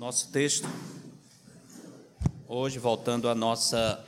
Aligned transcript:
nosso 0.00 0.28
texto, 0.28 0.66
hoje 2.48 2.78
voltando 2.78 3.28
à 3.28 3.34
nossa 3.34 4.02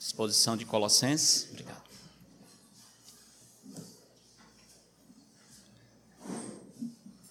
exposição 0.00 0.56
de 0.56 0.64
Colossenses. 0.64 1.46
Obrigado. 1.50 1.82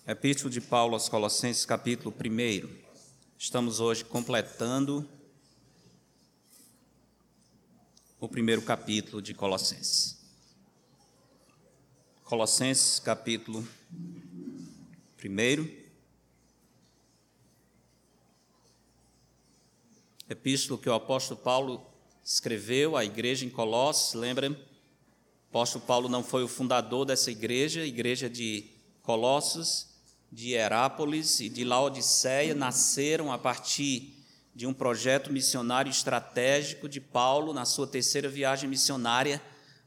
Epístolo 0.06 0.52
de 0.52 0.62
Paulo 0.62 0.94
aos 0.94 1.10
Colossenses, 1.10 1.66
capítulo 1.66 2.14
1. 2.14 2.70
Estamos 3.40 3.80
hoje 3.80 4.06
completando 4.06 5.10
o 8.20 8.30
primeiro 8.30 8.62
capítulo 8.62 9.20
de 9.20 9.34
Colossenses. 9.34 10.16
Colossenses, 12.24 13.00
capítulo 13.00 13.68
1. 15.20 15.87
Epístolo 20.30 20.80
que 20.80 20.90
o 20.90 20.94
apóstolo 20.94 21.40
Paulo 21.40 21.86
escreveu 22.24 22.98
à 22.98 23.06
igreja 23.06 23.46
em 23.46 23.50
Colossos, 23.50 24.14
lembra? 24.14 24.52
O 24.52 25.50
apóstolo 25.50 25.86
Paulo 25.86 26.10
não 26.10 26.24
foi 26.24 26.44
o 26.44 26.48
fundador 26.48 27.06
dessa 27.06 27.32
igreja, 27.32 27.86
igreja 27.86 28.30
de 28.30 28.70
Colossos, 29.02 29.88
de 30.32 30.52
Herápolis 30.52 31.40
e 31.40 31.48
de 31.48 31.64
Laodiceia 31.64 32.54
nasceram 32.54 33.32
a 33.32 33.38
partir 33.38 34.14
de 34.54 34.68
um 34.68 34.74
projeto 34.74 35.32
missionário 35.32 35.90
estratégico 35.90 36.90
de 36.90 37.00
Paulo 37.00 37.54
na 37.54 37.64
sua 37.64 37.88
terceira 37.88 38.28
viagem 38.28 38.70
missionária. 38.70 39.42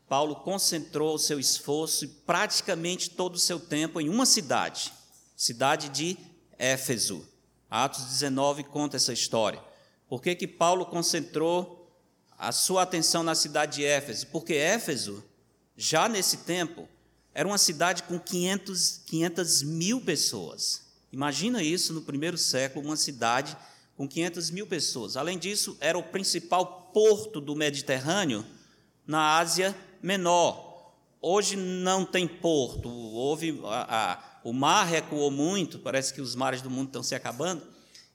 Paulo 0.08 0.36
concentrou 0.36 1.14
o 1.14 1.18
seu 1.18 1.38
esforço 1.38 2.04
e 2.04 2.08
praticamente 2.08 3.10
todo 3.10 3.34
o 3.34 3.38
seu 3.38 3.60
tempo 3.60 4.00
em 4.00 4.08
uma 4.08 4.24
cidade, 4.24 4.92
cidade 5.36 5.88
de 5.90 6.16
Éfeso. 6.58 7.28
Atos 7.70 8.04
19 8.04 8.64
conta 8.64 8.96
essa 8.96 9.12
história. 9.12 9.69
Por 10.10 10.20
que, 10.20 10.34
que 10.34 10.48
Paulo 10.48 10.84
concentrou 10.86 11.88
a 12.36 12.50
sua 12.50 12.82
atenção 12.82 13.22
na 13.22 13.36
cidade 13.36 13.76
de 13.76 13.84
Éfeso? 13.84 14.26
Porque 14.26 14.54
Éfeso, 14.54 15.22
já 15.76 16.08
nesse 16.08 16.38
tempo, 16.38 16.88
era 17.32 17.46
uma 17.46 17.56
cidade 17.56 18.02
com 18.02 18.18
500, 18.18 19.02
500 19.06 19.62
mil 19.62 20.00
pessoas. 20.00 20.82
Imagina 21.12 21.62
isso 21.62 21.92
no 21.92 22.02
primeiro 22.02 22.36
século, 22.36 22.86
uma 22.86 22.96
cidade 22.96 23.56
com 23.96 24.08
500 24.08 24.50
mil 24.50 24.66
pessoas. 24.66 25.16
Além 25.16 25.38
disso, 25.38 25.76
era 25.80 25.96
o 25.96 26.02
principal 26.02 26.90
porto 26.92 27.40
do 27.40 27.54
Mediterrâneo 27.54 28.44
na 29.06 29.38
Ásia 29.38 29.76
Menor. 30.02 30.92
Hoje 31.22 31.54
não 31.54 32.04
tem 32.04 32.26
porto, 32.26 32.88
houve 32.88 33.60
a, 33.64 34.14
a, 34.14 34.40
o 34.42 34.52
mar 34.52 34.88
recuou 34.88 35.30
muito, 35.30 35.78
parece 35.78 36.12
que 36.12 36.20
os 36.20 36.34
mares 36.34 36.62
do 36.62 36.70
mundo 36.70 36.88
estão 36.88 37.02
se 37.02 37.14
acabando 37.14 37.62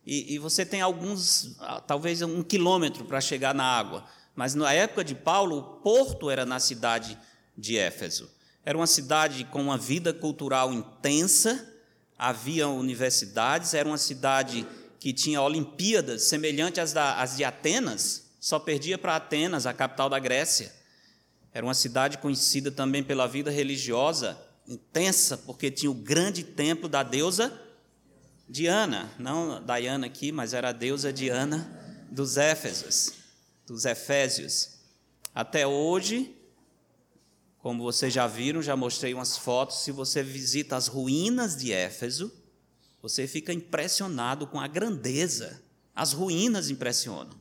e, 0.05 0.35
e 0.35 0.39
você 0.39 0.65
tem 0.65 0.81
alguns, 0.81 1.55
ah, 1.59 1.81
talvez 1.81 2.21
um 2.21 2.43
quilômetro 2.43 3.05
para 3.05 3.19
chegar 3.19 3.55
na 3.55 3.63
água. 3.63 4.05
Mas 4.35 4.53
na 4.53 4.71
época 4.71 5.03
de 5.03 5.15
Paulo, 5.15 5.57
o 5.57 5.63
porto 5.81 6.29
era 6.29 6.45
na 6.45 6.59
cidade 6.59 7.17
de 7.57 7.77
Éfeso. 7.77 8.29
Era 8.63 8.77
uma 8.77 8.87
cidade 8.87 9.45
com 9.45 9.61
uma 9.61 9.77
vida 9.77 10.13
cultural 10.13 10.71
intensa, 10.71 11.73
havia 12.17 12.67
universidades, 12.67 13.73
era 13.73 13.87
uma 13.87 13.97
cidade 13.97 14.65
que 14.99 15.13
tinha 15.13 15.41
Olimpíadas 15.41 16.23
semelhantes 16.23 16.79
às, 16.79 16.93
da, 16.93 17.21
às 17.21 17.37
de 17.37 17.43
Atenas, 17.43 18.25
só 18.39 18.59
perdia 18.59 18.97
para 18.97 19.15
Atenas, 19.15 19.65
a 19.65 19.73
capital 19.73 20.09
da 20.09 20.19
Grécia. 20.19 20.73
Era 21.53 21.65
uma 21.65 21.73
cidade 21.73 22.17
conhecida 22.17 22.71
também 22.71 23.03
pela 23.03 23.27
vida 23.27 23.49
religiosa 23.49 24.37
intensa, 24.67 25.37
porque 25.37 25.71
tinha 25.71 25.89
o 25.89 25.95
grande 25.95 26.43
templo 26.43 26.89
da 26.89 27.01
deusa 27.01 27.64
Diana, 28.47 29.11
não 29.17 29.63
Diana 29.63 30.05
aqui, 30.05 30.31
mas 30.31 30.53
era 30.53 30.69
a 30.69 30.71
deusa 30.71 31.11
Diana 31.11 32.07
dos 32.11 32.37
Éfesos, 32.37 33.13
dos 33.65 33.85
Efésios. 33.85 34.75
Até 35.33 35.65
hoje, 35.65 36.35
como 37.57 37.83
vocês 37.83 38.13
já 38.13 38.27
viram, 38.27 38.61
já 38.61 38.75
mostrei 38.75 39.13
umas 39.13 39.35
fotos, 39.37 39.79
se 39.79 39.91
você 39.91 40.21
visita 40.21 40.75
as 40.75 40.87
ruínas 40.87 41.57
de 41.57 41.73
Éfeso, 41.73 42.31
você 43.01 43.27
fica 43.27 43.51
impressionado 43.51 44.45
com 44.45 44.59
a 44.59 44.67
grandeza. 44.67 45.61
As 45.95 46.13
ruínas 46.13 46.69
impressionam. 46.69 47.33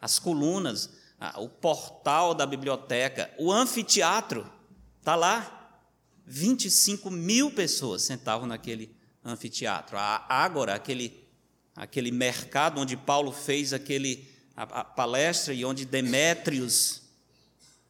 As 0.00 0.18
colunas, 0.18 0.90
o 1.36 1.48
portal 1.48 2.34
da 2.34 2.44
biblioteca, 2.44 3.30
o 3.38 3.52
anfiteatro, 3.52 4.50
está 4.98 5.14
lá. 5.14 5.54
25 6.26 7.10
mil 7.10 7.50
pessoas 7.50 8.02
sentavam 8.02 8.46
naquele 8.46 8.97
anfiteatro. 9.28 9.96
A 9.96 10.24
Ágora, 10.28 10.74
aquele, 10.74 11.24
aquele 11.74 12.10
mercado 12.10 12.80
onde 12.80 12.96
Paulo 12.96 13.32
fez 13.32 13.72
aquele, 13.72 14.28
a, 14.56 14.62
a 14.62 14.84
palestra 14.84 15.54
e 15.54 15.64
onde 15.64 15.84
Demétrios, 15.84 17.02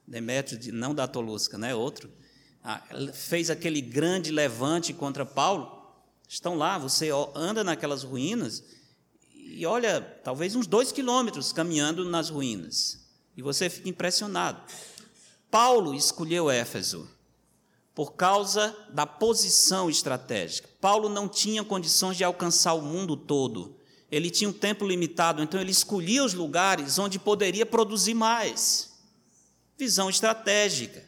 Demétrio, 0.06 0.72
não 0.72 0.94
da 0.94 1.06
Tolusca, 1.06 1.58
né, 1.58 1.74
outro, 1.74 2.10
fez 3.12 3.50
aquele 3.50 3.80
grande 3.80 4.30
levante 4.30 4.92
contra 4.92 5.24
Paulo. 5.24 5.76
Estão 6.28 6.54
lá, 6.56 6.78
você 6.78 7.10
anda 7.34 7.62
naquelas 7.64 8.02
ruínas 8.02 8.62
e 9.58 9.64
olha, 9.64 10.00
talvez 10.22 10.54
uns 10.54 10.66
dois 10.66 10.92
quilômetros 10.92 11.52
caminhando 11.52 12.04
nas 12.04 12.28
ruínas, 12.28 12.98
e 13.34 13.40
você 13.40 13.70
fica 13.70 13.88
impressionado. 13.88 14.62
Paulo 15.50 15.94
escolheu 15.94 16.50
Éfeso 16.50 17.08
por 17.94 18.12
causa 18.12 18.76
da 18.90 19.06
posição 19.06 19.88
estratégica. 19.88 20.67
Paulo 20.80 21.08
não 21.08 21.28
tinha 21.28 21.64
condições 21.64 22.16
de 22.16 22.24
alcançar 22.24 22.74
o 22.74 22.82
mundo 22.82 23.16
todo. 23.16 23.76
Ele 24.10 24.30
tinha 24.30 24.48
um 24.48 24.52
tempo 24.52 24.86
limitado, 24.86 25.42
então 25.42 25.60
ele 25.60 25.70
escolhia 25.70 26.24
os 26.24 26.32
lugares 26.32 26.98
onde 26.98 27.18
poderia 27.18 27.66
produzir 27.66 28.14
mais. 28.14 28.92
Visão 29.76 30.08
estratégica. 30.08 31.04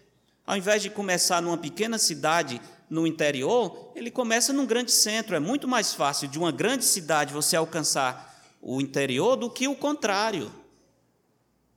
Ao 0.47 0.57
invés 0.57 0.83
de 0.83 0.91
começar 0.91 1.41
numa 1.41 1.57
pequena 1.57 1.99
cidade 1.99 2.61
no 2.89 3.07
interior, 3.07 3.93
ele 3.95 4.11
começa 4.11 4.53
num 4.53 4.67
grande 4.67 4.91
centro. 4.91 5.37
É 5.37 5.41
muito 5.41 5.69
mais 5.69 5.95
fácil 5.95 6.29
de 6.29 6.39
uma 6.39 6.51
grande 6.51 6.85
cidade 6.85 7.33
você 7.33 7.57
alcançar 7.57 8.29
o 8.61 8.81
interior 8.81 9.37
do 9.37 9.49
que 9.49 9.69
o 9.69 9.77
contrário. 9.77 10.53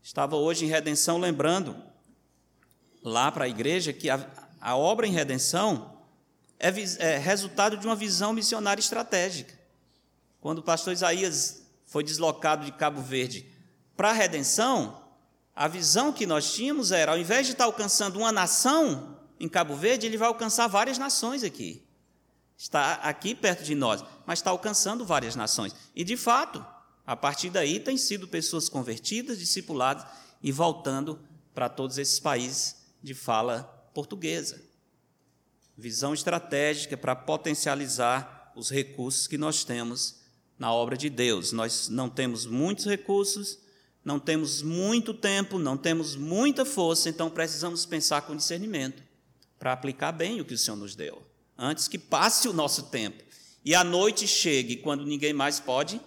Estava 0.01 0.35
hoje 0.35 0.65
em 0.65 0.69
Redenção 0.69 1.17
lembrando 1.17 1.75
lá 3.03 3.31
para 3.31 3.45
a 3.45 3.49
igreja 3.49 3.93
que 3.93 4.09
a, 4.09 4.25
a 4.59 4.75
obra 4.75 5.05
em 5.05 5.11
redenção 5.11 5.92
é, 6.59 6.69
é 6.99 7.17
resultado 7.17 7.77
de 7.77 7.85
uma 7.85 7.95
visão 7.95 8.33
missionária 8.33 8.81
estratégica. 8.81 9.53
Quando 10.39 10.59
o 10.59 10.63
pastor 10.63 10.93
Isaías 10.93 11.63
foi 11.85 12.03
deslocado 12.03 12.65
de 12.65 12.71
Cabo 12.71 13.01
Verde 13.01 13.47
para 13.95 14.09
a 14.09 14.13
redenção, 14.13 15.03
a 15.55 15.67
visão 15.67 16.11
que 16.11 16.25
nós 16.25 16.53
tínhamos 16.53 16.91
era, 16.91 17.11
ao 17.11 17.17
invés 17.17 17.45
de 17.45 17.53
estar 17.53 17.65
alcançando 17.65 18.17
uma 18.17 18.31
nação 18.31 19.17
em 19.39 19.47
Cabo 19.47 19.75
Verde, 19.75 20.05
ele 20.05 20.17
vai 20.17 20.27
alcançar 20.27 20.67
várias 20.67 20.97
nações 20.97 21.43
aqui. 21.43 21.85
Está 22.57 22.93
aqui 22.95 23.35
perto 23.35 23.63
de 23.63 23.75
nós, 23.75 24.03
mas 24.25 24.39
está 24.39 24.49
alcançando 24.49 25.05
várias 25.05 25.35
nações. 25.35 25.75
E, 25.95 26.03
de 26.03 26.15
fato, 26.15 26.65
a 27.05 27.15
partir 27.15 27.49
daí 27.49 27.79
tem 27.79 27.97
sido 27.97 28.27
pessoas 28.27 28.69
convertidas, 28.69 29.37
discipuladas 29.37 30.05
e 30.41 30.51
voltando 30.51 31.19
para 31.53 31.69
todos 31.69 31.97
esses 31.97 32.19
países 32.19 32.77
de 33.01 33.13
fala 33.13 33.63
portuguesa. 33.93 34.61
Visão 35.77 36.13
estratégica 36.13 36.95
para 36.95 37.15
potencializar 37.15 38.51
os 38.55 38.69
recursos 38.69 39.27
que 39.27 39.37
nós 39.37 39.63
temos 39.63 40.21
na 40.57 40.71
obra 40.71 40.95
de 40.95 41.09
Deus. 41.09 41.51
Nós 41.51 41.89
não 41.89 42.09
temos 42.09 42.45
muitos 42.45 42.85
recursos, 42.85 43.59
não 44.03 44.19
temos 44.19 44.61
muito 44.61 45.13
tempo, 45.13 45.57
não 45.57 45.75
temos 45.75 46.15
muita 46.15 46.65
força, 46.65 47.09
então 47.09 47.29
precisamos 47.29 47.85
pensar 47.85 48.21
com 48.21 48.35
discernimento 48.35 49.01
para 49.57 49.73
aplicar 49.73 50.11
bem 50.11 50.41
o 50.41 50.45
que 50.45 50.53
o 50.53 50.57
Senhor 50.57 50.77
nos 50.77 50.93
deu, 50.93 51.25
antes 51.57 51.87
que 51.87 51.97
passe 51.97 52.47
o 52.47 52.53
nosso 52.53 52.83
tempo 52.83 53.23
e 53.63 53.73
a 53.73 53.83
noite 53.83 54.27
chegue 54.27 54.77
quando 54.77 55.05
ninguém 55.05 55.33
mais 55.33 55.59
pode 55.59 56.01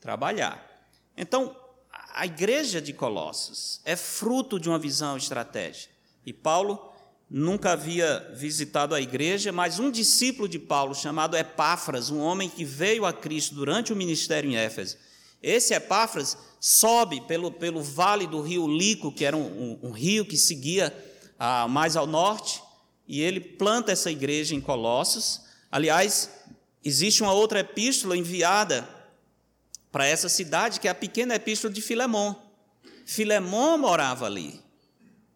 trabalhar. 0.00 0.66
Então, 1.16 1.54
a 2.14 2.24
igreja 2.26 2.80
de 2.80 2.92
Colossos 2.92 3.80
é 3.84 3.96
fruto 3.96 4.58
de 4.58 4.68
uma 4.68 4.78
visão 4.78 5.16
estratégica. 5.16 5.92
E 6.24 6.32
Paulo 6.32 6.91
nunca 7.34 7.72
havia 7.72 8.30
visitado 8.34 8.94
a 8.94 9.00
igreja, 9.00 9.50
mas 9.50 9.78
um 9.78 9.90
discípulo 9.90 10.46
de 10.46 10.58
Paulo, 10.58 10.94
chamado 10.94 11.34
Epáfras, 11.34 12.10
um 12.10 12.18
homem 12.18 12.46
que 12.46 12.62
veio 12.62 13.06
a 13.06 13.12
Cristo 13.12 13.54
durante 13.54 13.90
o 13.90 13.96
ministério 13.96 14.50
em 14.50 14.56
Éfeso, 14.56 14.98
esse 15.42 15.72
Epáfras 15.72 16.36
sobe 16.60 17.22
pelo, 17.22 17.50
pelo 17.50 17.82
vale 17.82 18.26
do 18.26 18.42
rio 18.42 18.68
Lico, 18.68 19.10
que 19.10 19.24
era 19.24 19.34
um, 19.34 19.78
um, 19.82 19.88
um 19.88 19.90
rio 19.92 20.26
que 20.26 20.36
seguia 20.36 20.94
ah, 21.38 21.66
mais 21.66 21.96
ao 21.96 22.06
norte, 22.06 22.62
e 23.08 23.22
ele 23.22 23.40
planta 23.40 23.90
essa 23.90 24.10
igreja 24.10 24.54
em 24.54 24.60
Colossos. 24.60 25.40
Aliás, 25.70 26.30
existe 26.84 27.22
uma 27.22 27.32
outra 27.32 27.60
epístola 27.60 28.14
enviada 28.14 28.86
para 29.90 30.06
essa 30.06 30.28
cidade, 30.28 30.78
que 30.78 30.86
é 30.86 30.90
a 30.90 30.94
pequena 30.94 31.34
epístola 31.34 31.72
de 31.72 31.80
Filemão. 31.80 32.40
Filemão 33.06 33.78
morava 33.78 34.26
ali, 34.26 34.60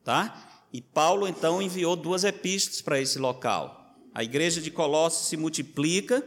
tá? 0.05 0.46
E 0.77 0.83
Paulo 0.83 1.27
então 1.27 1.63
enviou 1.63 1.97
duas 1.97 2.23
epístolas 2.23 2.83
para 2.83 3.01
esse 3.01 3.19
local. 3.19 3.97
A 4.13 4.23
igreja 4.23 4.61
de 4.61 4.71
Colossos 4.71 5.27
se 5.27 5.35
multiplica 5.35 6.23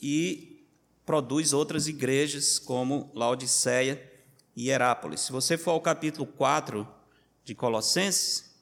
e 0.00 0.64
produz 1.04 1.52
outras 1.52 1.88
igrejas, 1.88 2.56
como 2.56 3.10
Laodiceia 3.12 4.00
e 4.54 4.70
Herápolis. 4.70 5.22
Se 5.22 5.32
você 5.32 5.58
for 5.58 5.72
ao 5.72 5.80
capítulo 5.80 6.24
4 6.24 6.86
de 7.44 7.52
Colossenses, 7.52 8.52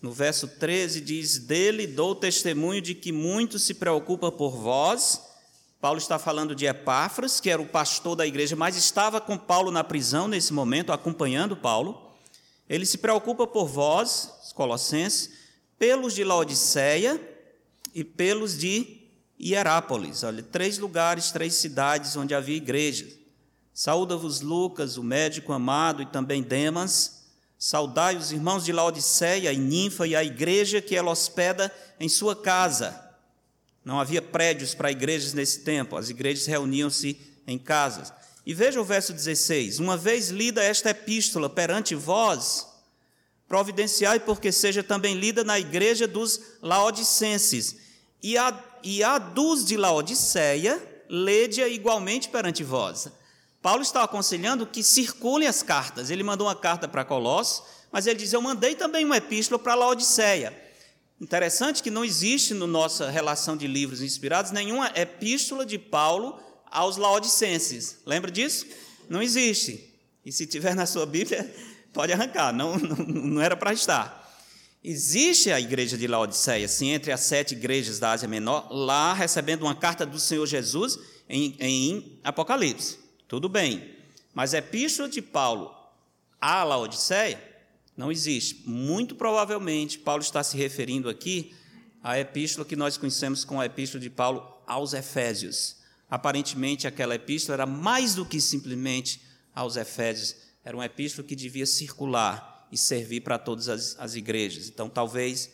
no 0.00 0.10
verso 0.10 0.48
13 0.48 1.02
diz: 1.02 1.40
Dele 1.40 1.86
dou 1.86 2.14
testemunho 2.14 2.80
de 2.80 2.94
que 2.94 3.12
muito 3.12 3.58
se 3.58 3.74
preocupa 3.74 4.32
por 4.32 4.56
vós. 4.56 5.27
Paulo 5.80 5.98
está 5.98 6.18
falando 6.18 6.54
de 6.54 6.66
Epáfras, 6.66 7.40
que 7.40 7.50
era 7.50 7.62
o 7.62 7.68
pastor 7.68 8.16
da 8.16 8.26
igreja, 8.26 8.56
mas 8.56 8.76
estava 8.76 9.20
com 9.20 9.36
Paulo 9.36 9.70
na 9.70 9.84
prisão 9.84 10.26
nesse 10.26 10.52
momento, 10.52 10.92
acompanhando 10.92 11.56
Paulo. 11.56 12.12
Ele 12.68 12.84
se 12.84 12.98
preocupa 12.98 13.46
por 13.46 13.66
vós, 13.66 14.32
os 14.44 14.52
colossenses, 14.52 15.30
pelos 15.78 16.14
de 16.14 16.24
Laodiceia 16.24 17.20
e 17.94 18.02
pelos 18.02 18.58
de 18.58 19.08
Hierápolis. 19.40 20.24
Olha, 20.24 20.42
três 20.42 20.78
lugares, 20.78 21.30
três 21.30 21.54
cidades 21.54 22.16
onde 22.16 22.34
havia 22.34 22.56
igreja. 22.56 23.06
Saúda-vos 23.72 24.40
Lucas, 24.40 24.96
o 24.96 25.04
médico 25.04 25.52
amado, 25.52 26.02
e 26.02 26.06
também 26.06 26.42
Demas 26.42 27.18
Saudai 27.58 28.14
os 28.14 28.30
irmãos 28.30 28.64
de 28.64 28.72
Laodiceia 28.72 29.52
e 29.52 29.56
Ninfa 29.56 30.06
e 30.06 30.14
a 30.14 30.22
igreja 30.22 30.80
que 30.80 30.94
ela 30.94 31.10
hospeda 31.10 31.74
em 31.98 32.08
sua 32.08 32.36
casa. 32.36 33.07
Não 33.88 33.98
havia 33.98 34.20
prédios 34.20 34.74
para 34.74 34.90
igrejas 34.90 35.32
nesse 35.32 35.60
tempo, 35.60 35.96
as 35.96 36.10
igrejas 36.10 36.44
reuniam-se 36.44 37.18
em 37.46 37.58
casas. 37.58 38.12
E 38.44 38.52
veja 38.52 38.78
o 38.78 38.84
verso 38.84 39.14
16: 39.14 39.78
Uma 39.78 39.96
vez 39.96 40.28
lida 40.28 40.62
esta 40.62 40.90
epístola 40.90 41.48
perante 41.48 41.94
vós, 41.94 42.68
providenciai 43.48 44.20
porque 44.20 44.52
seja 44.52 44.82
também 44.82 45.14
lida 45.14 45.42
na 45.42 45.58
igreja 45.58 46.06
dos 46.06 46.38
laodicenses, 46.60 47.76
e 48.22 48.36
a, 48.36 48.62
e 48.82 49.02
a 49.02 49.16
dos 49.16 49.64
de 49.64 49.78
Laodiceia, 49.78 50.86
lede-a 51.08 51.66
igualmente 51.66 52.28
perante 52.28 52.62
vós. 52.62 53.08
Paulo 53.62 53.80
está 53.80 54.02
aconselhando 54.02 54.66
que 54.66 54.82
circulem 54.82 55.48
as 55.48 55.62
cartas. 55.62 56.10
Ele 56.10 56.22
mandou 56.22 56.46
uma 56.46 56.54
carta 56.54 56.86
para 56.86 57.06
Colossos, 57.06 57.62
mas 57.90 58.06
ele 58.06 58.18
diz: 58.18 58.34
Eu 58.34 58.42
mandei 58.42 58.74
também 58.74 59.06
uma 59.06 59.16
epístola 59.16 59.58
para 59.58 59.74
Laodiceia. 59.74 60.67
Interessante 61.20 61.82
que 61.82 61.90
não 61.90 62.04
existe 62.04 62.54
na 62.54 62.60
no 62.60 62.66
nossa 62.66 63.10
relação 63.10 63.56
de 63.56 63.66
livros 63.66 64.00
inspirados 64.00 64.52
nenhuma 64.52 64.92
epístola 64.94 65.66
de 65.66 65.76
Paulo 65.76 66.38
aos 66.70 66.96
laodicenses. 66.96 67.98
Lembra 68.06 68.30
disso? 68.30 68.66
Não 69.08 69.20
existe. 69.20 69.92
E 70.24 70.30
se 70.30 70.46
tiver 70.46 70.76
na 70.76 70.86
sua 70.86 71.06
Bíblia, 71.06 71.52
pode 71.92 72.12
arrancar, 72.12 72.52
não, 72.52 72.78
não, 72.78 72.96
não 72.96 73.42
era 73.42 73.56
para 73.56 73.72
estar. 73.72 74.18
Existe 74.82 75.50
a 75.50 75.58
igreja 75.58 75.98
de 75.98 76.06
Laodiceia, 76.06 76.68
sim, 76.68 76.90
entre 76.90 77.10
as 77.10 77.20
sete 77.20 77.52
igrejas 77.52 77.98
da 77.98 78.12
Ásia 78.12 78.28
Menor, 78.28 78.68
lá 78.70 79.12
recebendo 79.12 79.62
uma 79.62 79.74
carta 79.74 80.06
do 80.06 80.20
Senhor 80.20 80.46
Jesus 80.46 80.98
em, 81.28 81.56
em 81.58 82.20
Apocalipse. 82.22 82.98
Tudo 83.26 83.48
bem. 83.48 83.96
Mas 84.32 84.54
a 84.54 84.58
epístola 84.58 85.08
de 85.08 85.20
Paulo 85.20 85.74
à 86.40 86.62
Laodiceia 86.62 87.42
não 87.98 88.12
existe. 88.12 88.62
Muito 88.66 89.14
provavelmente, 89.14 89.98
Paulo 89.98 90.22
está 90.22 90.42
se 90.42 90.56
referindo 90.56 91.08
aqui 91.08 91.54
à 92.02 92.18
epístola 92.18 92.64
que 92.64 92.76
nós 92.76 92.96
conhecemos 92.96 93.44
como 93.44 93.60
a 93.60 93.66
epístola 93.66 94.00
de 94.00 94.08
Paulo 94.08 94.62
aos 94.66 94.92
Efésios. 94.92 95.76
Aparentemente, 96.08 96.86
aquela 96.86 97.16
epístola 97.16 97.56
era 97.56 97.66
mais 97.66 98.14
do 98.14 98.24
que 98.24 98.40
simplesmente 98.40 99.20
aos 99.54 99.76
Efésios, 99.76 100.36
era 100.64 100.76
uma 100.76 100.86
epístola 100.86 101.26
que 101.26 101.34
devia 101.34 101.66
circular 101.66 102.68
e 102.70 102.78
servir 102.78 103.22
para 103.22 103.38
todas 103.38 103.68
as, 103.68 103.98
as 103.98 104.14
igrejas. 104.14 104.68
Então, 104.68 104.88
talvez 104.88 105.50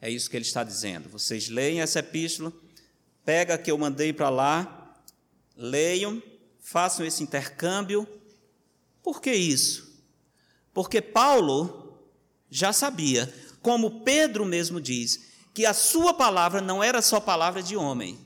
é 0.00 0.08
isso 0.10 0.30
que 0.30 0.36
ele 0.36 0.44
está 0.44 0.62
dizendo. 0.62 1.08
Vocês 1.08 1.48
leem 1.48 1.80
essa 1.80 1.98
epístola, 1.98 2.52
pega 3.24 3.58
que 3.58 3.70
eu 3.70 3.76
mandei 3.76 4.12
para 4.12 4.28
lá, 4.28 5.02
leiam 5.56 6.22
façam 6.68 7.06
esse 7.06 7.22
intercâmbio. 7.22 8.06
Por 9.02 9.22
que 9.22 9.32
isso? 9.32 9.88
Porque 10.74 11.00
Paulo 11.00 11.87
já 12.50 12.72
sabia, 12.72 13.32
como 13.60 14.02
Pedro 14.02 14.44
mesmo 14.44 14.80
diz, 14.80 15.20
que 15.54 15.66
a 15.66 15.74
sua 15.74 16.14
palavra 16.14 16.60
não 16.60 16.82
era 16.82 17.02
só 17.02 17.20
palavra 17.20 17.62
de 17.62 17.76
homem, 17.76 18.18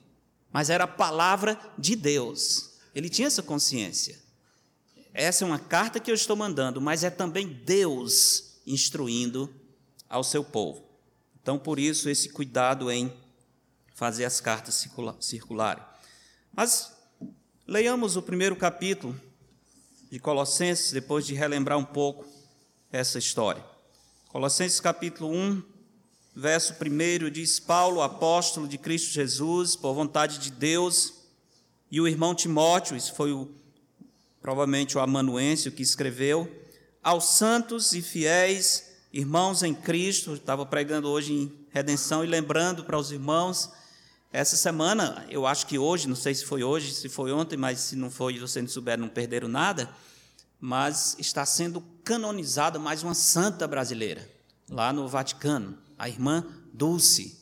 mas 0.52 0.70
era 0.70 0.86
palavra 0.86 1.58
de 1.78 1.96
Deus. 1.96 2.72
Ele 2.94 3.08
tinha 3.08 3.28
essa 3.28 3.42
consciência. 3.42 4.20
Essa 5.14 5.44
é 5.44 5.46
uma 5.46 5.58
carta 5.58 6.00
que 6.00 6.10
eu 6.10 6.14
estou 6.14 6.36
mandando, 6.36 6.80
mas 6.80 7.04
é 7.04 7.10
também 7.10 7.46
Deus 7.46 8.60
instruindo 8.66 9.52
ao 10.08 10.22
seu 10.22 10.44
povo. 10.44 10.84
Então, 11.42 11.58
por 11.58 11.78
isso, 11.78 12.08
esse 12.08 12.28
cuidado 12.28 12.90
em 12.90 13.12
fazer 13.94 14.24
as 14.24 14.40
cartas 14.40 14.86
circularem. 15.20 15.82
Mas 16.54 16.92
Leiamos 17.66 18.16
o 18.16 18.22
primeiro 18.22 18.56
capítulo 18.56 19.18
de 20.10 20.18
Colossenses, 20.18 20.90
depois 20.90 21.24
de 21.24 21.32
relembrar 21.32 21.78
um 21.78 21.84
pouco 21.84 22.26
essa 22.90 23.18
história. 23.18 23.64
Colossenses 24.32 24.80
capítulo 24.80 25.30
1, 25.30 25.62
verso 26.34 26.72
1 26.72 27.28
diz: 27.30 27.60
Paulo, 27.60 28.00
apóstolo 28.00 28.66
de 28.66 28.78
Cristo 28.78 29.12
Jesus, 29.12 29.76
por 29.76 29.92
vontade 29.92 30.38
de 30.38 30.50
Deus, 30.50 31.12
e 31.90 32.00
o 32.00 32.08
irmão 32.08 32.34
Timóteo, 32.34 32.96
isso 32.96 33.14
foi 33.14 33.30
o, 33.30 33.50
provavelmente 34.40 34.96
o 34.96 35.02
amanuense 35.02 35.70
que 35.70 35.82
escreveu, 35.82 36.50
aos 37.02 37.26
santos 37.26 37.92
e 37.92 38.00
fiéis 38.00 38.90
irmãos 39.12 39.62
em 39.62 39.74
Cristo, 39.74 40.32
estava 40.32 40.64
pregando 40.64 41.10
hoje 41.10 41.34
em 41.34 41.52
redenção 41.68 42.24
e 42.24 42.26
lembrando 42.26 42.84
para 42.84 42.96
os 42.96 43.12
irmãos 43.12 43.70
essa 44.32 44.56
semana, 44.56 45.26
eu 45.28 45.46
acho 45.46 45.66
que 45.66 45.78
hoje, 45.78 46.08
não 46.08 46.16
sei 46.16 46.34
se 46.34 46.46
foi 46.46 46.64
hoje, 46.64 46.94
se 46.94 47.10
foi 47.10 47.32
ontem, 47.32 47.58
mas 47.58 47.80
se 47.80 47.96
não 47.96 48.10
foi, 48.10 48.38
você 48.38 48.62
não 48.62 48.68
souber, 48.68 48.98
não 48.98 49.10
perderam 49.10 49.46
nada, 49.46 49.94
mas 50.64 51.16
está 51.18 51.44
sendo 51.44 51.80
canonizada 52.04 52.78
mais 52.78 53.02
uma 53.02 53.14
santa 53.14 53.66
brasileira, 53.66 54.30
lá 54.68 54.92
no 54.92 55.08
Vaticano, 55.08 55.76
a 55.98 56.08
irmã 56.08 56.46
Dulce, 56.72 57.36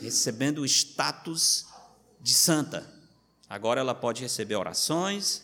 recebendo 0.00 0.62
o 0.62 0.64
status 0.64 1.66
de 2.18 2.32
santa. 2.32 2.90
Agora 3.46 3.82
ela 3.82 3.94
pode 3.94 4.22
receber 4.22 4.56
orações, 4.56 5.42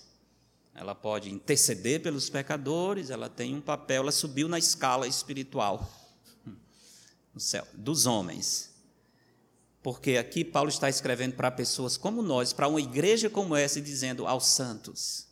ela 0.75 0.95
pode 0.95 1.31
interceder 1.31 2.01
pelos 2.01 2.31
pecadores, 2.31 3.11
ela 3.11 3.29
tem 3.29 3.55
um 3.55 3.61
papel, 3.61 4.01
ela 4.01 4.13
subiu 4.13 4.49
na 4.49 4.59
escala 4.59 5.07
espiritual 5.07 5.87
no 7.35 7.41
céu, 7.41 7.69
dos 7.75 8.07
homens 8.07 8.75
porque 9.83 10.17
aqui 10.17 10.45
Paulo 10.45 10.69
está 10.69 10.89
escrevendo 10.89 11.37
para 11.37 11.49
pessoas 11.49 11.97
como 11.97 12.21
nós, 12.21 12.53
para 12.53 12.67
uma 12.67 12.81
igreja 12.81 13.31
como 13.31 13.55
essa, 13.55 13.81
dizendo 13.81 14.27
aos 14.27 14.47
santos: 14.47 15.26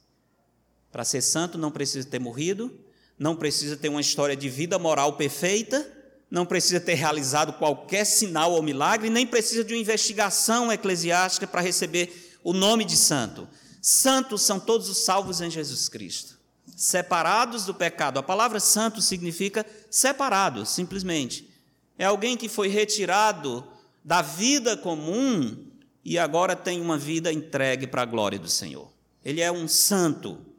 para 0.95 1.05
ser 1.05 1.23
santo 1.23 1.59
não 1.59 1.73
precisa 1.73 2.09
ter 2.09 2.21
morrido, 2.21 2.71
não 3.19 3.35
precisa 3.35 3.77
ter 3.77 3.89
uma 3.89 4.01
história 4.01 4.37
de 4.37 4.49
vida 4.49 4.79
moral 4.79 5.15
perfeita, 5.15 5.85
não 6.31 6.47
precisa 6.47 6.79
ter 6.79 6.95
realizado 6.95 7.55
qualquer 7.55 8.05
sinal 8.05 8.53
ou 8.53 8.63
milagre, 8.63 9.11
nem 9.11 9.27
precisa 9.27 9.65
de 9.65 9.75
uma 9.75 9.81
investigação 9.81 10.73
eclesiástica 10.73 11.49
para 11.49 11.61
receber 11.61 12.39
o 12.45 12.53
nome 12.53 12.85
de 12.85 12.97
santo. 12.97 13.49
Santos 13.83 14.43
são 14.43 14.61
todos 14.61 14.89
os 14.89 14.99
salvos 15.05 15.41
em 15.41 15.51
Jesus 15.51 15.89
Cristo, 15.89 16.39
separados 16.77 17.65
do 17.65 17.75
pecado. 17.75 18.21
A 18.21 18.23
palavra 18.23 18.61
santo 18.61 19.03
significa 19.03 19.67
separado, 19.91 20.65
simplesmente. 20.65 21.51
É 21.99 22.05
alguém 22.05 22.37
que 22.37 22.49
foi 22.49 22.69
retirado 22.69 23.67
da 24.05 24.23
vida 24.23 24.77
comum 24.77 25.67
e 26.05 26.21
agora 26.21 26.55
tem 26.55 26.81
uma 26.81 26.97
vida 26.97 27.33
entregue 27.33 27.85
para 27.85 28.03
a 28.03 28.07
glória 28.07 28.39
do 28.39 28.49
Senhor. 28.49 28.93
Ele 29.25 29.41
é 29.41 29.51
um 29.51 29.67
santo. 29.67 30.53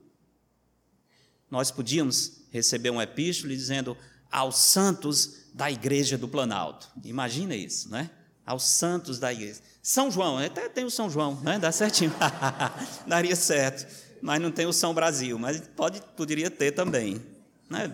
Nós 1.49 1.71
podíamos 1.71 2.45
receber 2.51 2.89
um 2.89 3.01
epístolo 3.01 3.53
dizendo 3.53 3.97
aos 4.31 4.57
santos 4.57 5.45
da 5.53 5.71
igreja 5.71 6.17
do 6.17 6.27
Planalto. 6.27 6.89
Imagina 7.03 7.55
isso, 7.55 7.89
né? 7.89 8.09
Aos 8.45 8.63
santos 8.63 9.19
da 9.19 9.31
igreja. 9.31 9.61
São 9.81 10.11
João, 10.11 10.37
até 10.37 10.67
tem 10.67 10.83
o 10.83 10.91
São 10.91 11.09
João, 11.09 11.39
né? 11.41 11.57
Dá 11.57 11.71
certinho. 11.71 12.13
Daria 13.07 13.35
certo. 13.35 13.85
Mas 14.21 14.41
não 14.41 14.51
tem 14.51 14.65
o 14.65 14.73
São 14.73 14.93
Brasil, 14.93 15.37
mas 15.37 15.61
pode, 15.75 16.01
poderia 16.17 16.49
ter 16.49 16.71
também. 16.71 17.23
Né? 17.69 17.91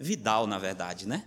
Vidal, 0.00 0.46
na 0.46 0.58
verdade, 0.58 1.06
né? 1.06 1.24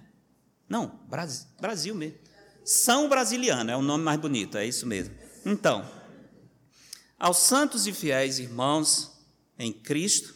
Não, 0.67 0.99
Brasil, 1.07 1.47
Brasil 1.59 1.95
mesmo. 1.95 2.17
São 2.65 3.07
Brasiliano, 3.07 3.71
é 3.71 3.77
o 3.77 3.81
nome 3.81 4.03
mais 4.03 4.19
bonito, 4.19 4.57
é 4.57 4.65
isso 4.65 4.85
mesmo. 4.85 5.15
Então, 5.45 5.89
aos 7.17 7.37
santos 7.37 7.87
e 7.87 7.93
fiéis 7.93 8.39
irmãos 8.39 9.11
em 9.57 9.71
Cristo, 9.71 10.35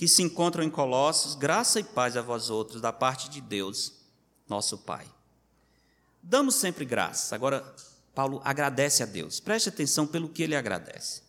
que 0.00 0.08
se 0.08 0.22
encontram 0.22 0.64
em 0.64 0.70
Colossos, 0.70 1.34
graça 1.34 1.78
e 1.78 1.84
paz 1.84 2.16
a 2.16 2.22
vós 2.22 2.48
outros, 2.48 2.80
da 2.80 2.90
parte 2.90 3.28
de 3.28 3.38
Deus, 3.38 3.92
nosso 4.48 4.78
Pai. 4.78 5.06
Damos 6.22 6.54
sempre 6.54 6.86
graça. 6.86 7.34
Agora, 7.34 7.60
Paulo 8.14 8.40
agradece 8.42 9.02
a 9.02 9.06
Deus. 9.06 9.40
Preste 9.40 9.68
atenção 9.68 10.06
pelo 10.06 10.30
que 10.30 10.42
ele 10.42 10.56
agradece. 10.56 11.20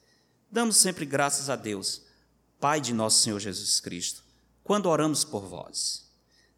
Damos 0.49 0.77
sempre 0.77 1.05
graças 1.05 1.49
a 1.49 1.57
Deus, 1.57 2.03
Pai 2.61 2.79
de 2.79 2.93
nosso 2.93 3.21
Senhor 3.21 3.41
Jesus 3.41 3.81
Cristo, 3.81 4.23
quando 4.63 4.85
oramos 4.85 5.25
por 5.25 5.45
vós. 5.45 6.09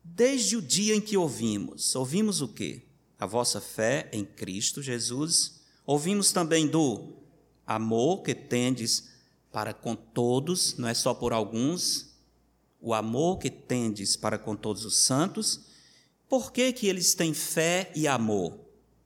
Desde 0.04 0.56
o 0.56 0.62
dia 0.62 0.96
em 0.96 1.02
que 1.02 1.18
ouvimos, 1.18 1.96
ouvimos 1.96 2.42
o 2.42 2.48
quê? 2.48 2.84
a 3.18 3.26
vossa 3.26 3.60
fé 3.60 4.08
em 4.12 4.24
Cristo 4.24 4.84
Jesus 4.84 5.64
Ouvimos 5.86 6.32
também 6.32 6.68
do 6.68 7.14
amor 7.66 8.22
que 8.22 8.36
tendes 8.36 9.13
para 9.54 9.72
com 9.72 9.96
todos, 9.96 10.76
não 10.78 10.90
é 10.90 10.96
só 10.96 11.14
por 11.14 11.32
alguns, 11.32 12.10
o 12.82 12.92
amor 12.92 13.38
que 13.38 13.52
tendes 13.52 14.18
para 14.18 14.38
com 14.38 14.56
todos 14.56 14.84
os 14.84 14.98
santos. 14.98 15.62
Por 16.28 16.52
que, 16.52 16.74
que 16.74 16.88
eles 16.88 17.14
têm 17.14 17.36
fé 17.36 17.92
e 17.96 18.08
amor? 18.08 18.60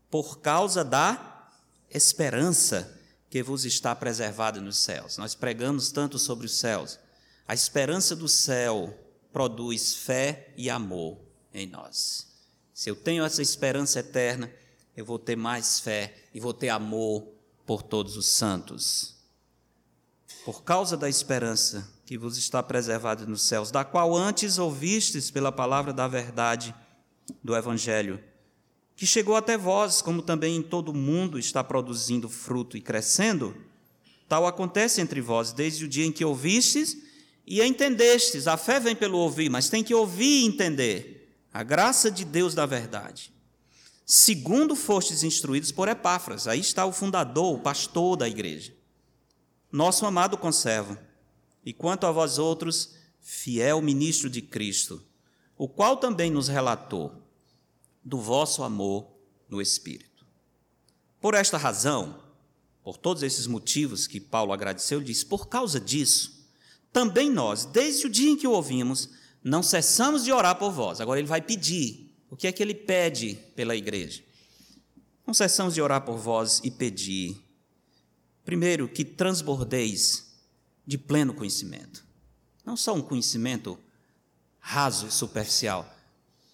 Por 0.09 0.39
causa 0.39 0.85
da 0.85 1.51
esperança 1.89 2.97
que 3.29 3.43
vos 3.43 3.65
está 3.65 3.93
preservada 3.93 4.61
nos 4.61 4.77
céus. 4.77 5.17
Nós 5.17 5.35
pregamos 5.35 5.91
tanto 5.91 6.17
sobre 6.17 6.45
os 6.45 6.57
céus. 6.57 6.97
A 7.45 7.53
esperança 7.53 8.15
do 8.15 8.29
céu 8.29 8.97
produz 9.33 9.95
fé 9.95 10.53
e 10.55 10.69
amor 10.69 11.19
em 11.53 11.67
nós. 11.67 12.25
Se 12.73 12.89
eu 12.89 12.95
tenho 12.95 13.25
essa 13.25 13.41
esperança 13.41 13.99
eterna, 13.99 14.49
eu 14.95 15.03
vou 15.03 15.19
ter 15.19 15.35
mais 15.35 15.81
fé 15.81 16.15
e 16.33 16.39
vou 16.39 16.53
ter 16.53 16.69
amor 16.69 17.27
por 17.65 17.83
todos 17.83 18.15
os 18.15 18.27
santos. 18.27 19.16
Por 20.45 20.63
causa 20.63 20.95
da 20.95 21.09
esperança 21.09 21.87
que 22.05 22.17
vos 22.17 22.37
está 22.37 22.63
preservada 22.63 23.25
nos 23.25 23.41
céus, 23.41 23.71
da 23.71 23.83
qual 23.83 24.15
antes 24.15 24.57
ouvistes 24.57 25.29
pela 25.29 25.51
palavra 25.51 25.91
da 25.91 26.07
verdade 26.07 26.73
do 27.43 27.55
Evangelho, 27.55 28.19
que 28.95 29.05
chegou 29.05 29.35
até 29.35 29.57
vós, 29.57 30.01
como 30.01 30.21
também 30.21 30.55
em 30.55 30.61
todo 30.61 30.89
o 30.89 30.95
mundo 30.95 31.37
está 31.37 31.63
produzindo 31.63 32.29
fruto 32.29 32.75
e 32.75 32.81
crescendo, 32.81 33.55
tal 34.27 34.47
acontece 34.47 35.01
entre 35.01 35.21
vós 35.21 35.51
desde 35.51 35.85
o 35.85 35.87
dia 35.87 36.05
em 36.05 36.11
que 36.11 36.25
ouvistes 36.25 36.97
e 37.45 37.61
entendestes. 37.61 38.47
A 38.47 38.57
fé 38.57 38.79
vem 38.79 38.95
pelo 38.95 39.17
ouvir, 39.17 39.49
mas 39.49 39.69
tem 39.69 39.83
que 39.83 39.93
ouvir 39.93 40.43
e 40.43 40.45
entender 40.45 41.17
a 41.53 41.63
graça 41.63 42.09
de 42.09 42.25
Deus 42.25 42.53
da 42.53 42.65
verdade. 42.65 43.31
Segundo 44.05 44.75
fostes 44.75 45.23
instruídos 45.23 45.71
por 45.71 45.87
Epáfras, 45.87 46.47
aí 46.47 46.59
está 46.59 46.85
o 46.85 46.91
fundador, 46.91 47.55
o 47.55 47.59
pastor 47.59 48.15
da 48.15 48.27
igreja, 48.27 48.73
nosso 49.71 50.05
amado 50.05 50.37
conservo, 50.37 50.97
e 51.65 51.73
quanto 51.73 52.05
a 52.05 52.11
vós 52.11 52.37
outros, 52.37 52.95
fiel 53.19 53.81
ministro 53.81 54.29
de 54.29 54.41
Cristo, 54.41 55.03
o 55.57 55.67
qual 55.67 55.97
também 55.97 56.31
nos 56.31 56.47
relatou 56.47 57.23
do 58.03 58.19
vosso 58.19 58.63
amor 58.63 59.07
no 59.49 59.61
Espírito. 59.61 60.25
Por 61.19 61.33
esta 61.33 61.57
razão, 61.57 62.23
por 62.83 62.97
todos 62.97 63.23
esses 63.23 63.47
motivos 63.47 64.07
que 64.07 64.19
Paulo 64.19 64.53
agradeceu, 64.53 65.01
diz: 65.01 65.23
por 65.23 65.47
causa 65.49 65.79
disso, 65.79 66.47
também 66.93 67.29
nós, 67.29 67.65
desde 67.65 68.07
o 68.07 68.09
dia 68.09 68.29
em 68.29 68.37
que 68.37 68.47
o 68.47 68.51
ouvimos, 68.51 69.09
não 69.43 69.61
cessamos 69.61 70.23
de 70.23 70.31
orar 70.31 70.57
por 70.57 70.71
vós. 70.71 71.01
Agora 71.01 71.19
ele 71.19 71.27
vai 71.27 71.41
pedir. 71.41 72.15
O 72.29 72.35
que 72.35 72.47
é 72.47 72.51
que 72.51 72.61
ele 72.61 72.73
pede 72.73 73.35
pela 73.55 73.75
igreja? 73.75 74.23
Não 75.25 75.33
cessamos 75.33 75.73
de 75.73 75.81
orar 75.81 76.03
por 76.05 76.17
vós 76.17 76.61
e 76.63 76.71
pedir, 76.71 77.41
primeiro, 78.47 78.87
que 78.87 79.03
transbordeis 79.03 80.25
de 80.85 80.97
pleno 80.97 81.33
conhecimento. 81.33 82.05
Não 82.65 82.77
só 82.77 82.93
um 82.93 83.01
conhecimento 83.01 83.77
raso 84.57 85.07
e 85.07 85.11
superficial, 85.11 85.93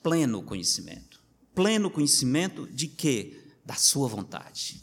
pleno 0.01 0.41
conhecimento. 0.41 1.21
Pleno 1.53 1.91
conhecimento 1.91 2.65
de 2.65 2.87
quê? 2.87 3.43
Da 3.63 3.75
sua 3.75 4.07
vontade. 4.07 4.81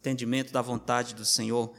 Entendimento 0.00 0.50
da 0.50 0.62
vontade 0.62 1.14
do 1.14 1.22
Senhor 1.22 1.74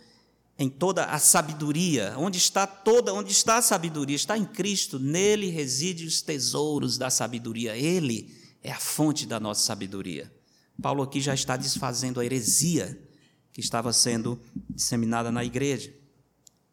em 0.55 0.69
toda 0.69 1.05
a 1.05 1.17
sabedoria. 1.17 2.13
Onde 2.15 2.38
está 2.38 2.67
toda, 2.67 3.11
onde 3.11 3.31
está 3.31 3.57
a 3.57 3.63
sabedoria? 3.63 4.15
Está 4.15 4.38
em 4.38 4.45
Cristo, 4.45 4.99
nele 4.99 5.49
residem 5.49 6.05
os 6.05 6.21
tesouros 6.21 6.95
da 6.95 7.09
sabedoria. 7.09 7.75
Ele 7.75 8.38
é 8.61 8.71
a 8.71 8.79
fonte 8.79 9.25
da 9.25 9.39
nossa 9.39 9.65
sabedoria. 9.65 10.31
Paulo 10.79 11.01
aqui 11.01 11.19
já 11.19 11.33
está 11.33 11.57
desfazendo 11.57 12.19
a 12.19 12.25
heresia 12.25 13.09
que 13.60 13.66
estava 13.66 13.92
sendo 13.92 14.39
disseminada 14.70 15.32
na 15.34 15.44
igreja 15.44 15.94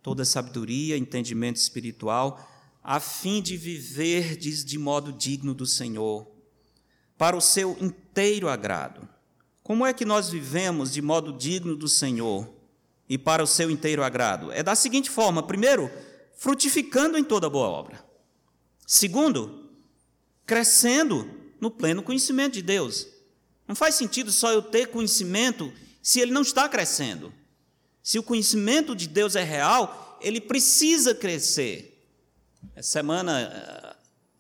toda 0.00 0.24
sabedoria, 0.24 0.96
entendimento 0.96 1.56
espiritual, 1.56 2.48
a 2.80 3.00
fim 3.00 3.42
de 3.42 3.56
viverdes 3.56 4.64
de 4.64 4.78
modo 4.78 5.12
digno 5.12 5.52
do 5.52 5.66
Senhor, 5.66 6.30
para 7.18 7.36
o 7.36 7.40
seu 7.40 7.76
inteiro 7.80 8.48
agrado. 8.48 9.08
Como 9.64 9.84
é 9.84 9.92
que 9.92 10.04
nós 10.04 10.30
vivemos 10.30 10.92
de 10.92 11.02
modo 11.02 11.32
digno 11.32 11.74
do 11.74 11.88
Senhor 11.88 12.48
e 13.08 13.18
para 13.18 13.42
o 13.42 13.48
seu 13.48 13.68
inteiro 13.68 14.04
agrado? 14.04 14.52
É 14.52 14.62
da 14.62 14.76
seguinte 14.76 15.10
forma: 15.10 15.42
primeiro, 15.42 15.90
frutificando 16.36 17.18
em 17.18 17.24
toda 17.24 17.50
boa 17.50 17.66
obra. 17.66 18.04
Segundo, 18.86 19.72
crescendo 20.46 21.28
no 21.60 21.68
pleno 21.68 22.00
conhecimento 22.00 22.54
de 22.54 22.62
Deus. 22.62 23.08
Não 23.66 23.74
faz 23.74 23.96
sentido 23.96 24.30
só 24.30 24.52
eu 24.52 24.62
ter 24.62 24.86
conhecimento 24.86 25.72
se 26.06 26.20
ele 26.20 26.30
não 26.30 26.42
está 26.42 26.68
crescendo. 26.68 27.34
Se 28.00 28.16
o 28.16 28.22
conhecimento 28.22 28.94
de 28.94 29.08
Deus 29.08 29.34
é 29.34 29.42
real, 29.42 30.16
ele 30.22 30.40
precisa 30.40 31.12
crescer. 31.12 32.00
Essa 32.76 32.90
semana, 32.90 33.96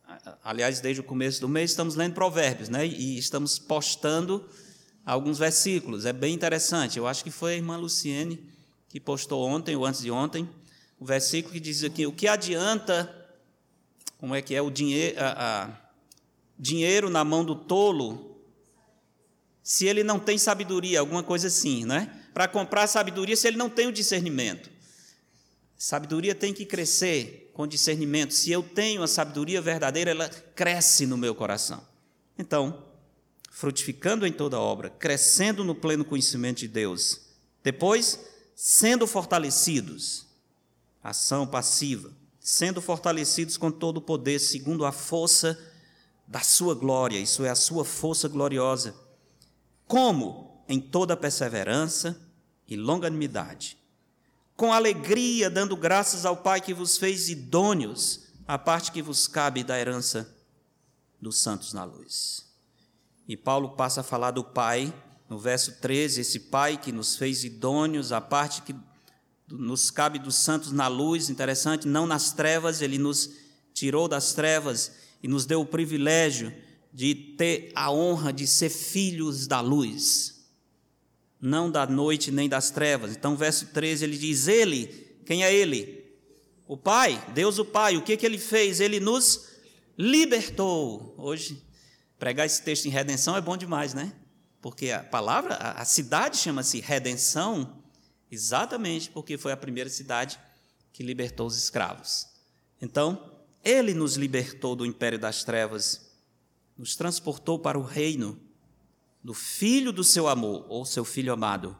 eh, 0.08 0.36
aliás, 0.44 0.78
desde 0.78 1.00
o 1.00 1.04
começo 1.04 1.40
do 1.40 1.48
mês, 1.48 1.72
estamos 1.72 1.96
lendo 1.96 2.14
Provérbios, 2.14 2.68
né? 2.68 2.86
E 2.86 3.18
estamos 3.18 3.58
postando 3.58 4.48
alguns 5.04 5.40
versículos. 5.40 6.04
É 6.04 6.12
bem 6.12 6.32
interessante. 6.32 6.98
Eu 6.98 7.06
acho 7.08 7.24
que 7.24 7.32
foi 7.32 7.54
a 7.54 7.56
irmã 7.56 7.76
Luciene 7.76 8.48
que 8.88 9.00
postou 9.00 9.44
ontem 9.44 9.74
ou 9.74 9.84
antes 9.84 10.02
de 10.02 10.10
ontem 10.12 10.48
o 11.00 11.04
versículo 11.04 11.52
que 11.52 11.58
diz 11.58 11.82
aqui: 11.82 12.06
o 12.06 12.12
que 12.12 12.28
adianta, 12.28 13.12
como 14.18 14.36
é 14.36 14.40
que 14.40 14.54
é 14.54 14.62
o 14.62 14.70
dinheiro, 14.70 15.16
a, 15.18 15.64
a, 15.64 15.70
dinheiro 16.56 17.10
na 17.10 17.24
mão 17.24 17.44
do 17.44 17.56
tolo, 17.56 18.35
se 19.66 19.84
ele 19.84 20.04
não 20.04 20.20
tem 20.20 20.38
sabedoria, 20.38 21.00
alguma 21.00 21.24
coisa 21.24 21.48
assim, 21.48 21.84
né? 21.84 22.22
para 22.32 22.46
comprar 22.46 22.86
sabedoria 22.86 23.34
se 23.34 23.48
ele 23.48 23.56
não 23.56 23.68
tem 23.68 23.88
o 23.88 23.92
discernimento. 23.92 24.70
Sabedoria 25.76 26.36
tem 26.36 26.54
que 26.54 26.64
crescer 26.64 27.50
com 27.52 27.66
discernimento. 27.66 28.32
Se 28.32 28.52
eu 28.52 28.62
tenho 28.62 29.02
a 29.02 29.08
sabedoria 29.08 29.60
verdadeira, 29.60 30.12
ela 30.12 30.28
cresce 30.54 31.04
no 31.04 31.16
meu 31.16 31.34
coração. 31.34 31.84
Então, 32.38 32.84
frutificando 33.50 34.24
em 34.24 34.30
toda 34.30 34.60
obra, 34.60 34.88
crescendo 34.88 35.64
no 35.64 35.74
pleno 35.74 36.04
conhecimento 36.04 36.58
de 36.58 36.68
Deus. 36.68 37.22
Depois, 37.64 38.20
sendo 38.54 39.04
fortalecidos, 39.04 40.26
ação 41.02 41.44
passiva, 41.44 42.12
sendo 42.38 42.80
fortalecidos 42.80 43.56
com 43.56 43.72
todo 43.72 43.96
o 43.96 44.02
poder, 44.02 44.38
segundo 44.38 44.84
a 44.84 44.92
força 44.92 45.58
da 46.24 46.40
sua 46.40 46.72
glória, 46.72 47.18
isso 47.18 47.44
é 47.44 47.50
a 47.50 47.56
sua 47.56 47.84
força 47.84 48.28
gloriosa. 48.28 49.05
Como? 49.86 50.64
Em 50.68 50.80
toda 50.80 51.16
perseverança, 51.16 52.20
e 52.68 52.76
longanimidade, 52.76 53.78
com 54.56 54.72
alegria, 54.72 55.48
dando 55.48 55.76
graças 55.76 56.24
ao 56.24 56.36
Pai 56.36 56.60
que 56.60 56.74
vos 56.74 56.96
fez 56.96 57.28
idôneos 57.28 58.26
a 58.48 58.58
parte 58.58 58.92
que 58.92 59.02
vos 59.02 59.26
cabe 59.26 59.62
da 59.62 59.78
herança 59.78 60.34
dos 61.20 61.38
santos 61.38 61.72
na 61.72 61.84
luz. 61.84 62.46
E 63.28 63.36
Paulo 63.36 63.70
passa 63.70 64.00
a 64.00 64.04
falar 64.04 64.30
do 64.30 64.44
Pai, 64.44 64.92
no 65.28 65.38
verso 65.38 65.80
13, 65.80 66.20
esse 66.20 66.40
Pai 66.40 66.76
que 66.76 66.92
nos 66.92 67.16
fez 67.16 67.44
idôneos, 67.44 68.12
a 68.12 68.20
parte 68.20 68.62
que 68.62 68.74
nos 69.48 69.90
cabe 69.90 70.18
dos 70.18 70.36
santos 70.36 70.72
na 70.72 70.88
luz, 70.88 71.28
interessante, 71.28 71.86
não 71.86 72.06
nas 72.06 72.32
trevas, 72.32 72.80
ele 72.80 72.98
nos 72.98 73.30
tirou 73.74 74.08
das 74.08 74.32
trevas 74.32 74.92
e 75.22 75.28
nos 75.28 75.44
deu 75.44 75.60
o 75.60 75.66
privilégio 75.66 76.52
de 76.96 77.14
ter 77.14 77.70
a 77.74 77.92
honra 77.92 78.32
de 78.32 78.46
ser 78.46 78.70
filhos 78.70 79.46
da 79.46 79.60
luz 79.60 80.36
não 81.38 81.70
da 81.70 81.86
noite 81.86 82.30
nem 82.30 82.48
das 82.48 82.70
trevas. 82.70 83.12
Então, 83.12 83.36
verso 83.36 83.66
13, 83.66 84.04
ele 84.04 84.16
diz: 84.16 84.48
Ele, 84.48 84.86
quem 85.24 85.44
é 85.44 85.54
Ele? 85.54 86.04
O 86.66 86.76
Pai, 86.76 87.22
Deus 87.34 87.58
o 87.58 87.64
Pai, 87.64 87.96
o 87.96 88.02
que, 88.02 88.16
que 88.16 88.26
ele 88.26 88.38
fez? 88.38 88.80
Ele 88.80 88.98
nos 88.98 89.50
libertou. 89.96 91.14
Hoje, 91.16 91.62
pregar 92.18 92.46
esse 92.46 92.62
texto 92.62 92.86
em 92.86 92.90
redenção 92.90 93.36
é 93.36 93.40
bom 93.40 93.56
demais, 93.56 93.94
né? 93.94 94.12
Porque 94.60 94.90
a 94.90 95.04
palavra, 95.04 95.54
a 95.54 95.84
cidade 95.84 96.38
chama-se 96.38 96.80
redenção, 96.80 97.84
exatamente 98.32 99.10
porque 99.10 99.38
foi 99.38 99.52
a 99.52 99.56
primeira 99.56 99.88
cidade 99.88 100.40
que 100.92 101.04
libertou 101.04 101.46
os 101.46 101.56
escravos. 101.56 102.26
Então, 102.82 103.32
ele 103.62 103.94
nos 103.94 104.16
libertou 104.16 104.74
do 104.74 104.84
império 104.84 105.20
das 105.20 105.44
trevas, 105.44 106.05
nos 106.76 106.96
transportou 106.96 107.58
para 107.58 107.78
o 107.78 107.82
reino 107.82 108.38
do 109.22 109.34
Filho 109.34 109.92
do 109.92 110.04
seu 110.04 110.28
amor, 110.28 110.64
ou 110.68 110.84
seu 110.84 111.04
Filho 111.04 111.32
amado, 111.32 111.76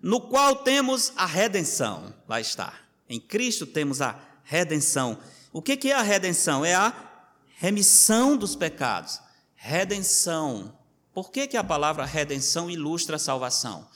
no 0.00 0.20
qual 0.20 0.56
temos 0.56 1.12
a 1.16 1.26
redenção. 1.26 2.14
Lá 2.28 2.40
está. 2.40 2.72
Em 3.08 3.20
Cristo 3.20 3.66
temos 3.66 4.00
a 4.00 4.18
redenção. 4.44 5.18
O 5.52 5.60
que 5.60 5.90
é 5.90 5.92
a 5.92 6.02
redenção? 6.02 6.64
É 6.64 6.74
a 6.74 6.92
remissão 7.56 8.36
dos 8.36 8.54
pecados. 8.54 9.20
Redenção. 9.54 10.78
Por 11.12 11.30
que, 11.30 11.48
que 11.48 11.56
a 11.56 11.64
palavra 11.64 12.04
redenção 12.04 12.70
ilustra 12.70 13.16
a 13.16 13.18
salvação? 13.18 13.88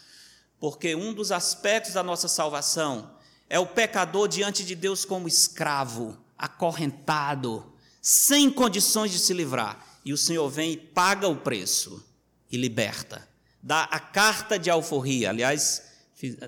Porque 0.58 0.94
um 0.94 1.14
dos 1.14 1.30
aspectos 1.30 1.94
da 1.94 2.02
nossa 2.02 2.26
salvação 2.26 3.16
é 3.49 3.58
o 3.58 3.66
pecador 3.66 4.28
diante 4.28 4.64
de 4.64 4.75
Deus 4.75 5.04
como 5.04 5.28
escravo, 5.28 6.18
acorrentado, 6.37 7.72
sem 8.00 8.50
condições 8.50 9.12
de 9.12 9.18
se 9.18 9.32
livrar. 9.32 9.91
E 10.04 10.12
o 10.12 10.16
Senhor 10.16 10.49
vem 10.49 10.73
e 10.73 10.76
paga 10.76 11.28
o 11.28 11.37
preço 11.37 12.04
e 12.50 12.56
liberta. 12.56 13.26
dá 13.62 13.85
a 13.85 14.00
carta 14.00 14.59
de 14.59 14.68
alforria. 14.68 15.30
Aliás, 15.30 15.82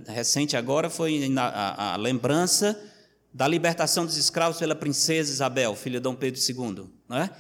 recente 0.09 0.57
agora 0.57 0.91
foi 0.91 1.21
a, 1.37 1.97
lembrança 1.97 2.79
da 3.33 3.47
libertação 3.47 4.05
dos 4.05 4.17
escravos 4.17 4.59
pela 4.59 4.75
princesa 4.75 5.33
Isabel, 5.33 5.75
filha 5.75 5.99
de 5.99 6.05
Dom 6.05 6.15
Pedro 6.15 6.41
II. 6.41 6.89
É? 7.11 7.31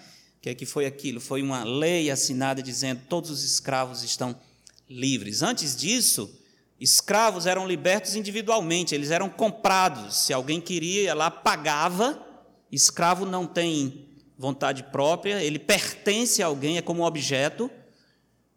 que, 0.44 0.50
é 0.50 0.54
que 0.54 0.66
foi 0.66 0.85
aquilo? 0.85 1.21
Foi 1.21 1.40
uma 1.40 1.64
lei 1.64 2.11
assinada 2.11 2.62
dizendo 2.62 3.00
que 3.00 3.06
todos 3.06 3.30
os 3.30 3.42
escravos 3.42 4.02
estão 4.02 4.38
livres. 4.87 5.40
Antes 5.40 5.75
disso, 5.75 6.30
escravos 6.78 7.47
eram 7.47 7.66
libertos 7.66 8.14
individualmente, 8.14 8.94
eles 8.94 9.11
eram 9.11 9.30
comprados. 9.30 10.18
Se 10.18 10.35
alguém 10.35 10.61
queria, 10.61 11.14
lá 11.14 11.30
pagava. 11.30 12.23
Escravo 12.71 13.25
não 13.25 13.47
tem 13.47 14.06
vontade 14.36 14.82
própria, 14.84 15.42
ele 15.42 15.58
pertence 15.58 16.42
a 16.42 16.46
alguém, 16.46 16.76
é 16.76 16.82
como 16.82 17.02
um 17.02 17.06
objeto, 17.06 17.70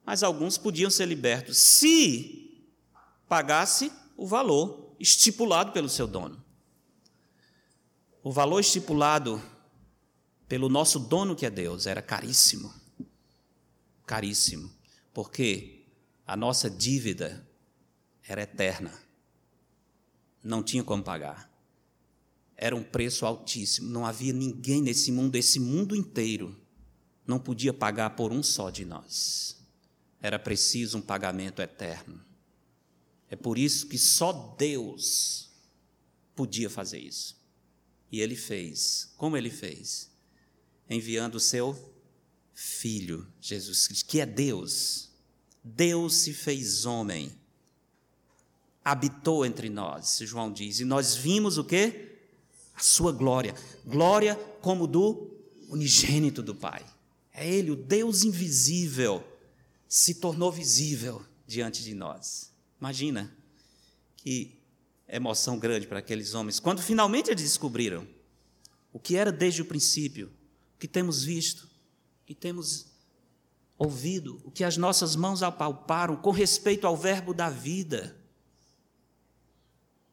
mas 0.05 0.23
alguns 0.23 0.57
podiam 0.57 0.89
ser 0.89 1.05
libertos 1.05 1.57
se 1.57 2.63
pagasse 3.27 3.91
o 4.15 4.25
valor 4.25 4.95
estipulado 4.99 5.71
pelo 5.71 5.89
seu 5.89 6.07
dono. 6.07 6.43
O 8.23 8.31
valor 8.31 8.59
estipulado 8.59 9.41
pelo 10.47 10.69
nosso 10.69 10.99
dono 10.99 11.35
que 11.35 11.45
é 11.45 11.49
Deus, 11.49 11.85
era 11.85 12.01
caríssimo. 12.01 12.73
Caríssimo. 14.05 14.71
Porque 15.13 15.85
a 16.25 16.35
nossa 16.35 16.69
dívida 16.69 17.45
era 18.27 18.41
eterna. 18.41 18.93
Não 20.41 20.63
tinha 20.63 20.83
como 20.83 21.03
pagar. 21.03 21.49
Era 22.57 22.75
um 22.75 22.83
preço 22.83 23.25
altíssimo. 23.25 23.89
Não 23.89 24.05
havia 24.05 24.33
ninguém 24.33 24.81
nesse 24.81 25.11
mundo, 25.11 25.35
esse 25.35 25.59
mundo 25.59 25.95
inteiro, 25.95 26.59
não 27.25 27.39
podia 27.39 27.73
pagar 27.73 28.11
por 28.11 28.33
um 28.33 28.41
só 28.41 28.69
de 28.69 28.83
nós. 28.83 29.57
Era 30.19 30.39
preciso 30.39 30.97
um 30.97 31.01
pagamento 31.01 31.61
eterno. 31.61 32.19
É 33.29 33.35
por 33.35 33.57
isso 33.57 33.87
que 33.87 33.97
só 33.97 34.55
Deus 34.57 35.51
podia 36.35 36.69
fazer 36.69 36.99
isso. 36.99 37.37
E 38.11 38.19
ele 38.19 38.35
fez. 38.35 39.13
Como 39.17 39.37
ele 39.37 39.51
fez? 39.51 40.09
enviando 40.89 41.35
o 41.35 41.39
seu 41.39 41.93
Filho, 42.53 43.27
Jesus 43.39 43.87
Cristo, 43.87 44.05
que 44.07 44.19
é 44.19 44.25
Deus. 44.25 45.11
Deus 45.63 46.15
se 46.15 46.33
fez 46.33 46.85
homem, 46.85 47.31
habitou 48.83 49.45
entre 49.45 49.69
nós, 49.69 50.17
João 50.23 50.51
diz, 50.51 50.79
e 50.79 50.85
nós 50.85 51.15
vimos 51.15 51.59
o 51.59 51.63
que? 51.63 52.16
A 52.77 52.81
sua 52.81 53.11
glória, 53.11 53.55
glória 53.83 54.35
como 54.61 54.85
do 54.85 55.35
unigênito 55.67 56.43
do 56.43 56.53
Pai. 56.53 56.85
É 57.33 57.49
Ele, 57.51 57.71
o 57.71 57.75
Deus 57.75 58.23
invisível, 58.23 59.23
se 59.89 60.13
tornou 60.15 60.51
visível 60.51 61.25
diante 61.47 61.83
de 61.83 61.95
nós. 61.95 62.51
Imagina 62.79 63.35
que 64.17 64.59
emoção 65.07 65.57
grande 65.57 65.87
para 65.87 65.99
aqueles 65.99 66.35
homens, 66.35 66.59
quando 66.59 66.81
finalmente 66.81 67.31
eles 67.31 67.41
descobriram 67.41 68.07
o 68.93 68.99
que 68.99 69.15
era 69.15 69.31
desde 69.31 69.61
o 69.61 69.65
princípio, 69.65 70.27
o 70.75 70.79
que 70.79 70.87
temos 70.87 71.23
visto, 71.23 71.63
o 71.63 72.25
que 72.27 72.35
temos 72.35 72.85
ouvido, 73.77 74.39
o 74.43 74.51
que 74.51 74.63
as 74.63 74.77
nossas 74.77 75.15
mãos 75.15 75.41
apalparam 75.41 76.15
com 76.15 76.29
respeito 76.29 76.85
ao 76.85 76.95
Verbo 76.95 77.33
da 77.33 77.49
vida. 77.49 78.15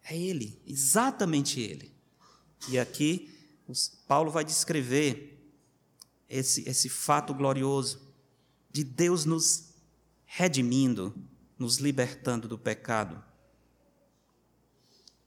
É 0.02 0.16
Ele, 0.16 0.58
exatamente 0.66 1.60
Ele. 1.60 1.93
E 2.68 2.78
aqui 2.78 3.30
Paulo 4.06 4.30
vai 4.30 4.44
descrever 4.44 5.38
esse, 6.28 6.68
esse 6.68 6.88
fato 6.88 7.34
glorioso 7.34 8.00
de 8.70 8.82
Deus 8.82 9.24
nos 9.24 9.74
redimindo, 10.24 11.14
nos 11.58 11.78
libertando 11.78 12.48
do 12.48 12.58
pecado. 12.58 13.22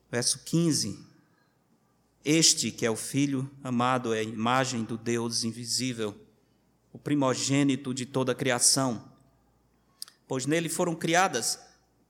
Verso 0.10 0.40
15 0.44 1.08
este 2.30 2.72
que 2.72 2.86
é 2.86 2.92
o 2.92 2.96
Filho 2.98 3.50
amado 3.64 4.14
é 4.14 4.20
a 4.20 4.24
imagem 4.24 4.84
do 4.84 4.98
Deus 4.98 5.46
invisível, 5.46 6.14
o 6.92 7.00
primogênito 7.00 7.94
de 7.94 8.06
toda 8.06 8.34
a 8.34 8.36
criação, 8.36 9.10
pois 10.28 10.46
nele 10.46 10.68
foram 10.68 10.94
criadas 10.94 11.58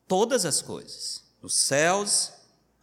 todas 0.08 0.44
as 0.44 0.60
coisas, 0.60 1.24
nos 1.40 1.54
céus, 1.54 2.34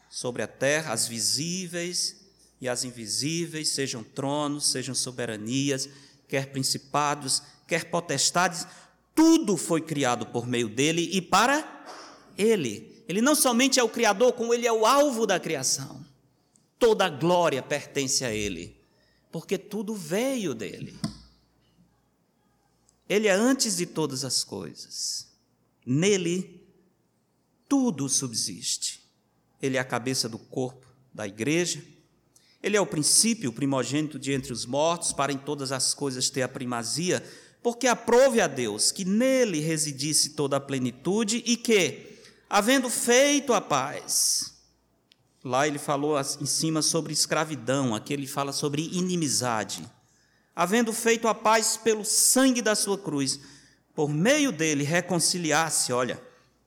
sobre 0.08 0.42
a 0.42 0.46
terra, 0.46 0.92
as 0.92 1.08
visíveis 1.08 2.23
e 2.64 2.68
as 2.68 2.84
invisíveis, 2.84 3.70
sejam 3.70 4.02
tronos, 4.02 4.70
sejam 4.70 4.94
soberanias, 4.94 5.88
quer 6.28 6.46
principados, 6.46 7.42
quer 7.66 7.84
potestades, 7.90 8.66
tudo 9.14 9.56
foi 9.56 9.80
criado 9.80 10.26
por 10.26 10.46
meio 10.46 10.68
dele 10.68 11.08
e 11.12 11.22
para 11.22 11.86
ele. 12.36 13.04
Ele 13.06 13.20
não 13.20 13.34
somente 13.34 13.78
é 13.78 13.82
o 13.82 13.88
Criador, 13.88 14.32
como 14.32 14.52
ele 14.52 14.66
é 14.66 14.72
o 14.72 14.86
alvo 14.86 15.26
da 15.26 15.38
criação 15.38 16.04
toda 16.84 17.06
a 17.06 17.08
glória 17.08 17.62
pertence 17.62 18.26
a 18.26 18.30
Ele, 18.30 18.76
porque 19.32 19.56
tudo 19.56 19.94
veio 19.94 20.54
dele. 20.54 20.94
Ele 23.08 23.26
é 23.26 23.32
antes 23.32 23.76
de 23.76 23.86
todas 23.86 24.22
as 24.22 24.44
coisas. 24.44 25.28
Nele, 25.86 26.62
tudo 27.66 28.06
subsiste. 28.06 29.02
Ele 29.62 29.78
é 29.78 29.80
a 29.80 29.84
cabeça 29.84 30.28
do 30.28 30.38
corpo 30.38 30.86
da 31.10 31.26
igreja. 31.26 31.82
Ele 32.64 32.76
é 32.76 32.80
o 32.80 32.86
princípio, 32.86 33.50
o 33.50 33.52
primogênito 33.52 34.18
de 34.18 34.32
entre 34.32 34.52
os 34.52 34.64
mortos, 34.64 35.12
para 35.12 35.30
em 35.30 35.36
todas 35.38 35.70
as 35.70 35.92
coisas 35.92 36.30
ter 36.30 36.42
a 36.42 36.48
primazia, 36.48 37.22
porque 37.62 37.86
aprove 37.86 38.40
a 38.40 38.46
Deus 38.46 38.90
que 38.90 39.04
nele 39.04 39.60
residisse 39.60 40.30
toda 40.30 40.56
a 40.56 40.60
plenitude 40.60 41.42
e 41.44 41.56
que, 41.56 42.18
havendo 42.48 42.88
feito 42.88 43.52
a 43.52 43.60
paz, 43.60 44.54
Lá 45.44 45.68
ele 45.68 45.78
falou 45.78 46.18
em 46.18 46.46
cima 46.46 46.80
sobre 46.80 47.12
escravidão, 47.12 47.94
aqui 47.94 48.14
ele 48.14 48.26
fala 48.26 48.50
sobre 48.50 48.88
inimizade. 48.90 49.86
Havendo 50.56 50.90
feito 50.90 51.28
a 51.28 51.34
paz 51.34 51.76
pelo 51.76 52.02
sangue 52.02 52.62
da 52.62 52.74
sua 52.74 52.96
cruz, 52.96 53.38
por 53.94 54.08
meio 54.08 54.50
dele 54.50 54.84
reconciliar-se, 54.84 55.92
olha, 55.92 56.18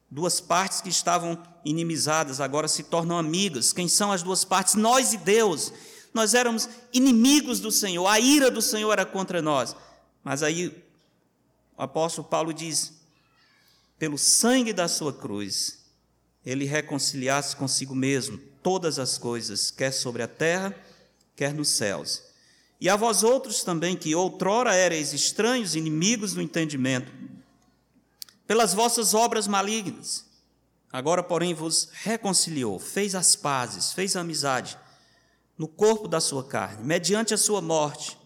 duas 0.09 0.39
partes 0.39 0.81
que 0.81 0.89
estavam 0.89 1.41
inimizadas 1.63 2.39
agora 2.39 2.67
se 2.67 2.83
tornam 2.83 3.17
amigas. 3.17 3.73
Quem 3.73 3.87
são 3.87 4.11
as 4.11 4.23
duas 4.23 4.45
partes? 4.45 4.75
Nós 4.75 5.13
e 5.13 5.17
Deus. 5.17 5.73
Nós 6.13 6.33
éramos 6.33 6.69
inimigos 6.93 7.59
do 7.59 7.71
Senhor, 7.71 8.07
a 8.07 8.19
ira 8.19 8.49
do 8.49 8.61
Senhor 8.61 8.91
era 8.91 9.05
contra 9.05 9.41
nós. 9.41 9.75
Mas 10.23 10.41
aí 10.41 10.67
o 11.77 11.83
apóstolo 11.83 12.27
Paulo 12.27 12.53
diz: 12.53 12.93
pelo 13.99 14.17
sangue 14.17 14.73
da 14.73 14.87
sua 14.87 15.13
cruz, 15.13 15.79
ele 16.45 16.65
reconciliasse 16.65 17.55
consigo 17.55 17.93
mesmo 17.93 18.37
todas 18.63 18.99
as 18.99 19.17
coisas, 19.17 19.69
quer 19.69 19.91
sobre 19.91 20.23
a 20.23 20.27
terra, 20.27 20.75
quer 21.35 21.53
nos 21.53 21.69
céus. 21.69 22.23
E 22.79 22.89
a 22.89 22.95
vós 22.95 23.23
outros 23.23 23.63
também, 23.63 23.95
que 23.95 24.13
outrora 24.15 24.75
erais 24.75 25.13
estranhos, 25.13 25.75
inimigos 25.75 26.33
do 26.33 26.41
entendimento, 26.41 27.11
pelas 28.47 28.73
vossas 28.73 29.13
obras 29.13 29.45
malignas, 29.47 30.25
agora, 30.91 31.21
porém, 31.21 31.53
vos 31.53 31.89
reconciliou, 31.91 32.79
fez 32.79 33.13
as 33.13 33.35
pazes, 33.35 33.91
fez 33.91 34.15
a 34.15 34.21
amizade 34.21 34.77
no 35.57 35.67
corpo 35.67 36.07
da 36.07 36.21
sua 36.21 36.43
carne, 36.43 36.83
mediante 36.83 37.33
a 37.33 37.37
sua 37.37 37.61
morte, 37.61 38.17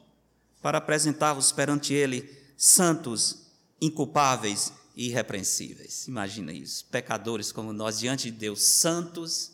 para 0.62 0.78
apresentar-vos 0.78 1.52
perante 1.52 1.94
ele 1.94 2.38
santos, 2.56 3.48
inculpáveis 3.82 4.72
e 4.96 5.08
irrepreensíveis. 5.08 6.08
Imagina 6.08 6.54
isso, 6.54 6.86
pecadores 6.86 7.52
como 7.52 7.74
nós 7.74 7.98
diante 7.98 8.30
de 8.30 8.38
Deus, 8.38 8.62
santos, 8.62 9.52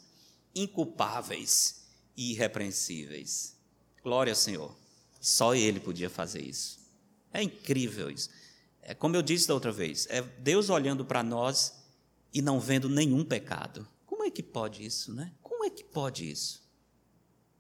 inculpáveis 0.54 1.84
e 2.18 2.32
irrepreensíveis. 2.32 3.56
Glória 4.04 4.32
ao 4.32 4.38
Senhor. 4.38 4.76
Só 5.22 5.56
Ele 5.56 5.80
podia 5.80 6.10
fazer 6.10 6.42
isso. 6.42 6.80
É 7.34 7.42
incrível 7.42 8.10
isso. 8.10 8.30
É 8.90 8.94
como 8.96 9.18
eu 9.18 9.22
disse 9.22 9.50
da 9.50 9.54
outra 9.54 9.70
vez, 9.70 10.08
é 10.10 10.22
Deus 10.22 10.70
olhando 10.70 11.04
para 11.04 11.22
nós 11.22 11.74
e 12.34 12.42
não 12.42 12.58
vendo 12.58 12.88
nenhum 12.88 13.22
pecado. 13.22 13.86
Como 14.06 14.24
é 14.24 14.32
que 14.32 14.42
pode 14.42 14.86
isso, 14.86 15.14
né? 15.14 15.34
Como 15.44 15.66
é 15.66 15.70
que 15.70 15.84
pode 15.84 16.32
isso? 16.32 16.66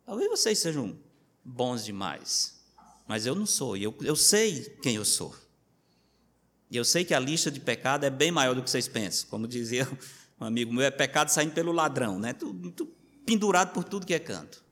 Talvez 0.05 0.29
vocês 0.29 0.57
sejam 0.57 0.97
bons 1.43 1.83
demais, 1.83 2.63
mas 3.05 3.25
eu 3.25 3.35
não 3.35 3.45
sou. 3.45 3.75
E 3.75 3.83
eu, 3.83 3.93
eu 4.03 4.15
sei 4.15 4.63
quem 4.81 4.95
eu 4.95 5.03
sou. 5.03 5.35
E 6.71 6.77
eu 6.77 6.85
sei 6.85 7.03
que 7.03 7.13
a 7.13 7.19
lista 7.19 7.51
de 7.51 7.59
pecado 7.59 8.05
é 8.05 8.09
bem 8.09 8.31
maior 8.31 8.55
do 8.55 8.63
que 8.63 8.69
vocês 8.69 8.87
pensam. 8.87 9.29
Como 9.29 9.49
dizia 9.49 9.85
um 10.39 10.45
amigo 10.45 10.73
meu, 10.73 10.85
é 10.85 10.91
pecado 10.91 11.27
saindo 11.27 11.53
pelo 11.53 11.73
ladrão, 11.73 12.17
né? 12.17 12.31
Tudo, 12.31 12.71
tudo 12.71 12.95
pendurado 13.25 13.73
por 13.73 13.83
tudo 13.83 14.05
que 14.05 14.13
é 14.13 14.19
canto. 14.19 14.63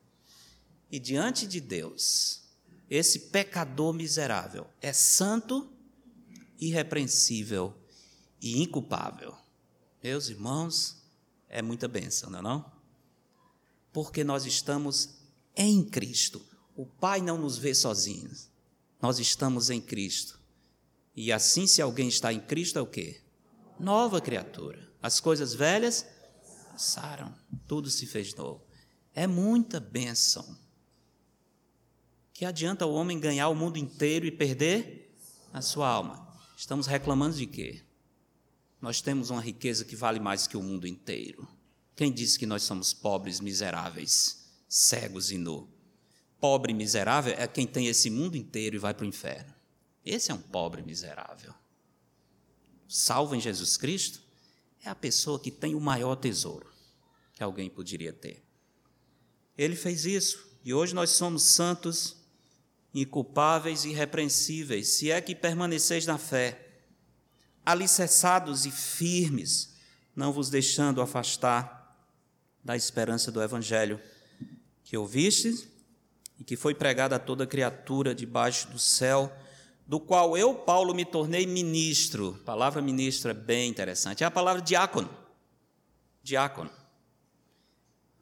E 0.90 1.00
diante 1.00 1.46
de 1.46 1.60
Deus, 1.60 2.44
esse 2.90 3.20
pecador 3.20 3.92
miserável 3.92 4.68
é 4.82 4.94
santo, 4.94 5.75
irrepreensível 6.60 7.74
e 8.42 8.62
inculpável. 8.62 9.36
Meus 10.04 10.30
irmãos, 10.30 11.04
é 11.50 11.62
muita 11.62 11.88
bênção, 11.88 12.30
não 12.30 12.40
é 12.40 12.42
não? 12.42 12.72
Porque 13.92 14.24
nós 14.24 14.46
estamos 14.46 15.16
em 15.56 15.84
Cristo. 15.84 16.46
O 16.76 16.86
Pai 16.86 17.22
não 17.22 17.38
nos 17.38 17.58
vê 17.58 17.74
sozinhos. 17.74 18.50
Nós 19.02 19.20
estamos 19.20 19.70
em 19.70 19.82
Cristo. 19.82 20.40
E 21.16 21.32
assim, 21.32 21.66
se 21.66 21.82
alguém 21.82 22.08
está 22.08 22.34
em 22.34 22.40
Cristo, 22.40 22.78
é 22.78 22.82
o 22.82 22.88
quê? 22.88 23.22
nova 23.80 24.22
criatura. 24.22 24.88
As 25.02 25.20
coisas 25.20 25.54
velhas 25.54 26.06
passaram, 26.72 27.34
tudo 27.68 27.90
se 27.90 28.06
fez 28.06 28.34
novo. 28.34 28.64
É 29.14 29.28
muita 29.28 29.80
bênção. 29.80 30.58
Que 32.34 32.46
adianta 32.46 32.86
o 32.86 32.94
homem 32.94 33.20
ganhar 33.20 33.48
o 33.48 33.56
mundo 33.56 33.78
inteiro 33.78 34.26
e 34.26 34.32
perder 34.32 35.16
a 35.54 35.62
sua 35.62 35.88
alma? 35.88 36.25
Estamos 36.56 36.88
reclamando 36.88 37.36
de 37.36 37.46
quê? 37.46 37.82
Nós 38.82 39.02
temos 39.02 39.30
uma 39.30 39.42
riqueza 39.42 39.84
que 39.84 39.96
vale 39.96 40.20
mais 40.20 40.48
que 40.48 40.56
o 40.56 40.64
mundo 40.64 40.88
inteiro. 40.88 41.48
Quem 41.96 42.12
disse 42.12 42.40
que 42.40 42.46
nós 42.46 42.64
somos 42.64 42.94
pobres, 42.94 43.40
miseráveis, 43.40 44.46
cegos 44.68 45.32
e 45.32 45.38
nu? 45.38 45.70
Pobre 46.40 46.72
e 46.72 46.76
miserável 46.76 47.34
é 47.38 47.48
quem 47.48 47.66
tem 47.66 47.88
esse 47.88 48.10
mundo 48.10 48.38
inteiro 48.38 48.76
e 48.76 48.80
vai 48.80 48.94
para 48.94 49.04
o 49.04 49.08
inferno. 49.08 49.54
Esse 50.06 50.32
é 50.32 50.34
um 50.34 50.42
pobre 50.42 50.82
miserável. 50.82 51.54
Salvo 52.88 53.36
em 53.36 53.42
Jesus 53.42 53.76
Cristo 53.76 54.22
é 54.84 54.90
a 54.90 54.96
pessoa 54.96 55.40
que 55.40 55.50
tem 55.52 55.74
o 55.74 55.82
maior 55.82 56.16
tesouro 56.16 56.72
que 57.34 57.44
alguém 57.44 57.70
poderia 57.70 58.14
ter. 58.14 58.44
Ele 59.58 59.76
fez 59.76 60.06
isso 60.06 60.48
e 60.64 60.74
hoje 60.74 60.96
nós 60.96 61.12
somos 61.12 61.44
santos, 61.44 62.16
inculpáveis 63.02 63.84
e 63.84 63.90
irrepreensíveis, 63.90 64.88
se 64.88 65.12
é 65.12 65.20
que 65.20 65.36
permaneceis 65.36 66.06
na 66.06 66.18
fé, 66.18 66.66
alicerçados 67.66 68.66
e 68.66 68.72
firmes, 68.72 69.76
não 70.16 70.32
vos 70.32 70.50
deixando 70.50 71.02
afastar 71.02 71.76
da 72.64 72.76
esperança 72.76 73.32
do 73.32 73.44
Evangelho 73.44 74.00
que 74.84 74.96
ouvistes 74.96 75.68
e 76.40 76.44
que 76.44 76.56
foi 76.56 76.74
pregada 76.74 77.18
a 77.18 77.20
toda 77.20 77.46
criatura 77.46 78.16
debaixo 78.16 78.70
do 78.70 78.80
céu, 78.80 79.32
do 79.86 80.00
qual 80.00 80.38
eu, 80.38 80.56
Paulo, 80.56 80.96
me 80.96 81.04
tornei 81.04 81.46
ministro. 81.46 82.40
A 82.42 82.46
palavra 82.46 82.82
ministro 82.82 83.30
é 83.30 83.34
bem 83.34 83.70
interessante. 83.70 84.24
É 84.24 84.28
a 84.28 84.32
palavra 84.32 84.62
diácono. 84.62 85.10
Diácono. 86.24 86.72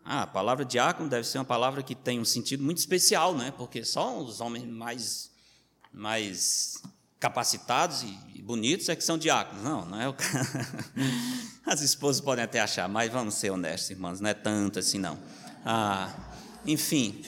Ah, 0.05 0.23
a 0.23 0.27
palavra 0.27 0.65
diácono 0.65 1.09
deve 1.09 1.25
ser 1.25 1.37
uma 1.37 1.45
palavra 1.45 1.81
que 1.81 1.95
tem 1.95 2.19
um 2.19 2.25
sentido 2.25 2.63
muito 2.63 2.77
especial, 2.77 3.35
né? 3.35 3.53
Porque 3.57 3.85
só 3.85 4.17
os 4.19 4.41
homens 4.41 4.65
mais, 4.65 5.31
mais 5.93 6.81
capacitados 7.19 8.03
e 8.03 8.41
bonitos 8.41 8.89
é 8.89 8.95
que 8.97 9.03
são 9.03 9.17
diáconos. 9.17 9.63
Não, 9.63 9.85
não 9.85 10.01
é 10.01 10.09
o 10.09 10.15
As 11.65 11.81
esposas 11.81 12.19
podem 12.19 12.43
até 12.43 12.59
achar, 12.59 12.89
mas 12.89 13.11
vamos 13.11 13.35
ser 13.35 13.49
honestos, 13.49 13.91
irmãos, 13.91 14.19
não 14.19 14.29
é 14.29 14.33
tanto 14.33 14.79
assim, 14.79 14.99
não. 14.99 15.17
Ah, 15.65 16.13
enfim, 16.65 17.23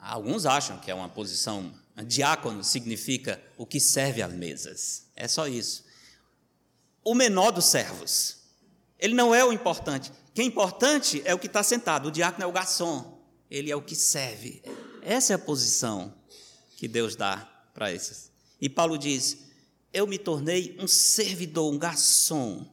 alguns 0.00 0.46
acham 0.46 0.78
que 0.78 0.90
é 0.90 0.94
uma 0.94 1.10
posição. 1.10 1.70
Diácono 2.06 2.64
significa 2.64 3.40
o 3.58 3.66
que 3.66 3.78
serve 3.78 4.22
às 4.22 4.32
mesas. 4.32 5.06
É 5.14 5.28
só 5.28 5.46
isso. 5.46 5.84
O 7.04 7.14
menor 7.14 7.50
dos 7.50 7.66
servos. 7.66 8.38
Ele 8.98 9.14
não 9.14 9.34
é 9.34 9.44
o 9.44 9.52
importante. 9.52 10.10
Quem 10.34 10.46
é 10.46 10.48
importante 10.48 11.22
é 11.24 11.32
o 11.32 11.38
que 11.38 11.46
está 11.46 11.62
sentado. 11.62 12.08
O 12.08 12.10
diácono 12.10 12.42
é 12.42 12.46
o 12.46 12.52
garçom. 12.52 13.22
Ele 13.48 13.70
é 13.70 13.76
o 13.76 13.80
que 13.80 13.94
serve. 13.94 14.60
Essa 15.00 15.32
é 15.32 15.36
a 15.36 15.38
posição 15.38 16.12
que 16.76 16.88
Deus 16.88 17.14
dá 17.14 17.48
para 17.72 17.92
esses. 17.92 18.32
E 18.60 18.68
Paulo 18.68 18.98
diz: 18.98 19.38
Eu 19.92 20.08
me 20.08 20.18
tornei 20.18 20.76
um 20.80 20.88
servidor, 20.88 21.72
um 21.72 21.78
garçom 21.78 22.68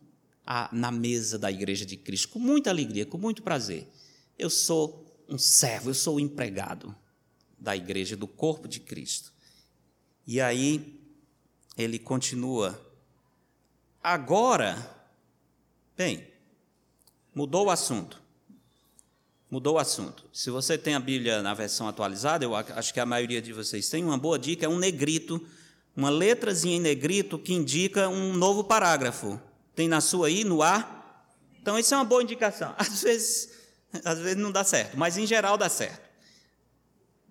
na 0.71 0.91
mesa 0.91 1.38
da 1.38 1.52
igreja 1.52 1.86
de 1.86 1.95
Cristo, 1.95 2.30
com 2.30 2.39
muita 2.39 2.71
alegria, 2.71 3.06
com 3.06 3.17
muito 3.17 3.43
prazer. 3.43 3.88
Eu 4.38 4.50
sou 4.50 5.24
um 5.30 5.38
servo, 5.38 5.91
eu 5.91 5.93
sou 5.93 6.15
o 6.15 6.19
empregado 6.19 6.95
da 7.60 7.76
igreja, 7.78 8.17
do 8.17 8.28
corpo 8.28 8.67
de 8.67 8.80
Cristo. 8.80 9.32
E 10.26 10.41
aí 10.41 11.00
ele 11.78 12.00
continua. 12.00 12.80
Agora, 14.04 14.76
bem, 15.95 16.31
mudou 17.34 17.67
o 17.67 17.70
assunto. 17.70 18.22
Mudou 19.50 19.76
o 19.76 19.80
assunto. 19.80 20.26
Se 20.32 20.50
você 20.50 20.78
tem 20.78 20.96
a 20.96 21.00
Bíblia 21.00 21.41
na 21.41 21.54
versão 21.54 21.88
atualizada, 21.88 22.46
eu 22.46 22.56
acho 22.56 22.94
que 22.94 23.00
a 23.00 23.06
maioria 23.06 23.41
de 23.41 23.52
vocês 23.52 23.89
tem, 23.89 24.04
uma 24.04 24.17
boa 24.17 24.39
dica 24.39 24.65
é 24.65 24.70
um 24.70 24.80
negrito, 24.80 25.46
uma 25.96 26.10
letrazinha 26.10 26.78
em 26.78 26.80
negrito 26.80 27.38
que 27.38 27.54
indica 27.54 28.08
um 28.08 28.34
novo 28.34 28.63
parágrafo. 28.63 29.39
Tem 29.76 29.88
na 29.88 30.00
sua 30.00 30.28
aí, 30.28 30.44
no 30.44 30.62
ar? 30.62 31.26
Então, 31.62 31.78
isso 31.78 31.94
é 31.94 31.98
uma 31.98 32.06
boa 32.06 32.24
indicação. 32.24 32.74
Às 32.80 33.04
vezes, 33.04 33.50
às 34.06 34.20
vezes 34.20 34.38
não 34.38 34.52
dá 34.52 34.63
certo, 34.63 34.98
mas 34.98 35.17
em 35.17 35.28
geral 35.28 35.58
dá 35.58 35.67
certo 35.67 36.12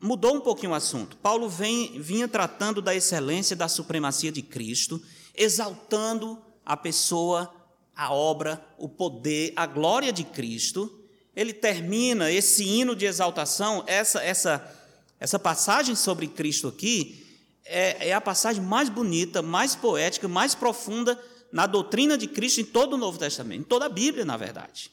mudou 0.00 0.34
um 0.34 0.40
pouquinho 0.40 0.72
o 0.72 0.74
assunto. 0.74 1.16
Paulo 1.18 1.48
vem, 1.48 2.00
vinha 2.00 2.26
tratando 2.26 2.80
da 2.80 2.94
excelência, 2.94 3.54
da 3.54 3.68
supremacia 3.68 4.32
de 4.32 4.42
Cristo, 4.42 5.00
exaltando 5.34 6.42
a 6.64 6.76
pessoa, 6.76 7.52
a 8.00 8.14
obra, 8.14 8.64
o 8.78 8.88
poder, 8.88 9.52
a 9.54 9.66
glória 9.66 10.10
de 10.10 10.24
Cristo. 10.24 11.04
Ele 11.36 11.52
termina 11.52 12.32
esse 12.32 12.64
hino 12.64 12.96
de 12.96 13.04
exaltação, 13.04 13.84
essa, 13.86 14.24
essa, 14.24 14.74
essa 15.20 15.38
passagem 15.38 15.94
sobre 15.94 16.26
Cristo 16.26 16.66
aqui, 16.66 17.26
é, 17.62 18.08
é 18.08 18.14
a 18.14 18.20
passagem 18.20 18.62
mais 18.62 18.88
bonita, 18.88 19.42
mais 19.42 19.76
poética, 19.76 20.26
mais 20.26 20.54
profunda 20.54 21.22
na 21.52 21.66
doutrina 21.66 22.16
de 22.16 22.26
Cristo 22.26 22.62
em 22.62 22.64
todo 22.64 22.94
o 22.94 22.96
Novo 22.96 23.18
Testamento, 23.18 23.60
em 23.60 23.64
toda 23.64 23.84
a 23.84 23.90
Bíblia, 23.90 24.24
na 24.24 24.38
verdade. 24.38 24.90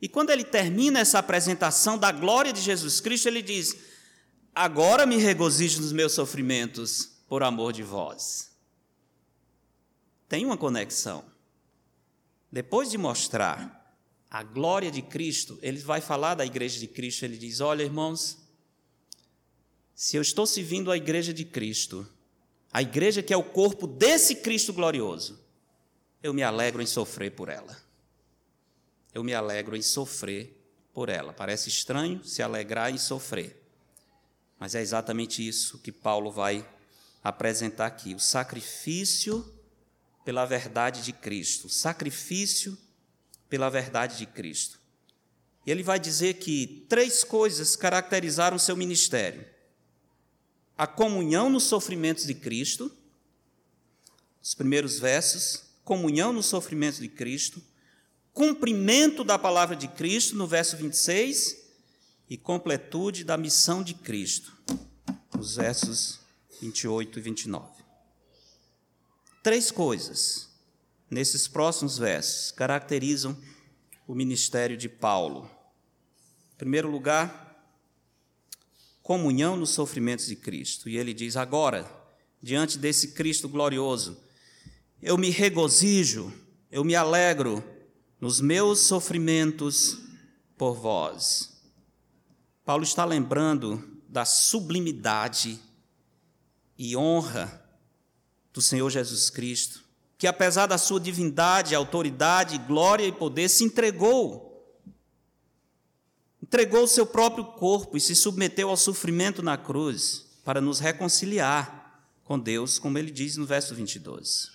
E 0.00 0.10
quando 0.10 0.28
ele 0.28 0.44
termina 0.44 1.00
essa 1.00 1.18
apresentação 1.18 1.96
da 1.96 2.12
glória 2.12 2.52
de 2.52 2.60
Jesus 2.60 3.00
Cristo, 3.00 3.28
ele 3.28 3.40
diz: 3.40 3.74
Agora 4.54 5.06
me 5.06 5.16
regozijo 5.16 5.80
nos 5.80 5.90
meus 5.90 6.12
sofrimentos 6.12 7.12
por 7.26 7.42
amor 7.42 7.72
de 7.72 7.82
vós. 7.82 8.52
Tem 10.28 10.44
uma 10.44 10.56
conexão. 10.58 11.24
Depois 12.50 12.90
de 12.90 12.98
mostrar 12.98 13.96
a 14.30 14.42
glória 14.42 14.90
de 14.90 15.02
Cristo, 15.02 15.58
ele 15.62 15.78
vai 15.78 16.00
falar 16.00 16.34
da 16.34 16.46
igreja 16.46 16.78
de 16.78 16.86
Cristo. 16.86 17.24
Ele 17.24 17.36
diz: 17.36 17.60
Olha, 17.60 17.82
irmãos, 17.82 18.38
se 19.94 20.16
eu 20.16 20.22
estou 20.22 20.46
servindo 20.46 20.90
a 20.90 20.96
igreja 20.96 21.32
de 21.32 21.44
Cristo, 21.44 22.06
a 22.72 22.82
igreja 22.82 23.22
que 23.22 23.32
é 23.32 23.36
o 23.36 23.44
corpo 23.44 23.86
desse 23.86 24.36
Cristo 24.36 24.72
glorioso, 24.72 25.38
eu 26.22 26.32
me 26.32 26.42
alegro 26.42 26.82
em 26.82 26.86
sofrer 26.86 27.32
por 27.32 27.48
ela 27.48 27.88
eu 29.18 29.24
me 29.24 29.34
alegro 29.34 29.76
em 29.76 29.82
sofrer 29.82 30.56
por 30.92 31.08
ela. 31.08 31.32
Parece 31.32 31.68
estranho 31.68 32.22
se 32.24 32.42
alegrar 32.42 32.92
em 32.92 32.98
sofrer, 32.98 33.60
mas 34.58 34.74
é 34.74 34.80
exatamente 34.80 35.46
isso 35.46 35.78
que 35.78 35.92
Paulo 35.92 36.30
vai 36.30 36.66
apresentar 37.22 37.86
aqui: 37.86 38.14
o 38.14 38.20
sacrifício 38.20 39.54
pela 40.28 40.44
verdade 40.44 41.00
de 41.00 41.10
Cristo, 41.10 41.70
sacrifício 41.70 42.76
pela 43.48 43.70
verdade 43.70 44.18
de 44.18 44.26
Cristo. 44.26 44.78
E 45.64 45.70
ele 45.70 45.82
vai 45.82 45.98
dizer 45.98 46.34
que 46.34 46.84
três 46.86 47.24
coisas 47.24 47.74
caracterizaram 47.74 48.58
seu 48.58 48.76
ministério: 48.76 49.46
a 50.76 50.86
comunhão 50.86 51.48
nos 51.48 51.62
sofrimentos 51.64 52.26
de 52.26 52.34
Cristo, 52.34 52.94
os 54.42 54.54
primeiros 54.54 54.98
versos, 54.98 55.62
comunhão 55.82 56.30
nos 56.30 56.44
sofrimentos 56.44 57.00
de 57.00 57.08
Cristo, 57.08 57.62
cumprimento 58.34 59.24
da 59.24 59.38
palavra 59.38 59.74
de 59.74 59.88
Cristo, 59.88 60.36
no 60.36 60.46
verso 60.46 60.76
26, 60.76 61.56
e 62.28 62.36
completude 62.36 63.24
da 63.24 63.38
missão 63.38 63.82
de 63.82 63.94
Cristo, 63.94 64.52
nos 65.34 65.56
versos 65.56 66.20
28 66.60 67.18
e 67.18 67.22
29. 67.22 67.77
Três 69.42 69.70
coisas 69.70 70.48
nesses 71.10 71.46
próximos 71.46 71.96
versos 71.96 72.50
caracterizam 72.50 73.36
o 74.06 74.14
ministério 74.14 74.76
de 74.76 74.88
Paulo. 74.88 75.50
Em 76.54 76.56
primeiro 76.58 76.90
lugar, 76.90 77.48
comunhão 79.02 79.56
nos 79.56 79.70
sofrimentos 79.70 80.26
de 80.26 80.36
Cristo. 80.36 80.88
E 80.88 80.96
ele 80.96 81.14
diz: 81.14 81.36
agora, 81.36 81.90
diante 82.42 82.78
desse 82.78 83.12
Cristo 83.12 83.48
glorioso, 83.48 84.20
eu 85.00 85.16
me 85.16 85.30
regozijo, 85.30 86.32
eu 86.70 86.84
me 86.84 86.94
alegro 86.94 87.62
nos 88.20 88.40
meus 88.40 88.80
sofrimentos 88.80 89.98
por 90.56 90.74
vós. 90.74 91.62
Paulo 92.64 92.82
está 92.82 93.04
lembrando 93.04 94.02
da 94.08 94.24
sublimidade 94.24 95.60
e 96.76 96.96
honra 96.96 97.67
do 98.58 98.62
Senhor 98.62 98.90
Jesus 98.90 99.30
Cristo, 99.30 99.84
que 100.18 100.26
apesar 100.26 100.66
da 100.66 100.76
sua 100.76 100.98
divindade, 100.98 101.76
autoridade, 101.76 102.58
glória 102.58 103.06
e 103.06 103.12
poder, 103.12 103.48
se 103.48 103.62
entregou. 103.62 104.76
Entregou 106.42 106.82
o 106.82 106.88
seu 106.88 107.06
próprio 107.06 107.44
corpo 107.44 107.96
e 107.96 108.00
se 108.00 108.16
submeteu 108.16 108.68
ao 108.68 108.76
sofrimento 108.76 109.44
na 109.44 109.56
cruz 109.56 110.26
para 110.44 110.60
nos 110.60 110.80
reconciliar 110.80 112.02
com 112.24 112.36
Deus, 112.36 112.80
como 112.80 112.98
ele 112.98 113.12
diz 113.12 113.36
no 113.36 113.46
verso 113.46 113.76
22. 113.76 114.50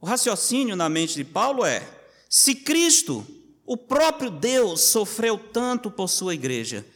O 0.00 0.06
raciocínio 0.06 0.74
na 0.74 0.88
mente 0.88 1.14
de 1.14 1.24
Paulo 1.24 1.62
é: 1.62 1.86
se 2.26 2.54
Cristo, 2.54 3.26
o 3.66 3.76
próprio 3.76 4.30
Deus, 4.30 4.80
sofreu 4.80 5.36
tanto 5.36 5.90
por 5.90 6.08
sua 6.08 6.32
igreja, 6.32 6.86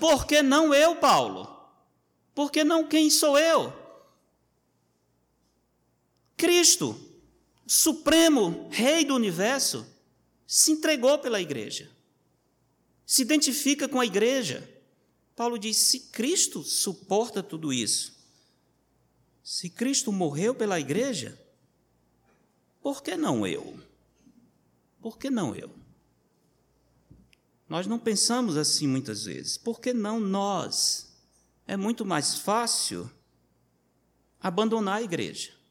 por 0.00 0.24
que 0.24 0.40
não 0.40 0.72
eu, 0.72 0.96
Paulo? 0.96 1.54
Por 2.34 2.50
que 2.50 2.64
não 2.64 2.88
quem 2.88 3.10
sou 3.10 3.38
eu? 3.38 3.81
Cristo, 6.42 7.00
Supremo 7.64 8.68
Rei 8.68 9.04
do 9.04 9.14
universo, 9.14 9.86
se 10.44 10.72
entregou 10.72 11.16
pela 11.20 11.40
igreja, 11.40 11.88
se 13.06 13.22
identifica 13.22 13.88
com 13.88 14.00
a 14.00 14.04
igreja. 14.04 14.68
Paulo 15.36 15.56
diz: 15.56 15.76
se 15.76 16.00
Cristo 16.00 16.64
suporta 16.64 17.44
tudo 17.44 17.72
isso, 17.72 18.20
se 19.40 19.70
Cristo 19.70 20.10
morreu 20.10 20.52
pela 20.52 20.80
igreja, 20.80 21.40
por 22.82 23.04
que 23.04 23.16
não 23.16 23.46
eu? 23.46 23.78
Por 25.00 25.18
que 25.18 25.30
não 25.30 25.54
eu? 25.54 25.70
Nós 27.68 27.86
não 27.86 28.00
pensamos 28.00 28.56
assim 28.56 28.88
muitas 28.88 29.26
vezes. 29.26 29.56
Por 29.56 29.80
que 29.80 29.94
não 29.94 30.18
nós? 30.18 31.14
É 31.68 31.76
muito 31.76 32.04
mais 32.04 32.34
fácil 32.34 33.08
abandonar 34.40 34.96
a 34.96 35.02
igreja. 35.02 35.61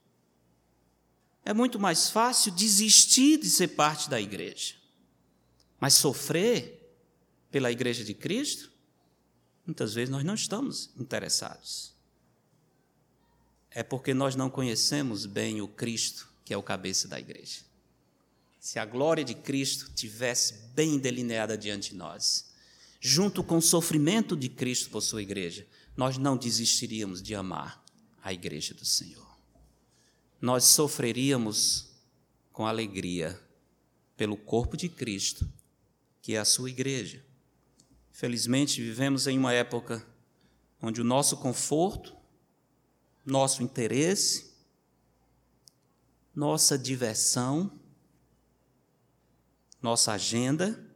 É 1.43 1.53
muito 1.53 1.79
mais 1.79 2.09
fácil 2.09 2.51
desistir 2.51 3.37
de 3.37 3.49
ser 3.49 3.69
parte 3.69 4.09
da 4.09 4.19
igreja. 4.19 4.75
Mas 5.79 5.95
sofrer 5.95 6.95
pela 7.49 7.71
igreja 7.71 8.03
de 8.03 8.13
Cristo, 8.13 8.71
muitas 9.65 9.93
vezes 9.93 10.09
nós 10.09 10.23
não 10.23 10.35
estamos 10.35 10.91
interessados. 10.97 11.93
É 13.71 13.81
porque 13.81 14.13
nós 14.13 14.35
não 14.35 14.49
conhecemos 14.49 15.25
bem 15.25 15.61
o 15.61 15.67
Cristo, 15.67 16.27
que 16.45 16.53
é 16.53 16.57
o 16.57 16.63
cabeça 16.63 17.07
da 17.07 17.19
igreja 17.19 17.71
se 18.61 18.77
a 18.77 18.85
glória 18.85 19.25
de 19.25 19.33
Cristo 19.33 19.91
tivesse 19.95 20.53
bem 20.75 20.99
delineada 20.99 21.57
diante 21.57 21.89
de 21.89 21.95
nós, 21.95 22.51
junto 22.99 23.43
com 23.43 23.57
o 23.57 23.61
sofrimento 23.61 24.37
de 24.37 24.47
Cristo 24.47 24.91
por 24.91 25.01
sua 25.01 25.23
igreja, 25.23 25.65
nós 25.97 26.15
não 26.15 26.37
desistiríamos 26.37 27.23
de 27.23 27.33
amar 27.33 27.83
a 28.23 28.31
igreja 28.31 28.75
do 28.75 28.85
Senhor. 28.85 29.30
Nós 30.41 30.63
sofreríamos 30.65 31.91
com 32.51 32.65
alegria 32.65 33.39
pelo 34.17 34.35
corpo 34.35 34.75
de 34.75 34.89
Cristo, 34.89 35.47
que 36.21 36.33
é 36.35 36.39
a 36.39 36.45
sua 36.45 36.69
igreja. 36.69 37.23
Felizmente, 38.11 38.81
vivemos 38.81 39.27
em 39.27 39.37
uma 39.37 39.53
época 39.53 40.05
onde 40.81 40.99
o 40.99 41.03
nosso 41.03 41.37
conforto, 41.37 42.15
nosso 43.23 43.61
interesse, 43.61 44.51
nossa 46.35 46.77
diversão, 46.77 47.79
nossa 49.79 50.13
agenda 50.13 50.91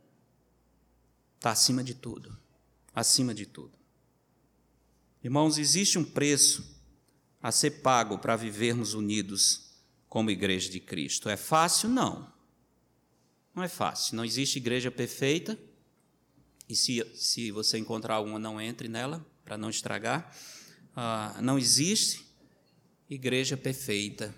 está 1.36 1.52
acima 1.52 1.84
de 1.84 1.94
tudo. 1.94 2.36
Acima 2.94 3.34
de 3.34 3.46
tudo. 3.46 3.78
Irmãos, 5.24 5.58
existe 5.58 6.00
um 6.00 6.04
preço 6.04 6.75
a 7.46 7.52
ser 7.52 7.70
pago 7.84 8.18
para 8.18 8.36
vivermos 8.36 8.96
unidos 8.96 9.70
como 10.10 10.32
igreja 10.32 10.68
de 10.68 10.80
Cristo. 10.80 11.30
É 11.30 11.38
fácil? 11.38 11.88
Não. 11.88 12.34
Não 13.54 13.62
é 13.62 13.68
fácil. 13.68 14.16
Não 14.16 14.26
existe 14.26 14.58
igreja 14.58 14.90
perfeita. 14.90 15.56
E 16.68 16.76
se, 16.76 17.06
se 17.14 17.52
você 17.52 17.78
encontrar 17.78 18.20
uma, 18.22 18.40
não 18.40 18.60
entre 18.60 18.88
nela, 18.88 19.24
para 19.44 19.60
não 19.60 19.70
estragar. 19.70 20.36
Ah, 20.96 21.38
não 21.40 21.60
existe 21.60 22.26
igreja 23.08 23.56
perfeita, 23.56 24.34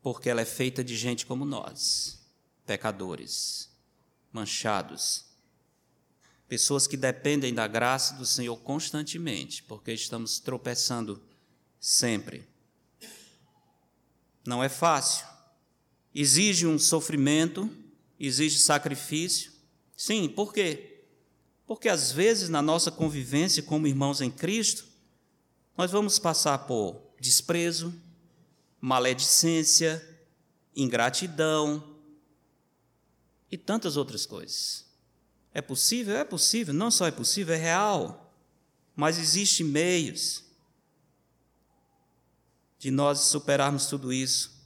porque 0.00 0.30
ela 0.30 0.40
é 0.40 0.46
feita 0.46 0.82
de 0.82 0.96
gente 0.96 1.26
como 1.26 1.44
nós 1.44 2.26
pecadores, 2.64 3.68
manchados, 4.32 5.26
pessoas 6.48 6.86
que 6.86 6.96
dependem 6.96 7.52
da 7.52 7.68
graça 7.68 8.14
do 8.14 8.24
Senhor 8.24 8.56
constantemente, 8.56 9.62
porque 9.64 9.92
estamos 9.92 10.38
tropeçando 10.38 11.22
sempre. 11.84 12.48
Não 14.46 14.64
é 14.64 14.70
fácil. 14.70 15.26
Exige 16.14 16.66
um 16.66 16.78
sofrimento, 16.78 17.70
exige 18.18 18.58
sacrifício. 18.58 19.52
Sim, 19.94 20.30
por 20.30 20.50
quê? 20.50 21.02
Porque 21.66 21.90
às 21.90 22.10
vezes 22.10 22.48
na 22.48 22.62
nossa 22.62 22.90
convivência 22.90 23.62
como 23.62 23.86
irmãos 23.86 24.22
em 24.22 24.30
Cristo, 24.30 24.86
nós 25.76 25.90
vamos 25.90 26.18
passar 26.18 26.56
por 26.60 27.02
desprezo, 27.20 27.92
maledicência, 28.80 30.02
ingratidão, 30.74 31.96
e 33.50 33.58
tantas 33.58 33.98
outras 33.98 34.24
coisas. 34.24 34.86
É 35.52 35.60
possível? 35.60 36.16
É 36.16 36.24
possível, 36.24 36.72
não 36.72 36.90
só 36.90 37.06
é 37.06 37.10
possível, 37.10 37.54
é 37.54 37.58
real. 37.58 38.34
Mas 38.96 39.18
existem 39.18 39.66
meios 39.66 40.44
de 42.84 42.90
nós 42.90 43.20
superarmos 43.20 43.86
tudo 43.86 44.12
isso 44.12 44.62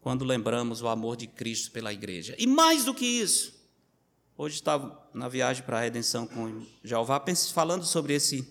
quando 0.00 0.24
lembramos 0.24 0.80
o 0.80 0.88
amor 0.88 1.18
de 1.18 1.26
Cristo 1.26 1.70
pela 1.70 1.92
igreja. 1.92 2.34
E 2.38 2.46
mais 2.46 2.86
do 2.86 2.94
que 2.94 3.04
isso, 3.04 3.52
hoje 4.38 4.54
estava 4.54 5.06
na 5.12 5.28
viagem 5.28 5.62
para 5.62 5.76
a 5.76 5.82
redenção 5.82 6.26
com 6.26 6.64
Jeová 6.82 7.22
falando 7.52 7.84
sobre 7.84 8.14
esse 8.14 8.48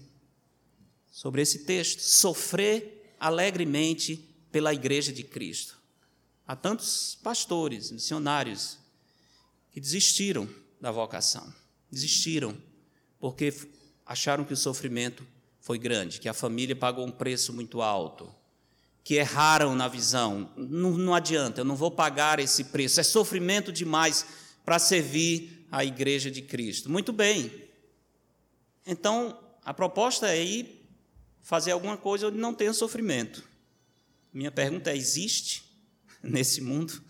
sobre 1.12 1.42
esse 1.42 1.66
texto, 1.66 2.00
sofrer 2.00 3.16
alegremente 3.20 4.24
pela 4.52 4.72
igreja 4.72 5.12
de 5.12 5.24
Cristo. 5.24 5.80
Há 6.48 6.56
tantos 6.56 7.18
pastores, 7.24 7.90
missionários 7.90 8.78
que 9.72 9.80
desistiram 9.80 10.48
da 10.80 10.92
vocação. 10.92 11.52
Desistiram 11.92 12.56
porque 13.20 13.52
acharam 14.06 14.46
que 14.46 14.54
o 14.54 14.58
sofrimento 14.58 15.26
foi 15.60 15.80
grande, 15.80 16.20
que 16.20 16.30
a 16.30 16.36
família 16.36 16.76
pagou 16.76 17.04
um 17.04 17.12
preço 17.12 17.52
muito 17.52 17.82
alto, 17.82 18.32
que 19.04 19.16
erraram 19.16 19.76
na 19.76 19.88
visão. 19.88 20.52
Não, 20.56 20.92
não 20.92 21.16
adianta, 21.16 21.62
eu 21.62 21.66
não 21.66 21.76
vou 21.76 21.92
pagar 21.92 22.40
esse 22.40 22.66
preço, 22.66 23.00
é 23.00 23.04
sofrimento 23.04 23.72
demais 23.72 24.26
para 24.64 24.80
servir 24.80 25.66
a 25.72 25.84
igreja 25.84 26.30
de 26.30 26.42
Cristo. 26.42 26.90
Muito 26.90 27.12
bem. 27.12 27.52
Então, 28.86 29.38
a 29.64 29.74
proposta 29.74 30.28
é 30.28 30.44
ir 30.44 30.88
fazer 31.42 31.72
alguma 31.72 31.98
coisa 31.98 32.28
onde 32.28 32.38
não 32.38 32.54
tenha 32.54 32.74
sofrimento. 32.74 33.44
Minha 34.34 34.52
pergunta 34.52 34.92
é: 34.92 34.98
existe 34.98 35.64
nesse 36.22 36.62
mundo 36.62 37.02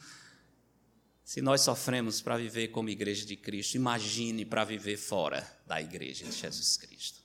se 1.32 1.42
nós 1.42 1.62
sofremos 1.62 2.20
para 2.20 2.36
viver 2.36 2.70
como 2.70 2.90
igreja 2.90 3.26
de 3.26 3.38
Cristo, 3.38 3.76
imagine 3.76 4.44
para 4.44 4.66
viver 4.66 4.98
fora 4.98 5.50
da 5.66 5.82
igreja 5.82 6.26
de 6.26 6.34
Jesus 6.34 6.76
Cristo. 6.76 7.22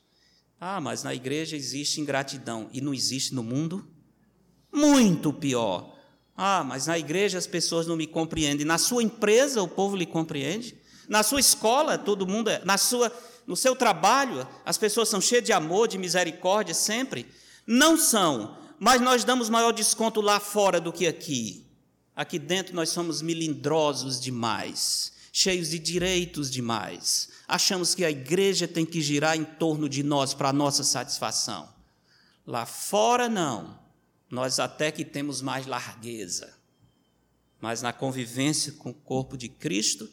Ah, 0.60 0.80
mas 0.80 1.02
na 1.02 1.12
igreja 1.12 1.56
existe 1.56 2.00
ingratidão 2.00 2.70
e 2.72 2.80
não 2.80 2.94
existe 2.94 3.34
no 3.34 3.42
mundo? 3.42 3.84
Muito 4.76 5.32
pior. 5.32 5.90
Ah, 6.36 6.62
mas 6.62 6.86
na 6.86 6.98
igreja 6.98 7.38
as 7.38 7.46
pessoas 7.46 7.86
não 7.86 7.96
me 7.96 8.06
compreendem. 8.06 8.66
Na 8.66 8.76
sua 8.76 9.02
empresa 9.02 9.62
o 9.62 9.66
povo 9.66 9.96
lhe 9.96 10.04
compreende? 10.04 10.76
Na 11.08 11.22
sua 11.22 11.40
escola 11.40 11.96
todo 11.96 12.26
mundo 12.26 12.50
é, 12.50 12.62
na 12.62 12.76
sua 12.76 13.10
no 13.46 13.56
seu 13.56 13.74
trabalho 13.74 14.46
as 14.66 14.76
pessoas 14.76 15.08
são 15.08 15.18
cheias 15.18 15.44
de 15.44 15.50
amor, 15.50 15.88
de 15.88 15.96
misericórdia 15.96 16.74
sempre? 16.74 17.26
Não 17.66 17.96
são, 17.96 18.58
mas 18.78 19.00
nós 19.00 19.24
damos 19.24 19.48
maior 19.48 19.72
desconto 19.72 20.20
lá 20.20 20.38
fora 20.38 20.78
do 20.78 20.92
que 20.92 21.06
aqui. 21.06 21.66
Aqui 22.14 22.38
dentro 22.38 22.74
nós 22.74 22.90
somos 22.90 23.22
melindrosos 23.22 24.20
demais, 24.20 25.10
cheios 25.32 25.70
de 25.70 25.78
direitos 25.78 26.50
demais. 26.50 27.30
Achamos 27.48 27.94
que 27.94 28.04
a 28.04 28.10
igreja 28.10 28.68
tem 28.68 28.84
que 28.84 29.00
girar 29.00 29.38
em 29.38 29.44
torno 29.44 29.88
de 29.88 30.02
nós 30.02 30.34
para 30.34 30.50
a 30.50 30.52
nossa 30.52 30.84
satisfação. 30.84 31.66
Lá 32.46 32.66
fora, 32.66 33.26
não. 33.26 33.85
Nós 34.36 34.60
até 34.60 34.92
que 34.92 35.02
temos 35.02 35.40
mais 35.40 35.64
largueza. 35.64 36.52
Mas 37.58 37.80
na 37.80 37.90
convivência 37.90 38.72
com 38.72 38.90
o 38.90 38.94
corpo 38.94 39.34
de 39.34 39.48
Cristo, 39.48 40.06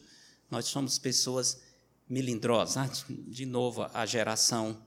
nós 0.49 0.63
somos 0.63 0.97
pessoas 0.97 1.61
melindrosas. 2.07 2.77
Ah, 2.77 2.89
de 3.09 3.45
novo, 3.45 3.85
a 3.93 4.05
geração 4.05 4.81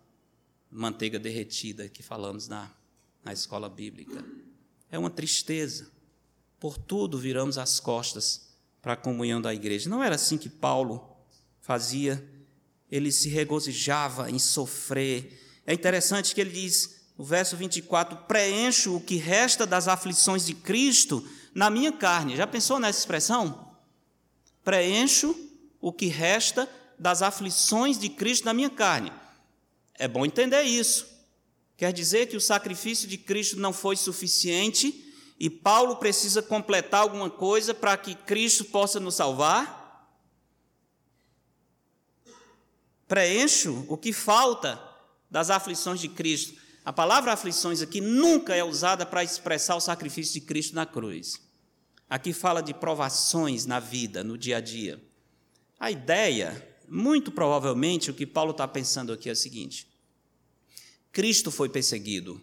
manteiga 0.70 1.18
derretida 1.18 1.86
que 1.86 2.02
falamos 2.02 2.48
na, 2.48 2.72
na 3.22 3.30
escola 3.34 3.68
bíblica. 3.68 4.24
É 4.90 4.98
uma 4.98 5.10
tristeza 5.10 5.90
por 6.58 6.78
tudo 6.78 7.18
viramos 7.18 7.58
as 7.58 7.78
costas 7.78 8.48
para 8.80 8.94
a 8.94 8.96
comunhão 8.96 9.38
da 9.38 9.52
igreja. 9.52 9.90
Não 9.90 10.02
era 10.02 10.14
assim 10.14 10.38
que 10.38 10.48
Paulo 10.48 11.14
fazia, 11.60 12.26
ele 12.90 13.12
se 13.12 13.28
regozijava 13.28 14.30
em 14.30 14.38
sofrer. 14.38 15.60
É 15.66 15.74
interessante 15.74 16.34
que 16.34 16.40
ele 16.40 16.52
diz, 16.52 16.95
no 17.16 17.24
verso 17.24 17.56
24: 17.56 18.16
preencho 18.28 18.96
o 18.96 19.00
que 19.00 19.16
resta 19.16 19.66
das 19.66 19.88
aflições 19.88 20.44
de 20.44 20.54
Cristo 20.54 21.26
na 21.54 21.70
minha 21.70 21.92
carne. 21.92 22.36
Já 22.36 22.46
pensou 22.46 22.78
nessa 22.78 22.98
expressão? 22.98 23.74
Preencho 24.62 25.34
o 25.80 25.92
que 25.92 26.06
resta 26.06 26.68
das 26.98 27.22
aflições 27.22 27.98
de 27.98 28.08
Cristo 28.08 28.44
na 28.44 28.54
minha 28.54 28.70
carne. 28.70 29.12
É 29.94 30.08
bom 30.08 30.26
entender 30.26 30.62
isso. 30.62 31.06
Quer 31.76 31.92
dizer 31.92 32.26
que 32.26 32.36
o 32.36 32.40
sacrifício 32.40 33.06
de 33.06 33.18
Cristo 33.18 33.58
não 33.58 33.72
foi 33.72 33.96
suficiente 33.96 35.04
e 35.38 35.50
Paulo 35.50 35.96
precisa 35.96 36.42
completar 36.42 37.02
alguma 37.02 37.28
coisa 37.28 37.74
para 37.74 37.96
que 37.96 38.14
Cristo 38.14 38.64
possa 38.64 38.98
nos 38.98 39.14
salvar? 39.14 39.84
Preencho 43.06 43.84
o 43.88 43.96
que 43.96 44.12
falta 44.12 44.82
das 45.30 45.50
aflições 45.50 46.00
de 46.00 46.08
Cristo. 46.08 46.65
A 46.86 46.92
palavra 46.92 47.32
aflições 47.32 47.82
aqui 47.82 48.00
nunca 48.00 48.54
é 48.54 48.62
usada 48.62 49.04
para 49.04 49.24
expressar 49.24 49.74
o 49.74 49.80
sacrifício 49.80 50.34
de 50.34 50.46
Cristo 50.46 50.72
na 50.76 50.86
cruz. 50.86 51.42
Aqui 52.08 52.32
fala 52.32 52.62
de 52.62 52.72
provações 52.72 53.66
na 53.66 53.80
vida, 53.80 54.22
no 54.22 54.38
dia 54.38 54.58
a 54.58 54.60
dia. 54.60 55.02
A 55.80 55.90
ideia, 55.90 56.78
muito 56.88 57.32
provavelmente, 57.32 58.08
o 58.08 58.14
que 58.14 58.24
Paulo 58.24 58.52
está 58.52 58.68
pensando 58.68 59.12
aqui 59.12 59.28
é 59.28 59.32
o 59.32 59.36
seguinte: 59.36 59.88
Cristo 61.10 61.50
foi 61.50 61.68
perseguido 61.68 62.40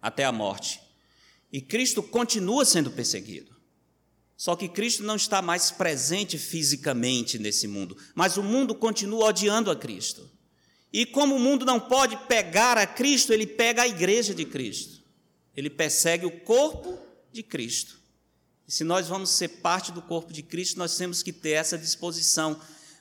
até 0.00 0.24
a 0.24 0.32
morte, 0.32 0.80
e 1.52 1.60
Cristo 1.60 2.02
continua 2.02 2.64
sendo 2.64 2.90
perseguido. 2.90 3.54
Só 4.38 4.56
que 4.56 4.70
Cristo 4.70 5.02
não 5.02 5.16
está 5.16 5.42
mais 5.42 5.70
presente 5.70 6.38
fisicamente 6.38 7.38
nesse 7.38 7.68
mundo, 7.68 7.94
mas 8.14 8.38
o 8.38 8.42
mundo 8.42 8.74
continua 8.74 9.26
odiando 9.26 9.70
a 9.70 9.76
Cristo. 9.76 10.30
E 10.92 11.06
como 11.06 11.36
o 11.36 11.40
mundo 11.40 11.64
não 11.64 11.80
pode 11.80 12.16
pegar 12.26 12.76
a 12.76 12.86
Cristo, 12.86 13.32
ele 13.32 13.46
pega 13.46 13.82
a 13.82 13.88
igreja 13.88 14.34
de 14.34 14.44
Cristo. 14.44 15.00
Ele 15.56 15.70
persegue 15.70 16.26
o 16.26 16.40
corpo 16.40 16.98
de 17.32 17.42
Cristo. 17.42 17.98
E 18.68 18.72
se 18.72 18.84
nós 18.84 19.08
vamos 19.08 19.30
ser 19.30 19.48
parte 19.48 19.90
do 19.90 20.02
corpo 20.02 20.32
de 20.32 20.42
Cristo, 20.42 20.78
nós 20.78 20.96
temos 20.96 21.22
que 21.22 21.32
ter 21.32 21.52
essa 21.52 21.78
disposição. 21.78 22.60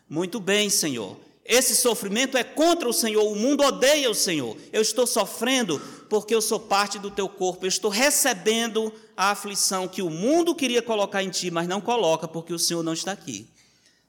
Muito 0.10 0.39
bem, 0.39 0.69
Senhor. 0.69 1.19
Esse 1.43 1.75
sofrimento 1.75 2.38
é 2.38 2.43
contra 2.43 2.88
o 2.88 2.93
Senhor, 2.93 3.23
o 3.23 3.36
mundo 3.36 3.63
odeia 3.63 4.10
o 4.10 4.15
Senhor. 4.15 4.58
Eu 4.71 4.82
estou 4.82 5.06
sofrendo 5.06 5.80
porque 6.10 6.34
eu 6.34 6.41
sou 6.41 6.60
parte 6.60 6.99
do 6.99 7.12
teu 7.12 7.27
corpo, 7.27 7.65
eu 7.65 7.69
estou 7.69 7.89
recebendo 7.89 8.93
a 9.17 9.32
aflição 9.32 9.88
que 9.88 10.01
o 10.01 10.10
mundo 10.10 10.56
queria 10.56 10.82
colocar 10.82 11.23
em 11.23 11.30
ti, 11.30 11.49
mas 11.49 11.67
não 11.67 11.82
coloca 11.82 12.27
porque 12.27 12.54
o 12.54 12.60
Senhor 12.60 12.84
não 12.84 12.93
está 12.93 13.12
aqui. 13.12 13.47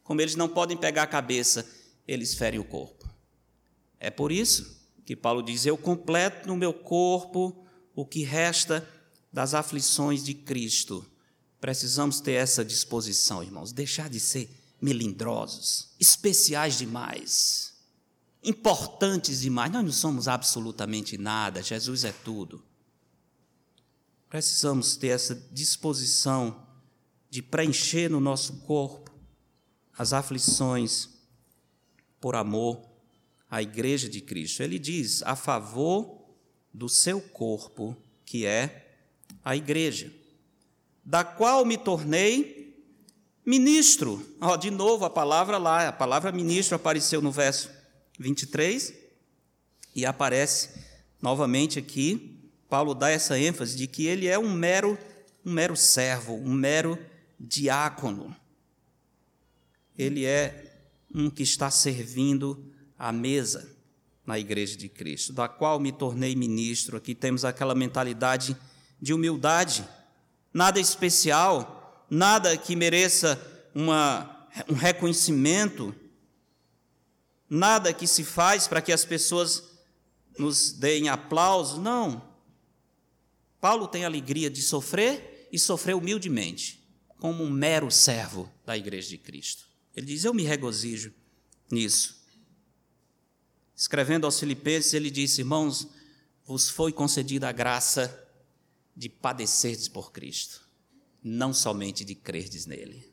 Como 0.04 0.20
eles 0.20 0.36
não 0.36 0.48
podem 0.48 0.76
pegar 0.76 1.04
a 1.04 1.06
cabeça, 1.06 1.66
eles 2.06 2.34
ferem 2.34 2.60
o 2.60 2.64
corpo. 2.64 3.01
É 4.02 4.10
por 4.10 4.30
isso 4.30 4.82
que 5.06 5.16
Paulo 5.16 5.42
diz: 5.42 5.64
Eu 5.64 5.78
completo 5.78 6.46
no 6.46 6.56
meu 6.56 6.74
corpo 6.74 7.64
o 7.94 8.04
que 8.04 8.22
resta 8.22 8.86
das 9.32 9.54
aflições 9.54 10.22
de 10.22 10.34
Cristo 10.34 11.06
Precisamos 11.62 12.20
ter 12.20 12.32
essa 12.32 12.64
disposição, 12.64 13.40
irmãos, 13.40 13.70
deixar 13.70 14.10
de 14.10 14.18
ser 14.18 14.50
melindrosos, 14.80 15.90
especiais 16.00 16.76
demais, 16.76 17.74
importantes 18.42 19.42
demais. 19.42 19.70
Nós 19.70 19.84
não 19.84 19.92
somos 19.92 20.26
absolutamente 20.26 21.16
nada, 21.16 21.62
Jesus 21.62 22.02
é 22.02 22.10
tudo. 22.10 22.64
Precisamos 24.28 24.96
ter 24.96 25.10
essa 25.10 25.36
disposição 25.52 26.66
de 27.30 27.40
preencher 27.40 28.10
no 28.10 28.18
nosso 28.18 28.54
corpo 28.62 29.12
as 29.96 30.12
aflições 30.12 31.10
por 32.20 32.34
amor 32.34 32.84
à 33.52 33.60
Igreja 33.60 34.08
de 34.08 34.22
Cristo. 34.22 34.62
Ele 34.62 34.78
diz 34.78 35.22
a 35.24 35.36
favor 35.36 36.24
do 36.72 36.88
seu 36.88 37.20
corpo, 37.20 37.94
que 38.24 38.46
é 38.46 38.88
a 39.44 39.54
Igreja 39.54 40.10
da 41.04 41.24
qual 41.24 41.64
me 41.64 41.76
tornei 41.76 42.76
ministro. 43.44 44.24
Oh, 44.40 44.56
de 44.56 44.70
novo 44.70 45.04
a 45.04 45.10
palavra 45.10 45.58
lá, 45.58 45.88
a 45.88 45.92
palavra 45.92 46.30
ministro 46.30 46.76
apareceu 46.76 47.20
no 47.20 47.32
verso 47.32 47.70
23 48.18 48.94
e 49.94 50.06
aparece 50.06 50.70
novamente 51.20 51.78
aqui. 51.78 52.38
Paulo 52.68 52.94
dá 52.94 53.10
essa 53.10 53.38
ênfase 53.38 53.76
de 53.76 53.86
que 53.86 54.06
ele 54.06 54.26
é 54.26 54.38
um 54.38 54.50
mero, 54.50 54.98
um 55.44 55.52
mero 55.52 55.76
servo, 55.76 56.34
um 56.34 56.52
mero 56.52 56.98
diácono. 57.38 58.34
Ele 59.98 60.24
é 60.24 60.72
um 61.14 61.28
que 61.28 61.42
está 61.42 61.70
servindo 61.70 62.71
à 63.02 63.10
mesa 63.10 63.68
na 64.24 64.38
igreja 64.38 64.76
de 64.76 64.88
Cristo, 64.88 65.32
da 65.32 65.48
qual 65.48 65.80
me 65.80 65.90
tornei 65.90 66.36
ministro. 66.36 66.96
Aqui 66.96 67.16
temos 67.16 67.44
aquela 67.44 67.74
mentalidade 67.74 68.56
de 69.00 69.12
humildade 69.12 69.84
nada 70.54 70.78
especial, 70.78 72.06
nada 72.08 72.56
que 72.56 72.76
mereça 72.76 73.40
uma, 73.74 74.48
um 74.68 74.74
reconhecimento, 74.74 75.92
nada 77.50 77.92
que 77.92 78.06
se 78.06 78.22
faz 78.22 78.68
para 78.68 78.80
que 78.80 78.92
as 78.92 79.04
pessoas 79.04 79.64
nos 80.38 80.70
deem 80.70 81.08
aplauso. 81.08 81.80
Não. 81.80 82.22
Paulo 83.60 83.88
tem 83.88 84.04
alegria 84.04 84.48
de 84.48 84.62
sofrer 84.62 85.48
e 85.50 85.58
sofrer 85.58 85.96
humildemente, 85.96 86.86
como 87.18 87.42
um 87.42 87.50
mero 87.50 87.90
servo 87.90 88.48
da 88.64 88.76
igreja 88.76 89.08
de 89.08 89.18
Cristo. 89.18 89.64
Ele 89.96 90.06
diz: 90.06 90.24
Eu 90.24 90.32
me 90.32 90.44
regozijo 90.44 91.12
nisso. 91.68 92.21
Escrevendo 93.82 94.26
aos 94.26 94.38
Filipenses, 94.38 94.94
ele 94.94 95.10
disse: 95.10 95.40
Irmãos, 95.40 95.88
vos 96.46 96.70
foi 96.70 96.92
concedida 96.92 97.48
a 97.48 97.52
graça 97.52 98.16
de 98.94 99.08
padecerdes 99.08 99.88
por 99.88 100.12
Cristo, 100.12 100.64
não 101.20 101.52
somente 101.52 102.04
de 102.04 102.14
crerdes 102.14 102.64
nele. 102.64 103.12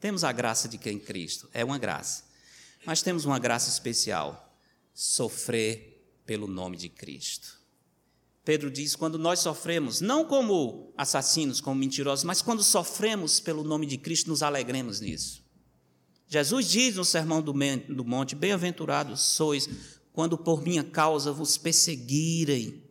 Temos 0.00 0.24
a 0.24 0.32
graça 0.32 0.66
de 0.66 0.78
crer 0.78 0.94
em 0.94 0.98
Cristo, 0.98 1.46
é 1.52 1.62
uma 1.62 1.76
graça, 1.76 2.24
mas 2.86 3.02
temos 3.02 3.26
uma 3.26 3.38
graça 3.38 3.68
especial: 3.68 4.56
sofrer 4.94 6.02
pelo 6.24 6.46
nome 6.46 6.78
de 6.78 6.88
Cristo. 6.88 7.60
Pedro 8.46 8.70
diz: 8.70 8.96
quando 8.96 9.18
nós 9.18 9.40
sofremos, 9.40 10.00
não 10.00 10.24
como 10.24 10.90
assassinos, 10.96 11.60
como 11.60 11.78
mentirosos, 11.78 12.24
mas 12.24 12.40
quando 12.40 12.64
sofremos 12.64 13.40
pelo 13.40 13.62
nome 13.62 13.84
de 13.84 13.98
Cristo, 13.98 14.30
nos 14.30 14.42
alegremos 14.42 15.00
nisso. 15.00 15.41
Jesus 16.32 16.66
diz 16.66 16.96
no 16.96 17.04
Sermão 17.04 17.42
do 17.42 17.52
Monte: 17.52 18.34
Bem-aventurados 18.34 19.20
sois 19.20 19.68
quando 20.14 20.38
por 20.38 20.62
minha 20.62 20.82
causa 20.82 21.30
vos 21.30 21.58
perseguirem 21.58 22.82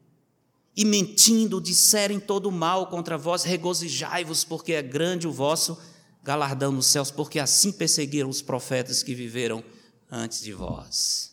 e 0.78 0.86
mentindo 0.86 1.60
disserem 1.60 2.20
todo 2.20 2.52
mal 2.52 2.86
contra 2.86 3.18
vós, 3.18 3.42
regozijai-vos, 3.42 4.44
porque 4.44 4.74
é 4.74 4.82
grande 4.84 5.28
o 5.28 5.32
vosso 5.32 5.76
galardão 6.24 6.72
nos 6.72 6.86
céus, 6.86 7.10
porque 7.10 7.40
assim 7.40 7.72
perseguiram 7.72 8.30
os 8.30 8.44
profetas 8.44 9.02
que 9.02 9.16
viveram 9.16 9.64
antes 10.12 10.42
de 10.42 10.54
vós. 10.54 11.32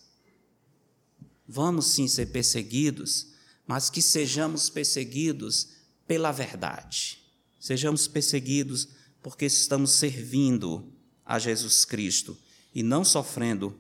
Vamos 1.47 1.89
sim 1.89 2.09
ser 2.09 2.33
perseguidos, 2.33 3.35
mas 3.67 3.91
que 3.91 4.01
sejamos 4.01 4.71
perseguidos 4.71 5.73
pela 6.07 6.33
verdade. 6.33 7.23
Sejamos 7.61 8.09
perseguidos 8.09 8.89
porque 9.23 9.45
estamos 9.45 9.91
servindo 9.91 10.97
a 11.29 11.39
Jesus 11.39 11.85
Cristo 11.85 12.37
e 12.75 12.83
não 12.83 13.05
sofrendo 13.05 13.79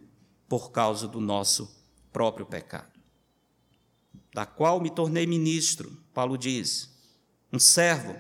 por 0.48 0.70
causa 0.70 1.08
do 1.08 1.20
nosso 1.20 1.68
próprio 2.12 2.46
pecado 2.46 2.98
da 4.38 4.46
qual 4.46 4.80
me 4.80 4.88
tornei 4.88 5.26
ministro, 5.26 5.90
Paulo 6.14 6.38
diz, 6.38 6.90
um 7.52 7.58
servo, 7.58 8.14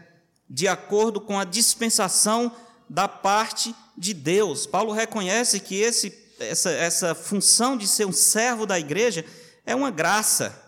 de 0.50 0.66
acordo 0.66 1.20
com 1.20 1.38
a 1.38 1.44
dispensação 1.44 2.50
da 2.88 3.06
parte 3.06 3.74
de 3.96 4.14
Deus. 4.14 4.66
Paulo 4.66 4.92
reconhece 4.92 5.60
que 5.60 5.76
esse, 5.76 6.12
essa, 6.40 6.70
essa 6.70 7.14
função 7.14 7.76
de 7.76 7.86
ser 7.86 8.04
um 8.04 8.12
servo 8.12 8.66
da 8.66 8.80
igreja 8.80 9.24
é 9.64 9.76
uma 9.76 9.92
graça, 9.92 10.60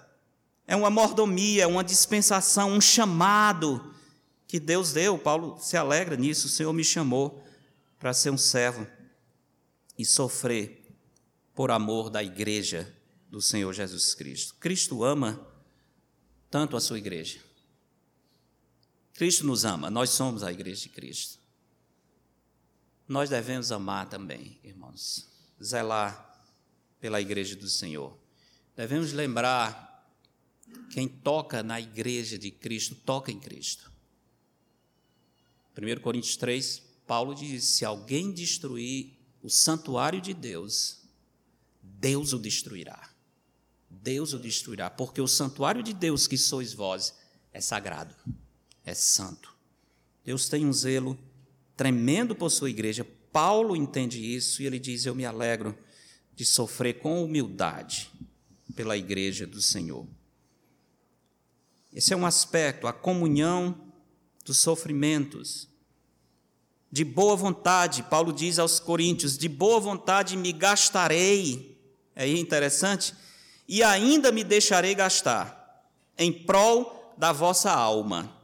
é 0.68 0.77
uma 0.77 0.88
mordomia, 0.88 1.66
uma 1.66 1.83
dispensação, 1.83 2.73
um 2.73 2.81
chamado 2.81 3.92
que 4.46 4.61
Deus 4.61 4.92
deu. 4.92 5.18
Paulo 5.18 5.59
se 5.61 5.77
alegra 5.77 6.16
nisso, 6.16 6.46
o 6.46 6.51
Senhor 6.51 6.73
me 6.73 6.85
chamou 6.85 7.42
para 8.01 8.15
ser 8.15 8.31
um 8.31 8.39
servo 8.39 8.87
e 9.97 10.07
sofrer 10.07 10.91
por 11.55 11.71
amor 11.71 12.09
da 12.09 12.25
igreja 12.25 12.93
do 13.29 13.43
Senhor 13.43 13.73
Jesus 13.75 14.15
Cristo. 14.15 14.57
Cristo 14.59 15.05
ama 15.05 15.47
tanto 16.51 16.77
a 16.77 16.81
sua 16.81 16.99
igreja. 16.99 17.39
Cristo 19.12 19.47
nos 19.47 19.66
ama, 19.66 19.91
nós 19.91 20.09
somos 20.11 20.43
a 20.43 20.51
igreja 20.51 20.85
de 20.85 20.89
Cristo. 20.89 21.39
Nós 23.07 23.29
devemos 23.29 23.70
amar 23.70 24.09
também, 24.09 24.59
irmãos, 24.64 25.29
zelar 25.62 26.43
pela 26.99 27.20
igreja 27.20 27.55
do 27.55 27.68
Senhor. 27.68 28.16
Devemos 28.74 29.12
lembrar 29.12 29.91
quem 30.91 31.07
toca 31.07 31.62
na 31.62 31.79
igreja 31.79 32.39
de 32.39 32.51
Cristo, 32.51 32.95
toca 32.95 33.31
em 33.31 33.39
Cristo. 33.39 33.93
1 35.77 36.01
Coríntios 36.01 36.37
3, 36.37 36.89
Paulo 37.11 37.35
diz: 37.35 37.65
se 37.65 37.85
alguém 37.85 38.31
destruir 38.31 39.19
o 39.43 39.51
santuário 39.51 40.21
de 40.21 40.33
Deus, 40.33 41.01
Deus 41.83 42.33
o 42.33 42.39
destruirá. 42.39 43.11
Deus 43.91 44.33
o 44.33 44.39
destruirá, 44.39 44.89
porque 44.89 45.21
o 45.21 45.27
santuário 45.27 45.83
de 45.83 45.93
Deus 45.93 46.29
que 46.29 46.39
sois 46.39 46.73
vós 46.73 47.13
é 47.53 47.61
sagrado, 47.61 48.15
é 48.85 48.95
santo. 48.95 49.53
Deus 50.25 50.49
tem 50.49 50.65
um 50.65 50.73
zelo 50.73 51.19
tremendo 51.77 52.33
por 52.37 52.49
sua 52.49 52.71
igreja. 52.71 53.05
Paulo 53.33 53.75
entende 53.75 54.25
isso 54.25 54.63
e 54.63 54.67
ele 54.67 54.79
diz: 54.79 55.05
Eu 55.05 55.15
me 55.17 55.25
alegro 55.25 55.77
de 56.37 56.47
sofrer 56.47 57.01
com 57.01 57.25
humildade 57.25 58.09
pela 58.77 58.97
igreja 58.97 59.49
do 59.49 59.61
Senhor. 59.61 60.07
Esse 61.93 62.15
é 62.15 62.17
um 62.17 62.25
aspecto, 62.25 62.87
a 62.87 62.93
comunhão 62.93 63.93
dos 64.45 64.59
sofrimentos. 64.59 65.70
De 66.91 67.05
boa 67.05 67.36
vontade, 67.36 68.03
Paulo 68.05 68.32
diz 68.32 68.59
aos 68.59 68.80
Coríntios: 68.80 69.38
de 69.38 69.49
boa 69.49 69.78
vontade 69.78 70.36
me 70.36 70.53
gastarei. 70.53 71.78
É 72.14 72.26
interessante? 72.26 73.14
e 73.70 73.84
ainda 73.84 74.32
me 74.32 74.43
deixarei 74.43 74.97
gastar, 74.97 75.86
em 76.18 76.32
prol 76.32 77.14
da 77.16 77.30
vossa 77.30 77.70
alma. 77.70 78.36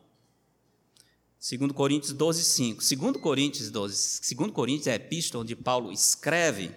2 1.41 1.73
Coríntios 1.73 2.13
12, 2.13 2.45
5. 2.45 2.97
2 2.97 3.17
Coríntios 3.21 3.69
12, 3.69 4.21
2 4.37 4.51
Coríntios 4.53 4.87
é 4.87 4.93
a 4.93 4.95
epístola 4.95 5.43
onde 5.43 5.57
Paulo 5.57 5.91
escreve. 5.91 6.71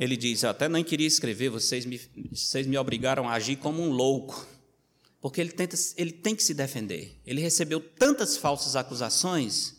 Ele 0.00 0.16
diz: 0.16 0.42
Eu 0.42 0.48
até 0.48 0.66
nem 0.66 0.82
queria 0.82 1.06
escrever, 1.06 1.50
vocês 1.50 1.84
me, 1.84 2.00
vocês 2.32 2.66
me 2.66 2.78
obrigaram 2.78 3.28
a 3.28 3.34
agir 3.34 3.56
como 3.56 3.82
um 3.82 3.90
louco. 3.90 4.46
Porque 5.24 5.40
ele, 5.40 5.52
tenta, 5.52 5.74
ele 5.96 6.12
tem 6.12 6.36
que 6.36 6.42
se 6.42 6.52
defender. 6.52 7.18
Ele 7.24 7.40
recebeu 7.40 7.80
tantas 7.80 8.36
falsas 8.36 8.76
acusações 8.76 9.74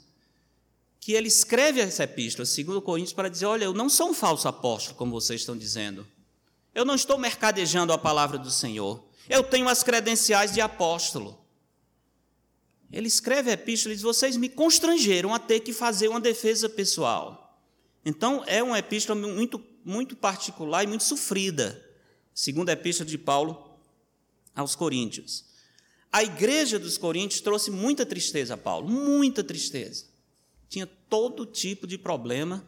que 1.00 1.14
ele 1.14 1.28
escreve 1.28 1.80
essa 1.80 2.04
epístola, 2.04 2.48
2 2.48 2.84
Coríntios, 2.84 3.14
para 3.14 3.30
dizer: 3.30 3.46
Olha, 3.46 3.66
eu 3.66 3.72
não 3.72 3.88
sou 3.88 4.10
um 4.10 4.14
falso 4.16 4.48
apóstolo, 4.48 4.98
como 4.98 5.12
vocês 5.12 5.42
estão 5.42 5.56
dizendo. 5.56 6.08
Eu 6.74 6.84
não 6.84 6.96
estou 6.96 7.20
mercadejando 7.20 7.94
a 7.94 7.98
palavra 8.00 8.40
do 8.40 8.50
Senhor. 8.50 9.08
Eu 9.30 9.44
tenho 9.44 9.70
as 9.70 9.84
credenciais 9.84 10.52
de 10.52 10.62
apóstolo. 10.62 11.40
Ele 12.92 13.08
escreve 13.08 13.52
a 13.52 13.54
epístola 13.54 13.94
e 13.94 13.98
diz: 13.98 14.02
Vocês 14.02 14.38
me 14.38 14.50
constrangeram 14.50 15.32
a 15.32 15.38
ter 15.38 15.60
que 15.60 15.74
fazer 15.74 16.08
uma 16.08 16.20
defesa 16.20 16.68
pessoal. 16.68 17.62
Então, 18.04 18.44
é 18.48 18.64
uma 18.64 18.80
epístola 18.80 19.22
muito, 19.28 19.64
muito 19.86 20.16
particular 20.16 20.84
e 20.84 20.88
muito 20.88 21.04
sofrida. 21.04 21.88
Segunda 22.34 22.72
epístola 22.72 23.08
de 23.08 23.20
Paulo 23.20 23.65
aos 24.56 24.76
Coríntios. 24.76 25.46
A 26.12 26.24
igreja 26.24 26.80
dos 26.80 26.98
Coríntios 26.98 27.42
trouxe 27.42 27.70
muita 27.70 28.06
tristeza 28.06 28.54
a 28.54 28.58
Paulo, 28.58 28.90
muita 28.90 29.44
tristeza. 29.44 30.06
Tinha 30.70 30.88
todo 31.10 31.46
tipo 31.46 31.86
de 31.86 31.98
problema 31.98 32.66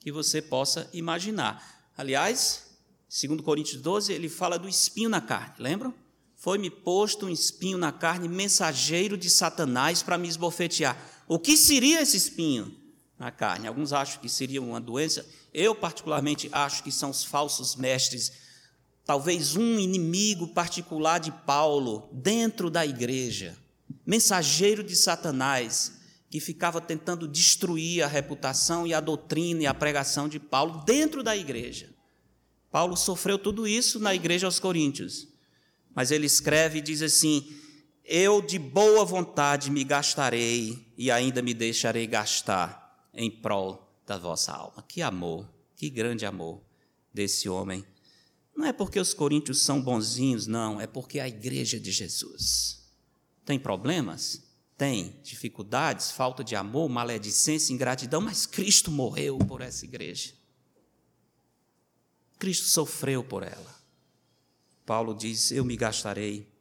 que 0.00 0.10
você 0.10 0.40
possa 0.40 0.88
imaginar. 0.92 1.90
Aliás, 1.96 2.68
Segundo 3.08 3.42
Coríntios 3.42 3.80
12, 3.80 4.12
ele 4.12 4.28
fala 4.28 4.58
do 4.58 4.68
espinho 4.68 5.08
na 5.08 5.20
carne, 5.20 5.54
lembram? 5.58 5.94
Foi-me 6.36 6.68
posto 6.68 7.24
um 7.24 7.30
espinho 7.30 7.78
na 7.78 7.90
carne, 7.90 8.28
mensageiro 8.28 9.16
de 9.16 9.30
Satanás 9.30 10.02
para 10.02 10.18
me 10.18 10.28
esbofetear. 10.28 10.96
O 11.26 11.38
que 11.38 11.56
seria 11.56 12.02
esse 12.02 12.16
espinho 12.16 12.76
na 13.18 13.30
carne? 13.30 13.66
Alguns 13.66 13.92
acham 13.92 14.20
que 14.20 14.28
seria 14.28 14.60
uma 14.60 14.80
doença. 14.80 15.26
Eu, 15.54 15.74
particularmente, 15.74 16.50
acho 16.52 16.84
que 16.84 16.92
são 16.92 17.10
os 17.10 17.24
falsos 17.24 17.74
mestres. 17.76 18.30
Talvez 19.08 19.56
um 19.56 19.78
inimigo 19.78 20.48
particular 20.48 21.18
de 21.18 21.32
Paulo 21.32 22.10
dentro 22.12 22.68
da 22.68 22.84
igreja. 22.84 23.56
Mensageiro 24.04 24.84
de 24.84 24.94
Satanás, 24.94 25.98
que 26.28 26.38
ficava 26.38 26.78
tentando 26.78 27.26
destruir 27.26 28.02
a 28.02 28.06
reputação 28.06 28.86
e 28.86 28.92
a 28.92 29.00
doutrina 29.00 29.62
e 29.62 29.66
a 29.66 29.72
pregação 29.72 30.28
de 30.28 30.38
Paulo 30.38 30.84
dentro 30.84 31.22
da 31.22 31.34
igreja. 31.34 31.88
Paulo 32.70 32.98
sofreu 32.98 33.38
tudo 33.38 33.66
isso 33.66 33.98
na 33.98 34.14
igreja 34.14 34.46
aos 34.46 34.60
Coríntios. 34.60 35.26
Mas 35.94 36.10
ele 36.10 36.26
escreve 36.26 36.80
e 36.80 36.82
diz 36.82 37.00
assim: 37.00 37.50
Eu 38.04 38.42
de 38.42 38.58
boa 38.58 39.06
vontade 39.06 39.70
me 39.70 39.84
gastarei 39.84 40.86
e 40.98 41.10
ainda 41.10 41.40
me 41.40 41.54
deixarei 41.54 42.06
gastar 42.06 43.08
em 43.14 43.30
prol 43.30 43.90
da 44.06 44.18
vossa 44.18 44.52
alma. 44.52 44.84
Que 44.86 45.00
amor, 45.00 45.48
que 45.74 45.88
grande 45.88 46.26
amor 46.26 46.60
desse 47.10 47.48
homem. 47.48 47.82
Não 48.58 48.66
é 48.66 48.72
porque 48.72 48.98
os 48.98 49.14
coríntios 49.14 49.62
são 49.62 49.80
bonzinhos, 49.80 50.48
não, 50.48 50.80
é 50.80 50.86
porque 50.88 51.20
a 51.20 51.28
igreja 51.28 51.78
de 51.78 51.92
Jesus. 51.92 52.90
Tem 53.44 53.56
problemas? 53.56 54.42
Tem 54.76 55.20
dificuldades, 55.22 56.10
falta 56.10 56.42
de 56.42 56.56
amor, 56.56 56.88
maledicência, 56.88 57.72
ingratidão, 57.72 58.20
mas 58.20 58.46
Cristo 58.46 58.90
morreu 58.90 59.38
por 59.38 59.60
essa 59.60 59.84
igreja. 59.84 60.34
Cristo 62.36 62.64
sofreu 62.64 63.22
por 63.22 63.44
ela. 63.44 63.76
Paulo 64.84 65.14
diz: 65.14 65.52
Eu 65.52 65.64
me 65.64 65.76
gastarei 65.76 66.52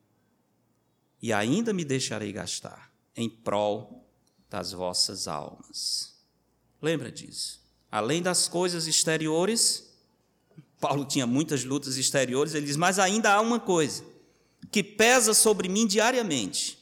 e 1.19 1.33
ainda 1.33 1.73
me 1.73 1.83
deixarei 1.83 2.31
gastar 2.31 2.93
em 3.15 3.27
prol 3.27 4.07
das 4.47 4.71
vossas 4.71 5.27
almas. 5.27 6.15
Lembra 6.79 7.11
disso. 7.11 7.59
Além 7.89 8.21
das 8.21 8.47
coisas 8.47 8.85
exteriores, 8.85 9.86
Paulo 10.79 11.05
tinha 11.05 11.25
muitas 11.25 11.63
lutas 11.63 11.97
exteriores, 11.97 12.53
ele 12.53 12.65
diz: 12.65 12.75
Mas 12.75 12.99
ainda 12.99 13.33
há 13.33 13.41
uma 13.41 13.59
coisa 13.59 14.03
que 14.71 14.83
pesa 14.83 15.33
sobre 15.33 15.67
mim 15.67 15.87
diariamente: 15.87 16.77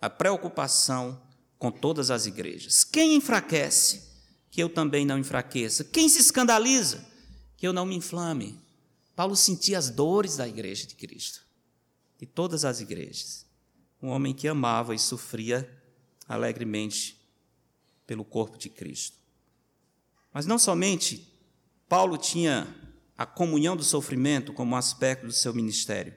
a 0.00 0.10
preocupação 0.10 1.20
com 1.58 1.70
todas 1.70 2.10
as 2.10 2.26
igrejas. 2.26 2.84
Quem 2.84 3.16
enfraquece, 3.16 4.02
que 4.50 4.62
eu 4.62 4.68
também 4.68 5.04
não 5.04 5.18
enfraqueça. 5.18 5.84
Quem 5.84 6.08
se 6.08 6.20
escandaliza, 6.20 7.04
que 7.56 7.66
eu 7.66 7.72
não 7.72 7.86
me 7.86 7.96
inflame. 7.96 8.58
Paulo 9.14 9.34
sentia 9.34 9.78
as 9.78 9.88
dores 9.88 10.36
da 10.36 10.46
igreja 10.46 10.86
de 10.86 10.94
Cristo, 10.94 11.40
de 12.18 12.26
todas 12.26 12.64
as 12.64 12.80
igrejas. 12.80 13.46
Um 14.02 14.08
homem 14.08 14.34
que 14.34 14.46
amava 14.46 14.94
e 14.94 14.98
sofria 14.98 15.68
alegremente 16.28 17.18
pelo 18.06 18.24
corpo 18.24 18.58
de 18.58 18.68
Cristo. 18.68 19.16
Mas 20.32 20.44
não 20.44 20.58
somente 20.58 21.26
Paulo 21.88 22.18
tinha 22.18 22.66
a 23.16 23.24
comunhão 23.24 23.76
do 23.76 23.84
sofrimento 23.84 24.52
como 24.52 24.76
aspecto 24.76 25.26
do 25.26 25.32
seu 25.32 25.54
ministério, 25.54 26.14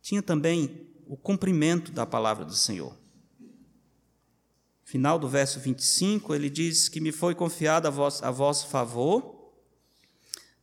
tinha 0.00 0.22
também 0.22 0.88
o 1.06 1.16
cumprimento 1.16 1.92
da 1.92 2.06
palavra 2.06 2.44
do 2.44 2.54
Senhor. 2.54 2.96
Final 4.84 5.18
do 5.18 5.28
verso 5.28 5.58
25, 5.58 6.34
ele 6.34 6.50
diz 6.50 6.88
que 6.88 7.00
me 7.00 7.12
foi 7.12 7.34
confiado 7.34 7.86
a 7.86 7.90
vosso, 7.90 8.24
a 8.24 8.30
vosso 8.30 8.68
favor 8.68 9.52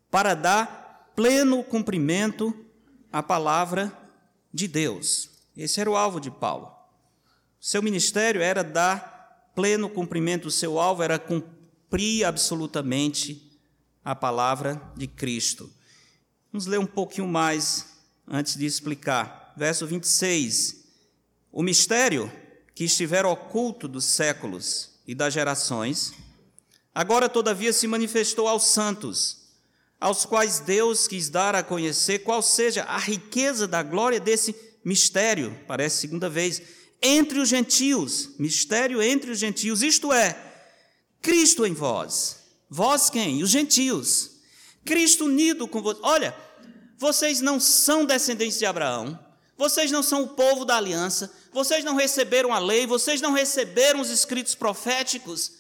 para 0.10 0.34
dar 0.34 1.12
pleno 1.16 1.64
cumprimento 1.64 2.54
à 3.12 3.22
palavra 3.22 3.92
de 4.54 4.68
Deus. 4.68 5.30
Esse 5.58 5.82
era 5.82 5.90
o 5.90 5.98
alvo 5.98 6.20
de 6.20 6.32
Paulo. 6.32 6.72
Seu 7.60 7.82
ministério 7.82 8.42
era 8.42 8.64
dar 8.64 9.52
pleno 9.56 9.90
cumprimento, 9.90 10.48
o 10.48 10.52
seu 10.52 10.80
alvo 10.80 11.04
era 11.04 11.20
cumprir 11.20 12.24
absolutamente 12.24 13.49
a 14.10 14.16
palavra 14.16 14.82
de 14.98 15.06
Cristo. 15.06 15.72
Vamos 16.52 16.66
ler 16.66 16.80
um 16.80 16.86
pouquinho 16.88 17.28
mais 17.28 17.86
antes 18.28 18.56
de 18.56 18.66
explicar. 18.66 19.54
Verso 19.56 19.86
26. 19.86 20.84
O 21.52 21.62
mistério 21.62 22.32
que 22.74 22.86
estiver 22.86 23.24
oculto 23.24 23.88
dos 23.88 24.06
séculos 24.06 25.00
e 25.06 25.14
das 25.14 25.32
gerações, 25.32 26.12
agora 26.94 27.30
todavia 27.30 27.72
se 27.72 27.86
manifestou 27.86 28.48
aos 28.48 28.64
santos 28.64 29.38
aos 30.00 30.26
quais 30.26 30.60
Deus 30.60 31.08
quis 31.08 31.30
dar 31.30 31.54
a 31.54 31.62
conhecer 31.62 32.20
qual 32.20 32.42
seja 32.42 32.84
a 32.86 32.98
riqueza 32.98 33.68
da 33.68 33.84
glória 33.84 34.20
desse 34.20 34.56
mistério, 34.84 35.56
parece 35.68 35.98
segunda 35.98 36.30
vez, 36.30 36.62
entre 37.02 37.38
os 37.38 37.50
gentios, 37.50 38.30
mistério 38.40 39.04
entre 39.04 39.30
os 39.30 39.38
gentios, 39.38 39.84
isto 39.84 40.12
é, 40.14 40.36
Cristo 41.22 41.66
em 41.66 41.74
vós. 41.74 42.39
Vós 42.70 43.10
quem? 43.10 43.42
Os 43.42 43.50
gentios. 43.50 44.32
Cristo 44.86 45.26
unido 45.26 45.68
com 45.68 45.82
vocês. 45.82 46.04
Olha, 46.04 46.36
vocês 46.98 47.42
não 47.42 47.60
são 47.60 48.06
descendentes 48.06 48.60
de 48.60 48.66
Abraão, 48.66 49.18
vocês 49.58 49.92
não 49.92 50.04
são 50.04 50.24
o 50.24 50.28
povo 50.30 50.66
da 50.66 50.78
aliança, 50.78 51.32
vocês 51.52 51.84
não 51.84 51.96
receberam 51.96 52.54
a 52.54 52.60
lei, 52.60 52.86
vocês 52.86 53.22
não 53.22 53.32
receberam 53.32 54.02
os 54.02 54.10
escritos 54.10 54.56
proféticos, 54.56 55.54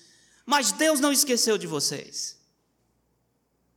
mas 0.45 0.71
Deus 0.71 0.99
não 0.99 1.11
esqueceu 1.11 1.57
de 1.57 1.67
vocês. 1.67 2.37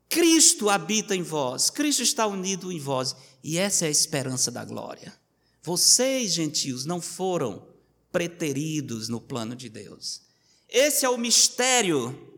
Cristo 0.09 0.69
habita 0.69 1.17
em 1.17 1.23
vós, 1.23 1.71
Cristo 1.71 2.03
está 2.03 2.27
unido 2.27 2.71
em 2.71 2.79
vós, 2.79 3.17
e 3.43 3.59
essa 3.59 3.87
é 3.87 3.89
a 3.89 3.91
esperança 3.91 4.51
da 4.51 4.65
glória. 4.65 5.17
Vocês, 5.63 6.33
gentios, 6.33 6.85
não 6.85 7.01
foram 7.01 7.67
preteridos 8.11 9.09
no 9.09 9.21
plano 9.21 9.57
de 9.57 9.69
Deus. 9.69 10.23
Esse 10.69 11.05
é 11.05 11.09
o 11.09 11.17
mistério. 11.17 12.32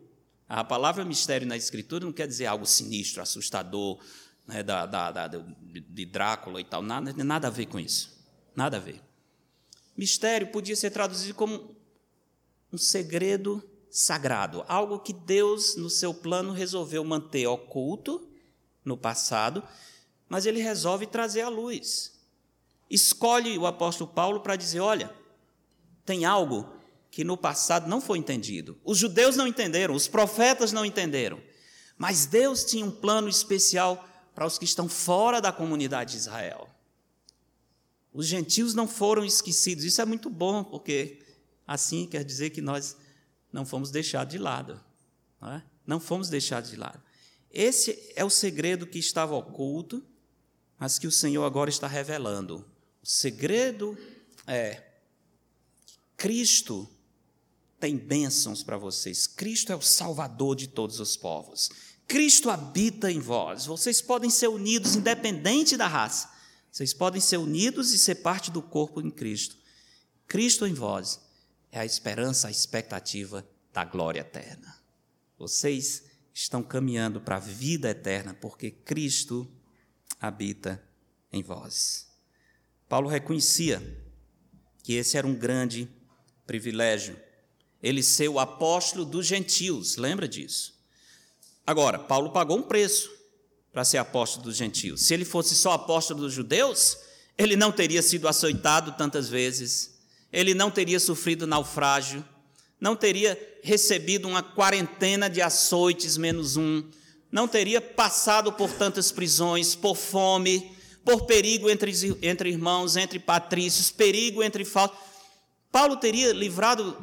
A 0.48 0.62
palavra 0.62 1.04
mistério 1.04 1.46
na 1.46 1.56
Escritura 1.56 2.04
não 2.04 2.12
quer 2.12 2.26
dizer 2.26 2.46
algo 2.46 2.66
sinistro, 2.66 3.22
assustador, 3.22 3.98
né, 4.46 4.62
da, 4.62 4.84
da, 4.86 5.10
da, 5.10 5.28
de 5.28 6.04
Drácula 6.04 6.60
e 6.60 6.64
tal, 6.64 6.82
nada, 6.82 7.12
nada 7.24 7.48
a 7.48 7.50
ver 7.50 7.66
com 7.66 7.80
isso. 7.80 8.14
Nada 8.54 8.76
a 8.76 8.80
ver. 8.80 9.00
Mistério 9.96 10.48
podia 10.48 10.76
ser 10.76 10.90
traduzido 10.90 11.34
como 11.34 11.74
um 12.72 12.78
segredo 12.78 13.62
sagrado, 13.90 14.64
algo 14.66 14.98
que 14.98 15.12
Deus, 15.12 15.76
no 15.76 15.88
seu 15.88 16.12
plano, 16.12 16.52
resolveu 16.52 17.04
manter 17.04 17.46
oculto 17.46 18.28
no 18.84 18.96
passado, 18.96 19.62
mas 20.28 20.46
ele 20.46 20.60
resolve 20.60 21.06
trazer 21.06 21.42
à 21.42 21.48
luz. 21.48 22.12
Escolhe 22.90 23.56
o 23.56 23.66
apóstolo 23.66 24.10
Paulo 24.10 24.40
para 24.40 24.56
dizer: 24.56 24.80
olha, 24.80 25.14
tem 26.04 26.24
algo 26.24 26.68
que 27.14 27.24
no 27.24 27.36
passado 27.36 27.88
não 27.88 28.00
foi 28.00 28.18
entendido. 28.18 28.78
Os 28.84 28.98
judeus 28.98 29.36
não 29.36 29.46
entenderam, 29.46 29.94
os 29.94 30.08
profetas 30.08 30.72
não 30.72 30.84
entenderam, 30.84 31.40
mas 31.96 32.26
Deus 32.26 32.64
tinha 32.64 32.84
um 32.84 32.90
plano 32.90 33.28
especial 33.28 34.08
para 34.34 34.46
os 34.46 34.58
que 34.58 34.64
estão 34.64 34.88
fora 34.88 35.40
da 35.40 35.52
comunidade 35.52 36.12
de 36.12 36.18
Israel. 36.18 36.68
Os 38.12 38.26
gentios 38.26 38.74
não 38.74 38.88
foram 38.88 39.24
esquecidos. 39.24 39.84
Isso 39.84 40.02
é 40.02 40.04
muito 40.04 40.28
bom, 40.28 40.64
porque 40.64 41.20
assim 41.66 42.06
quer 42.06 42.24
dizer 42.24 42.50
que 42.50 42.60
nós 42.60 42.96
não 43.52 43.64
fomos 43.64 43.90
deixados 43.90 44.32
de 44.32 44.38
lado. 44.38 44.80
Não, 45.40 45.52
é? 45.52 45.62
não 45.86 46.00
fomos 46.00 46.28
deixados 46.28 46.70
de 46.70 46.76
lado. 46.76 47.00
Esse 47.50 48.12
é 48.16 48.24
o 48.24 48.30
segredo 48.30 48.86
que 48.86 48.98
estava 48.98 49.34
oculto 49.34 50.04
mas 50.78 50.98
que 50.98 51.06
o 51.06 51.12
Senhor 51.12 51.44
agora 51.44 51.70
está 51.70 51.86
revelando. 51.86 52.64
O 53.02 53.06
segredo 53.06 53.96
é: 54.46 54.82
Cristo 56.16 56.88
tem 57.80 57.96
bênçãos 57.96 58.62
para 58.62 58.76
vocês. 58.76 59.26
Cristo 59.26 59.72
é 59.72 59.76
o 59.76 59.82
Salvador 59.82 60.56
de 60.56 60.68
todos 60.68 61.00
os 61.00 61.16
povos. 61.16 61.70
Cristo 62.06 62.50
habita 62.50 63.10
em 63.10 63.20
vós. 63.20 63.66
Vocês 63.66 64.00
podem 64.00 64.30
ser 64.30 64.48
unidos, 64.48 64.94
independente 64.96 65.76
da 65.76 65.86
raça. 65.86 66.30
Vocês 66.70 66.92
podem 66.92 67.20
ser 67.20 67.36
unidos 67.36 67.92
e 67.92 67.98
ser 67.98 68.16
parte 68.16 68.50
do 68.50 68.60
corpo 68.60 69.00
em 69.00 69.10
Cristo. 69.10 69.56
Cristo 70.26 70.66
em 70.66 70.74
vós 70.74 71.20
é 71.70 71.80
a 71.80 71.84
esperança, 71.84 72.48
a 72.48 72.50
expectativa 72.50 73.46
da 73.72 73.84
glória 73.84 74.20
eterna. 74.20 74.76
Vocês 75.38 76.04
estão 76.32 76.62
caminhando 76.62 77.20
para 77.20 77.36
a 77.36 77.40
vida 77.40 77.90
eterna 77.90 78.34
porque 78.34 78.70
Cristo 78.70 79.48
habita 80.20 80.82
em 81.32 81.42
vós. 81.42 82.08
Paulo 82.88 83.08
reconhecia 83.08 83.80
que 84.82 84.94
esse 84.94 85.16
era 85.16 85.26
um 85.26 85.34
grande 85.34 85.88
privilégio. 86.46 87.16
Ele 87.84 88.02
ser 88.02 88.28
o 88.28 88.38
apóstolo 88.38 89.04
dos 89.04 89.26
gentios, 89.26 89.98
lembra 89.98 90.26
disso? 90.26 90.72
Agora, 91.66 91.98
Paulo 91.98 92.30
pagou 92.30 92.56
um 92.56 92.62
preço 92.62 93.10
para 93.70 93.84
ser 93.84 93.98
apóstolo 93.98 94.44
dos 94.44 94.56
gentios. 94.56 95.02
Se 95.02 95.12
ele 95.12 95.24
fosse 95.26 95.54
só 95.54 95.72
apóstolo 95.72 96.20
dos 96.20 96.32
judeus, 96.32 96.96
ele 97.36 97.56
não 97.56 97.70
teria 97.70 98.00
sido 98.00 98.26
açoitado 98.26 98.92
tantas 98.92 99.28
vezes, 99.28 99.98
ele 100.32 100.54
não 100.54 100.70
teria 100.70 100.98
sofrido 100.98 101.46
naufrágio, 101.46 102.24
não 102.80 102.96
teria 102.96 103.38
recebido 103.62 104.26
uma 104.26 104.42
quarentena 104.42 105.28
de 105.28 105.42
açoites 105.42 106.16
menos 106.16 106.56
um, 106.56 106.82
não 107.30 107.46
teria 107.46 107.82
passado 107.82 108.50
por 108.50 108.72
tantas 108.72 109.12
prisões, 109.12 109.74
por 109.74 109.94
fome, 109.94 110.74
por 111.04 111.26
perigo 111.26 111.68
entre, 111.68 111.92
entre 112.22 112.48
irmãos, 112.48 112.96
entre 112.96 113.18
patrícios, 113.18 113.90
perigo 113.90 114.42
entre 114.42 114.64
falsos. 114.64 114.96
Paulo 115.74 115.96
teria 115.96 116.32
livrado 116.32 116.96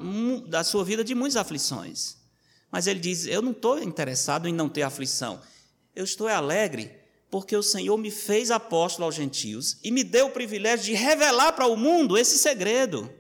da 0.48 0.64
sua 0.64 0.86
vida 0.86 1.04
de 1.04 1.14
muitas 1.14 1.36
aflições. 1.36 2.16
Mas 2.72 2.88
ele 2.88 3.02
diz: 3.02 3.28
Eu 3.28 3.42
não 3.42 3.52
estou 3.52 3.78
interessado 3.84 4.48
em 4.48 4.54
não 4.54 4.70
ter 4.70 4.84
aflição. 4.84 5.42
Eu 5.94 6.06
estou 6.06 6.26
alegre 6.30 6.90
porque 7.30 7.54
o 7.54 7.62
Senhor 7.62 7.98
me 7.98 8.10
fez 8.10 8.50
apóstolo 8.50 9.04
aos 9.04 9.16
gentios 9.16 9.76
e 9.84 9.92
me 9.92 10.06
deu 10.06 10.28
o 10.28 10.32
privilégio 10.32 10.86
de 10.86 10.94
revelar 10.94 11.52
para 11.52 11.68
o 11.68 11.76
mundo 11.76 12.18
esse 12.18 12.38
segredo. 12.38 13.12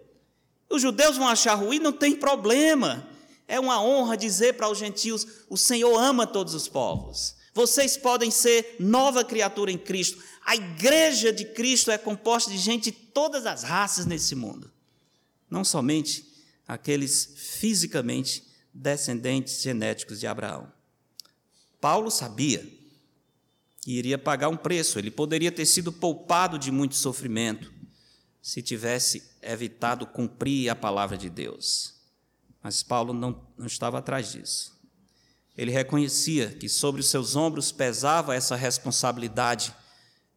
Os 0.70 0.82
judeus 0.82 1.18
vão 1.18 1.28
achar 1.28 1.56
ruim, 1.56 1.80
não 1.80 1.92
tem 1.92 2.16
problema. 2.16 3.06
É 3.46 3.60
uma 3.60 3.84
honra 3.84 4.16
dizer 4.16 4.54
para 4.54 4.70
os 4.70 4.78
gentios: 4.78 5.28
o 5.50 5.58
Senhor 5.58 5.98
ama 5.98 6.26
todos 6.26 6.56
os 6.56 6.70
povos. 6.70 7.36
Vocês 7.54 7.98
podem 7.98 8.32
ser 8.32 8.78
nova 8.80 9.22
criatura 9.22 9.70
em 9.70 9.78
Cristo. 9.78 10.18
A 10.46 10.56
igreja 10.56 11.34
de 11.34 11.44
Cristo 11.44 11.92
é 11.92 11.98
composta 11.98 12.50
de 12.50 12.58
gente 12.58 12.86
de 12.86 12.94
todas 12.94 13.46
as 13.46 13.64
raças 13.64 14.06
nesse 14.06 14.34
mundo. 14.34 14.71
Não 15.52 15.66
somente 15.66 16.26
aqueles 16.66 17.34
fisicamente 17.36 18.48
descendentes 18.74 19.62
genéticos 19.62 20.22
de 20.22 20.26
Abraão. 20.26 20.72
Paulo 21.82 22.10
sabia 22.10 22.66
que 23.82 23.92
iria 23.92 24.18
pagar 24.18 24.48
um 24.48 24.56
preço, 24.56 24.98
ele 24.98 25.12
poderia 25.12 25.52
ter 25.52 25.66
sido 25.66 25.92
poupado 25.92 26.58
de 26.58 26.72
muito 26.72 26.96
sofrimento 26.96 27.72
se 28.42 28.62
tivesse 28.62 29.24
evitado 29.42 30.08
cumprir 30.08 30.70
a 30.70 30.76
palavra 30.76 31.18
de 31.18 31.30
Deus. 31.30 31.96
Mas 32.64 32.82
Paulo 32.82 33.14
não, 33.14 33.46
não 33.58 33.68
estava 33.68 34.00
atrás 34.00 34.32
disso. 34.32 34.80
Ele 35.58 35.72
reconhecia 35.72 36.50
que 36.50 36.70
sobre 36.70 37.02
os 37.02 37.10
seus 37.10 37.36
ombros 37.36 37.72
pesava 37.72 38.36
essa 38.36 38.56
responsabilidade 38.56 39.76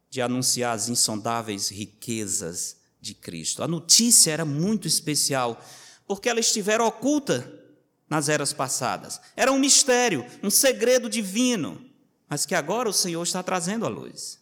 de 0.09 0.21
anunciar 0.21 0.75
as 0.75 0.89
insondáveis 0.89 1.69
riquezas 1.69 2.77
de 3.05 3.13
Cristo. 3.13 3.61
A 3.61 3.67
notícia 3.67 4.31
era 4.31 4.43
muito 4.43 4.87
especial, 4.87 5.63
porque 6.07 6.27
ela 6.27 6.39
estivera 6.39 6.83
oculta 6.83 7.63
nas 8.09 8.29
eras 8.29 8.51
passadas. 8.51 9.21
Era 9.35 9.51
um 9.51 9.59
mistério, 9.59 10.25
um 10.41 10.49
segredo 10.49 11.07
divino, 11.07 11.85
mas 12.27 12.47
que 12.47 12.55
agora 12.55 12.89
o 12.89 12.93
Senhor 12.93 13.21
está 13.21 13.43
trazendo 13.43 13.85
à 13.85 13.89
luz. 13.89 14.39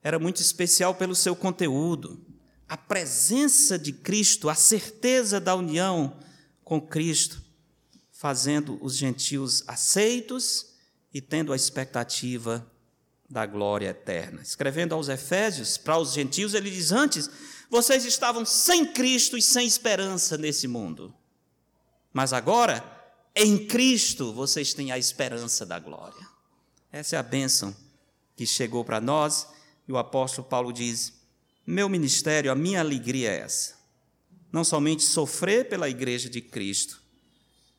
Era 0.00 0.20
muito 0.20 0.40
especial 0.40 0.94
pelo 0.94 1.16
seu 1.16 1.34
conteúdo, 1.34 2.24
a 2.68 2.76
presença 2.76 3.76
de 3.76 3.92
Cristo, 3.92 4.48
a 4.48 4.54
certeza 4.54 5.40
da 5.40 5.56
união 5.56 6.16
com 6.62 6.80
Cristo, 6.80 7.42
fazendo 8.12 8.78
os 8.80 8.96
gentios 8.96 9.64
aceitos 9.66 10.74
e 11.12 11.20
tendo 11.20 11.52
a 11.52 11.56
expectativa 11.56 12.64
da 13.28 13.44
glória 13.46 13.88
eterna. 13.88 14.40
Escrevendo 14.40 14.94
aos 14.94 15.08
Efésios, 15.08 15.76
para 15.76 15.98
os 15.98 16.12
gentios, 16.12 16.54
ele 16.54 16.70
diz: 16.70 16.92
Antes, 16.92 17.28
vocês 17.70 18.04
estavam 18.04 18.44
sem 18.44 18.86
Cristo 18.86 19.36
e 19.36 19.42
sem 19.42 19.66
esperança 19.66 20.38
nesse 20.38 20.66
mundo. 20.66 21.14
Mas 22.12 22.32
agora, 22.32 22.84
em 23.34 23.66
Cristo, 23.66 24.32
vocês 24.32 24.72
têm 24.72 24.90
a 24.90 24.98
esperança 24.98 25.66
da 25.66 25.78
glória. 25.78 26.26
Essa 26.90 27.16
é 27.16 27.18
a 27.18 27.22
bênção 27.22 27.76
que 28.34 28.46
chegou 28.46 28.84
para 28.84 29.00
nós, 29.00 29.46
e 29.86 29.92
o 29.92 29.98
apóstolo 29.98 30.48
Paulo 30.48 30.72
diz: 30.72 31.12
Meu 31.66 31.88
ministério, 31.88 32.50
a 32.50 32.54
minha 32.54 32.80
alegria 32.80 33.30
é 33.30 33.40
essa 33.40 33.78
não 34.52 34.64
somente 34.64 35.02
sofrer 35.02 35.68
pela 35.68 35.88
igreja 35.88 36.28
de 36.28 36.40
Cristo, 36.40 37.02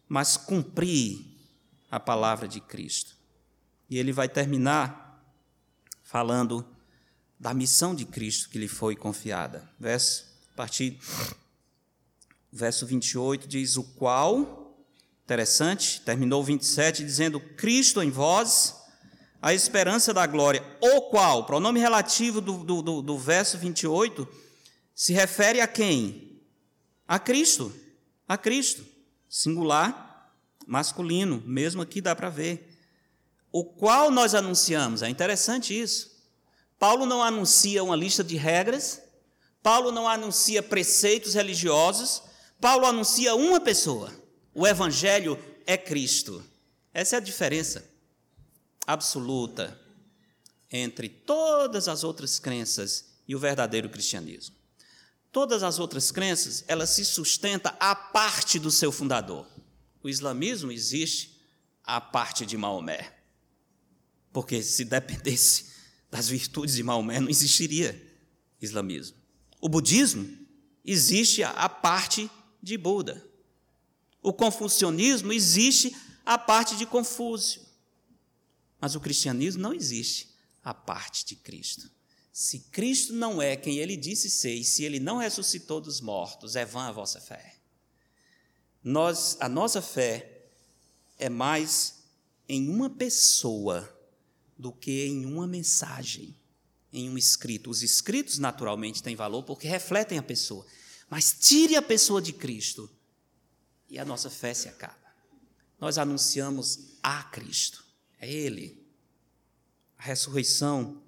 mas 0.08 0.38
cumprir 0.38 1.26
a 1.90 2.00
palavra 2.00 2.48
de 2.48 2.62
Cristo. 2.62 3.16
E 3.90 3.98
ele 3.98 4.12
vai 4.12 4.30
terminar 4.30 5.09
falando 6.10 6.66
da 7.40 7.54
missão 7.54 7.94
de 7.94 8.04
Cristo 8.04 8.50
que 8.50 8.58
lhe 8.58 8.68
foi 8.68 8.96
confiada. 8.96 9.70
Verso, 9.80 10.26
a 10.54 10.58
partir 10.58 11.00
verso 12.52 12.88
28 12.88 13.48
diz: 13.48 13.78
O 13.78 13.84
qual, 13.84 14.76
interessante, 15.24 16.02
terminou 16.02 16.44
27 16.44 17.06
dizendo: 17.06 17.40
Cristo 17.40 18.02
em 18.02 18.10
vós, 18.10 18.76
a 19.40 19.54
esperança 19.54 20.12
da 20.12 20.26
glória, 20.26 20.64
o 20.82 21.04
qual, 21.04 21.46
pronome 21.46 21.80
relativo 21.80 22.42
do, 22.42 22.64
do, 22.64 22.82
do, 22.82 23.02
do 23.04 23.18
verso 23.18 23.60
28, 23.60 24.28
se 24.96 25.14
refere 25.14 25.62
a 25.62 25.68
quem? 25.68 26.42
A 27.08 27.20
Cristo, 27.20 27.72
a 28.28 28.36
Cristo, 28.36 28.84
singular, 29.30 30.34
masculino, 30.66 31.44
mesmo 31.46 31.84
aqui 31.84 32.02
dá 32.02 32.16
para 32.16 32.30
ver. 32.30 32.69
O 33.52 33.64
qual 33.64 34.12
nós 34.12 34.36
anunciamos, 34.36 35.02
é 35.02 35.10
interessante 35.10 35.80
isso. 35.80 36.20
Paulo 36.78 37.06
não 37.06 37.22
anuncia 37.22 37.84
uma 37.84 37.96
lista 37.96 38.24
de 38.24 38.38
regras, 38.38 39.02
Paulo 39.62 39.92
não 39.92 40.08
anuncia 40.08 40.64
preceitos 40.64 41.34
religiosos, 41.34 42.22
Paulo 42.62 42.86
anuncia 42.86 43.36
uma 43.36 43.60
pessoa. 43.60 44.12
O 44.54 44.66
Evangelho 44.66 45.38
é 45.66 45.78
Cristo. 45.78 46.44
Essa 46.94 47.16
é 47.16 47.18
a 47.18 47.22
diferença 47.22 47.84
absoluta 48.86 49.80
entre 50.72 51.10
todas 51.10 51.88
as 51.88 52.04
outras 52.04 52.40
crenças 52.40 53.06
e 53.28 53.36
o 53.36 53.40
verdadeiro 53.40 53.90
cristianismo. 53.90 54.56
Todas 55.32 55.62
as 55.62 55.78
outras 55.78 56.12
crenças, 56.12 56.64
ela 56.68 56.88
se 56.88 57.06
sustenta 57.06 57.76
à 57.80 57.94
parte 57.94 58.58
do 58.58 58.72
seu 58.72 58.92
fundador. 58.92 59.46
O 60.02 60.10
islamismo 60.10 60.72
existe 60.72 61.40
à 61.84 62.02
parte 62.02 62.46
de 62.46 62.58
Maomé. 62.58 63.19
Porque 64.32 64.62
se 64.62 64.86
dependesse 64.86 65.66
das 66.12 66.30
virtudes 66.30 66.76
de 66.76 66.84
Maomé, 66.84 67.20
não 67.20 67.30
existiria 67.30 68.00
islamismo. 68.62 69.18
O 69.62 69.68
budismo 69.68 70.28
existe 70.84 71.44
à 71.44 71.68
parte 71.68 72.30
de 72.62 72.78
Buda. 72.78 73.26
O 74.22 74.34
confucionismo 74.34 75.32
existe 75.32 75.96
à 76.26 76.38
parte 76.38 76.76
de 76.76 76.86
Confúcio. 76.86 77.62
Mas 78.80 78.96
o 78.96 79.00
cristianismo 79.00 79.62
não 79.62 79.74
existe 79.74 80.30
à 80.64 80.74
parte 80.74 81.26
de 81.26 81.36
Cristo. 81.36 81.90
Se 82.32 82.60
Cristo 82.72 83.14
não 83.14 83.42
é 83.42 83.56
quem 83.56 83.78
ele 83.78 83.98
disse 83.98 84.30
ser, 84.30 84.54
e 84.54 84.64
se 84.64 84.84
ele 84.84 85.00
não 85.00 85.18
ressuscitou 85.18 85.82
dos 85.82 86.00
mortos, 86.00 86.56
é 86.56 86.66
vã 86.66 86.88
a 86.88 86.92
vossa 86.92 87.20
fé. 87.20 87.56
Nós, 88.84 89.36
a 89.42 89.50
nossa 89.50 89.82
fé 89.82 90.46
é 91.18 91.28
mais 91.28 92.04
em 92.48 92.70
uma 92.70 92.90
pessoa 92.90 93.94
do 94.60 94.74
que 94.74 95.06
em 95.06 95.26
uma 95.26 95.48
mensagem, 95.48 96.36
em 96.92 97.10
um 97.10 97.18
escrito. 97.18 97.70
Os 97.70 97.82
escritos, 97.82 98.38
naturalmente, 98.38 99.02
têm 99.02 99.16
valor 99.16 99.44
porque 99.44 99.70
refletem 99.70 100.18
a 100.18 100.24
pessoa. 100.24 100.66
Mas 101.10 101.34
tire 101.40 101.78
a 101.78 101.82
pessoa 101.82 102.22
de 102.22 102.34
Cristo 102.34 102.90
e 103.90 103.98
a 103.98 104.04
nossa 104.04 104.30
fé 104.30 104.54
se 104.54 104.68
acaba. 104.68 105.00
Nós 105.80 105.98
anunciamos 105.98 106.98
a 107.02 107.24
Cristo, 107.24 107.86
é 108.20 108.30
Ele. 108.30 108.86
A 109.98 110.04
ressurreição 110.04 111.02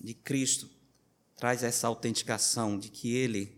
de 0.00 0.12
Cristo 0.12 0.68
traz 1.36 1.62
essa 1.62 1.86
autenticação 1.86 2.76
de 2.76 2.88
que 2.88 3.14
Ele 3.14 3.56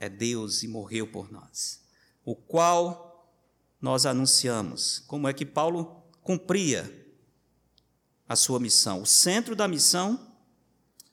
é 0.00 0.08
Deus 0.08 0.64
e 0.64 0.68
morreu 0.68 1.06
por 1.06 1.30
nós, 1.30 1.80
o 2.24 2.34
qual 2.34 3.32
nós 3.80 4.04
anunciamos. 4.04 4.98
Como 5.06 5.28
é 5.28 5.32
que 5.32 5.46
Paulo 5.46 6.02
cumpria 6.20 7.05
a 8.28 8.36
sua 8.36 8.58
missão? 8.60 9.02
O 9.02 9.06
centro 9.06 9.54
da 9.54 9.68
missão 9.68 10.32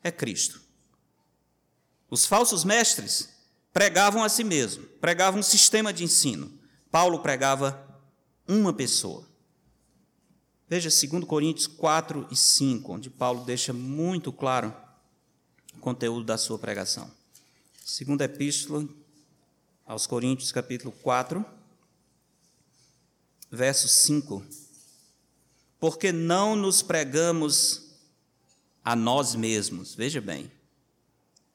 é 0.04 0.12
Cristo. 0.12 0.62
Os 2.10 2.26
falsos 2.26 2.64
mestres 2.64 3.30
pregavam 3.72 4.24
a 4.24 4.30
si 4.30 4.44
mesmo, 4.44 4.84
pregavam 5.02 5.40
um 5.40 5.44
sistema 5.44 5.92
de 5.92 6.04
ensino. 6.04 6.52
Paulo 6.92 7.20
pregava 7.20 7.84
uma 8.48 8.72
pessoa. 8.72 9.28
Veja 10.70 10.90
2 10.90 11.26
Coríntios 11.26 11.68
4 11.68 12.28
e 12.32 12.36
5, 12.36 12.94
onde 12.94 13.10
Paulo 13.10 13.44
deixa 13.46 13.74
muito 13.74 14.32
claro 14.32 14.76
o 15.76 15.80
conteúdo 15.80 16.24
da 16.24 16.38
sua 16.38 16.58
pregação. 16.60 17.10
Segunda 17.84 18.26
epístola 18.26 18.88
aos 19.86 20.08
Coríntios, 20.08 20.52
capítulo 20.52 20.92
4, 20.92 21.46
verso 23.52 23.88
5. 23.88 24.46
Porque 25.84 26.14
não 26.14 26.56
nos 26.56 26.82
pregamos 26.82 27.90
a 28.86 28.96
nós 28.96 29.36
mesmos, 29.36 29.94
veja 29.94 30.22
bem, 30.22 30.50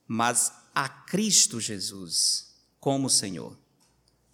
mas 0.06 0.52
a 0.74 0.86
Cristo 0.86 1.58
Jesus 1.58 2.54
como 2.78 3.08
Senhor, 3.08 3.56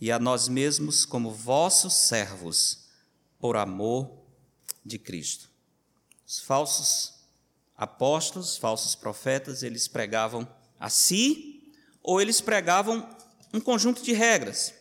e 0.01 0.11
a 0.11 0.19
nós 0.19 0.49
mesmos 0.49 1.05
como 1.05 1.31
vossos 1.31 1.95
servos, 1.95 2.87
por 3.39 3.57
amor 3.57 4.11
de 4.85 4.99
Cristo. 4.99 5.49
Os 6.27 6.41
falsos 6.41 7.13
apóstolos, 7.77 8.57
falsos 8.57 8.97
profetas, 8.97 9.63
eles 9.63 9.87
pregavam 9.87 10.45
a 10.81 10.91
si 10.91 11.73
ou 12.03 12.21
eles 12.21 12.41
pregavam 12.41 13.09
um 13.53 13.61
conjunto 13.61 14.03
de 14.03 14.13
regras. 14.13 14.75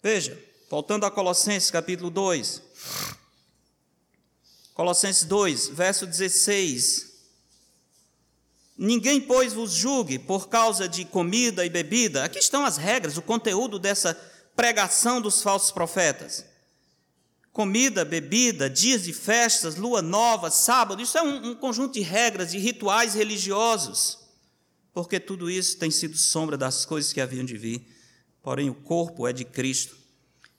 Veja, 0.00 0.40
voltando 0.70 1.04
a 1.04 1.10
Colossenses 1.10 1.68
capítulo 1.68 2.10
2. 2.10 2.62
Colossenses 4.74 5.24
2, 5.24 5.68
verso 5.68 6.06
16. 6.06 7.12
Ninguém, 8.76 9.20
pois, 9.20 9.52
vos 9.52 9.72
julgue 9.72 10.18
por 10.18 10.48
causa 10.48 10.88
de 10.88 11.04
comida 11.04 11.64
e 11.64 11.70
bebida. 11.70 12.24
Aqui 12.24 12.38
estão 12.38 12.64
as 12.64 12.76
regras, 12.76 13.16
o 13.16 13.22
conteúdo 13.22 13.78
dessa 13.78 14.14
pregação 14.56 15.20
dos 15.20 15.42
falsos 15.42 15.70
profetas. 15.70 16.44
Comida, 17.52 18.02
bebida, 18.02 18.70
dias 18.70 19.02
de 19.02 19.12
festas, 19.12 19.76
lua 19.76 20.00
nova, 20.00 20.50
sábado, 20.50 21.02
isso 21.02 21.18
é 21.18 21.22
um, 21.22 21.50
um 21.50 21.54
conjunto 21.54 21.94
de 21.94 22.00
regras, 22.00 22.50
de 22.50 22.58
rituais 22.58 23.12
religiosos, 23.12 24.18
porque 24.94 25.20
tudo 25.20 25.50
isso 25.50 25.76
tem 25.76 25.90
sido 25.90 26.16
sombra 26.16 26.56
das 26.56 26.86
coisas 26.86 27.12
que 27.12 27.20
haviam 27.20 27.44
de 27.44 27.58
vir, 27.58 27.86
porém 28.42 28.70
o 28.70 28.74
corpo 28.74 29.28
é 29.28 29.34
de 29.34 29.44
Cristo. 29.44 29.94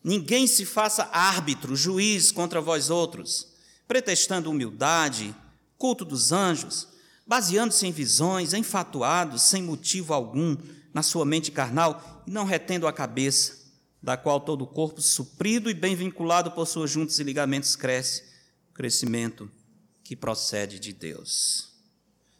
Ninguém 0.03 0.45
se 0.45 0.66
faça 0.66 1.09
árbitro, 1.11 1.76
juiz 1.76 2.32
contra 2.32 2.61
vós 2.61 2.91
outros, 2.91 3.53
pretextando 3.88 4.50
humildade, 4.50 5.36
culto 5.78 6.06
dos 6.06 6.32
anjos, 6.32 6.88
baseando-se 7.26 7.86
em 7.88 7.92
visões, 7.92 8.54
enfatuados, 8.54 9.42
sem 9.44 9.64
motivo 9.64 10.14
algum, 10.14 10.58
na 10.94 11.02
sua 11.02 11.26
mente 11.26 11.52
carnal, 11.52 12.24
e 12.28 12.32
não 12.32 12.46
retendo 12.46 12.88
a 12.88 12.94
cabeça, 12.94 13.64
da 14.02 14.18
qual 14.18 14.40
todo 14.40 14.64
o 14.64 14.68
corpo, 14.68 15.02
suprido 15.02 15.70
e 15.70 15.74
bem 15.74 15.96
vinculado 15.96 16.52
por 16.52 16.68
suas 16.68 16.92
juntas 16.92 17.20
e 17.20 17.24
ligamentos, 17.24 17.76
cresce, 17.76 18.24
crescimento 18.74 19.50
que 20.04 20.16
procede 20.16 20.80
de 20.80 20.92
Deus. 20.92 21.72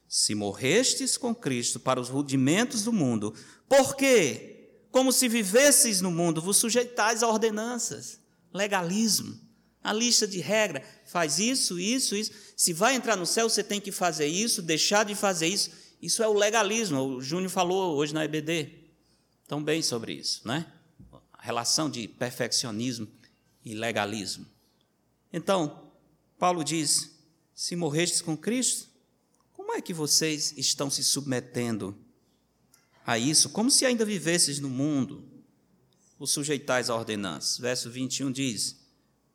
Se 0.08 0.36
morrestes 0.36 1.18
com 1.18 1.34
Cristo 1.34 1.80
para 1.80 2.00
os 2.00 2.10
rudimentos 2.10 2.84
do 2.84 2.94
mundo, 2.94 3.34
por 3.68 3.96
quê? 3.96 4.70
Como 4.92 5.12
se 5.12 5.28
vivesseis 5.28 6.02
no 6.02 6.12
mundo, 6.12 6.42
vos 6.42 6.58
sujeitais 6.58 7.24
a 7.24 7.28
ordenanças, 7.28 8.20
legalismo, 8.54 9.40
a 9.84 9.92
lista 9.92 10.26
de 10.26 10.40
regra, 10.40 10.84
faz 11.06 11.40
isso, 11.40 11.80
isso, 11.80 12.16
isso. 12.16 12.32
Se 12.56 12.72
vai 12.72 12.96
entrar 12.96 13.18
no 13.18 13.26
céu, 13.26 13.50
você 13.50 13.64
tem 13.64 13.82
que 13.82 13.92
fazer 13.92 14.28
isso, 14.28 14.62
deixar 14.62 15.04
de 15.04 15.14
fazer 15.14 15.48
isso. 15.48 15.72
Isso 16.02 16.24
é 16.24 16.28
o 16.28 16.34
legalismo. 16.34 17.00
O 17.02 17.22
Júnior 17.22 17.50
falou 17.50 17.96
hoje 17.96 18.14
na 18.14 18.24
EBD 18.24 18.84
tão 19.48 19.64
bem 19.64 19.82
sobre 19.82 20.14
isso, 20.14 20.48
né? 20.48 20.72
A 21.34 21.42
relação 21.42 21.90
de 21.90 22.08
perfeccionismo 22.08 23.08
e 23.64 23.74
legalismo. 23.74 24.46
Então, 25.32 25.92
Paulo 26.40 26.64
diz: 26.64 27.12
se 27.54 27.76
morrestes 27.76 28.22
com 28.22 28.38
Cristo, 28.38 28.88
como 29.52 29.74
é 29.74 29.82
que 29.82 29.94
vocês 29.94 30.54
estão 30.58 30.90
se 30.90 31.04
submetendo 31.04 31.98
a 33.06 33.18
isso? 33.18 33.50
Como 33.50 33.70
se 33.70 33.86
ainda 33.86 34.06
vivesses 34.06 34.60
no 34.60 34.70
mundo, 34.70 35.28
os 36.20 36.32
sujeitais 36.32 36.90
a 36.90 36.96
ordenanças. 36.96 37.58
Verso 37.58 37.90
21 37.90 38.32
diz: 38.32 38.83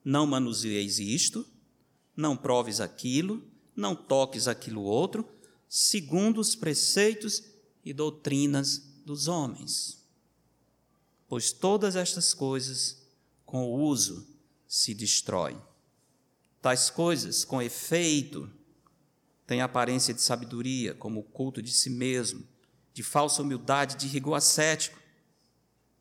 Não 0.05 0.26
manuseeis 0.26 0.99
isto, 0.99 1.46
não 2.16 2.36
proves 2.36 2.80
aquilo, 2.80 3.42
não 3.76 3.94
toques 3.94 4.49
aquilo 4.49 4.82
outro, 4.82 5.28
segundo 5.68 6.40
os 6.40 6.55
preceitos 6.55 7.44
e 7.84 7.92
doutrinas 7.92 8.82
dos 9.05 9.28
homens. 9.28 10.05
Pois 11.28 11.53
todas 11.53 11.94
estas 11.94 12.32
coisas, 12.32 13.03
com 13.44 13.66
o 13.66 13.82
uso, 13.82 14.26
se 14.66 14.94
destroem. 14.94 15.61
Tais 16.61 16.90
coisas, 16.90 17.44
com 17.44 17.62
efeito, 17.62 18.51
têm 19.46 19.61
aparência 19.61 20.12
de 20.12 20.20
sabedoria, 20.20 20.94
como 20.94 21.20
o 21.20 21.24
culto 21.24 21.62
de 21.62 21.70
si 21.70 21.88
mesmo, 21.88 22.46
de 22.92 23.03
falsa 23.03 23.42
humildade, 23.42 23.96
de 23.96 24.09
rigor 24.09 24.34
ascético. 24.34 24.99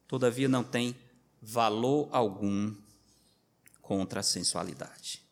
Todavia 0.07 0.49
não 0.49 0.63
tem 0.63 0.95
valor 1.41 2.09
algum 2.11 2.73
contra 3.87 4.19
a 4.19 4.23
sensualidade 4.23 5.23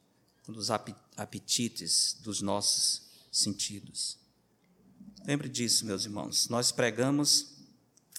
dos 0.48 0.70
apetites 0.72 2.18
dos 2.22 2.42
nossos 2.42 3.02
sentidos. 3.30 4.18
Lembre 5.26 5.50
disso, 5.50 5.86
meus 5.86 6.06
irmãos. 6.06 6.48
Nós 6.48 6.72
pregamos 6.72 7.54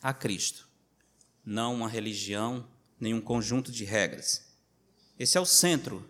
a 0.03 0.13
Cristo, 0.13 0.69
não 1.43 1.77
uma 1.77 1.89
religião, 1.89 2.69
nem 3.01 3.15
um 3.15 3.21
conjunto 3.21 3.73
de 3.73 3.87
regras. 3.87 4.43
Esse 5.19 5.39
é 5.39 5.41
o 5.41 5.47
centro 5.47 6.07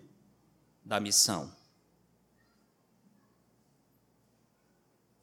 da 0.85 0.99
missão. 0.99 1.55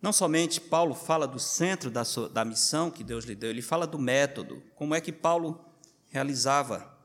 Não 0.01 0.14
somente 0.14 0.62
Paulo 0.62 0.95
fala 0.95 1.28
do 1.28 1.39
centro 1.39 1.91
da, 1.91 2.06
sua, 2.06 2.30
da 2.30 2.45
missão 2.45 2.89
que 2.89 3.04
Deus 3.04 3.26
lhe 3.26 3.36
deu, 3.36 3.49
ele 3.49 3.62
fala 3.62 3.86
do 3.86 3.99
método, 3.99 4.64
como 4.76 4.95
é 4.95 5.01
que 5.01 5.12
Paulo 5.12 5.62
realizava 6.10 6.97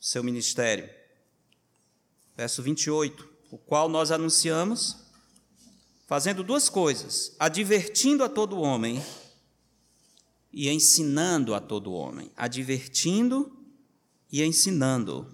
seu 0.00 0.24
ministério 0.24 0.97
verso 2.38 2.62
28, 2.62 3.28
o 3.50 3.58
qual 3.58 3.88
nós 3.88 4.12
anunciamos, 4.12 4.96
fazendo 6.06 6.44
duas 6.44 6.68
coisas: 6.68 7.34
advertindo 7.36 8.22
a 8.22 8.28
todo 8.28 8.60
homem 8.60 9.04
e 10.52 10.68
ensinando 10.68 11.52
a 11.52 11.60
todo 11.60 11.92
homem. 11.92 12.30
Advertindo 12.36 13.52
e 14.30 14.40
ensinando. 14.44 15.26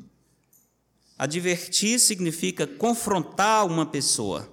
Advertir 1.18 2.00
significa 2.00 2.66
confrontar 2.66 3.66
uma 3.66 3.84
pessoa, 3.84 4.50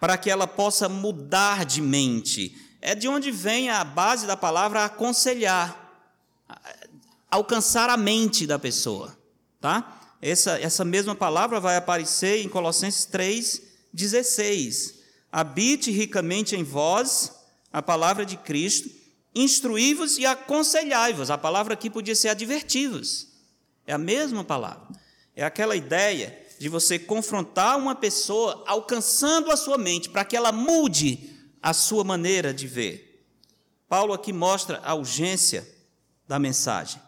para 0.00 0.18
que 0.18 0.28
ela 0.28 0.48
possa 0.48 0.88
mudar 0.88 1.64
de 1.64 1.80
mente. 1.80 2.58
É 2.80 2.96
de 2.96 3.06
onde 3.06 3.30
vem 3.30 3.70
a 3.70 3.84
base 3.84 4.26
da 4.26 4.36
palavra 4.36 4.84
aconselhar, 4.84 5.94
alcançar 7.30 7.88
a 7.88 7.96
mente 7.96 8.48
da 8.48 8.58
pessoa, 8.58 9.16
tá? 9.60 10.01
Essa, 10.22 10.52
essa 10.60 10.84
mesma 10.84 11.16
palavra 11.16 11.58
vai 11.58 11.76
aparecer 11.76 12.44
em 12.44 12.48
Colossenses 12.48 13.04
3, 13.06 13.60
16. 13.92 15.00
Habite 15.32 15.90
ricamente 15.90 16.54
em 16.54 16.62
vós 16.62 17.32
a 17.72 17.82
palavra 17.82 18.24
de 18.24 18.36
Cristo, 18.36 18.88
instruí-vos 19.34 20.18
e 20.18 20.24
aconselhai-vos. 20.24 21.28
A 21.28 21.36
palavra 21.36 21.74
aqui 21.74 21.90
podia 21.90 22.14
ser 22.14 22.28
advertivos. 22.28 23.32
É 23.84 23.92
a 23.92 23.98
mesma 23.98 24.44
palavra. 24.44 24.86
É 25.34 25.42
aquela 25.42 25.74
ideia 25.74 26.38
de 26.56 26.68
você 26.68 27.00
confrontar 27.00 27.76
uma 27.76 27.96
pessoa 27.96 28.62
alcançando 28.68 29.50
a 29.50 29.56
sua 29.56 29.76
mente 29.76 30.08
para 30.08 30.24
que 30.24 30.36
ela 30.36 30.52
mude 30.52 31.30
a 31.60 31.72
sua 31.72 32.04
maneira 32.04 32.54
de 32.54 32.68
ver. 32.68 33.26
Paulo 33.88 34.12
aqui 34.12 34.32
mostra 34.32 34.80
a 34.84 34.94
urgência 34.94 35.68
da 36.28 36.38
mensagem. 36.38 37.02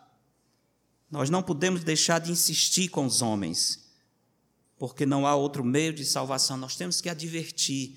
Nós 1.14 1.30
não 1.30 1.44
podemos 1.44 1.84
deixar 1.84 2.18
de 2.18 2.32
insistir 2.32 2.88
com 2.88 3.06
os 3.06 3.22
homens, 3.22 3.78
porque 4.76 5.06
não 5.06 5.28
há 5.28 5.36
outro 5.36 5.62
meio 5.62 5.92
de 5.92 6.04
salvação. 6.04 6.56
Nós 6.56 6.74
temos 6.74 7.00
que 7.00 7.08
advertir, 7.08 7.96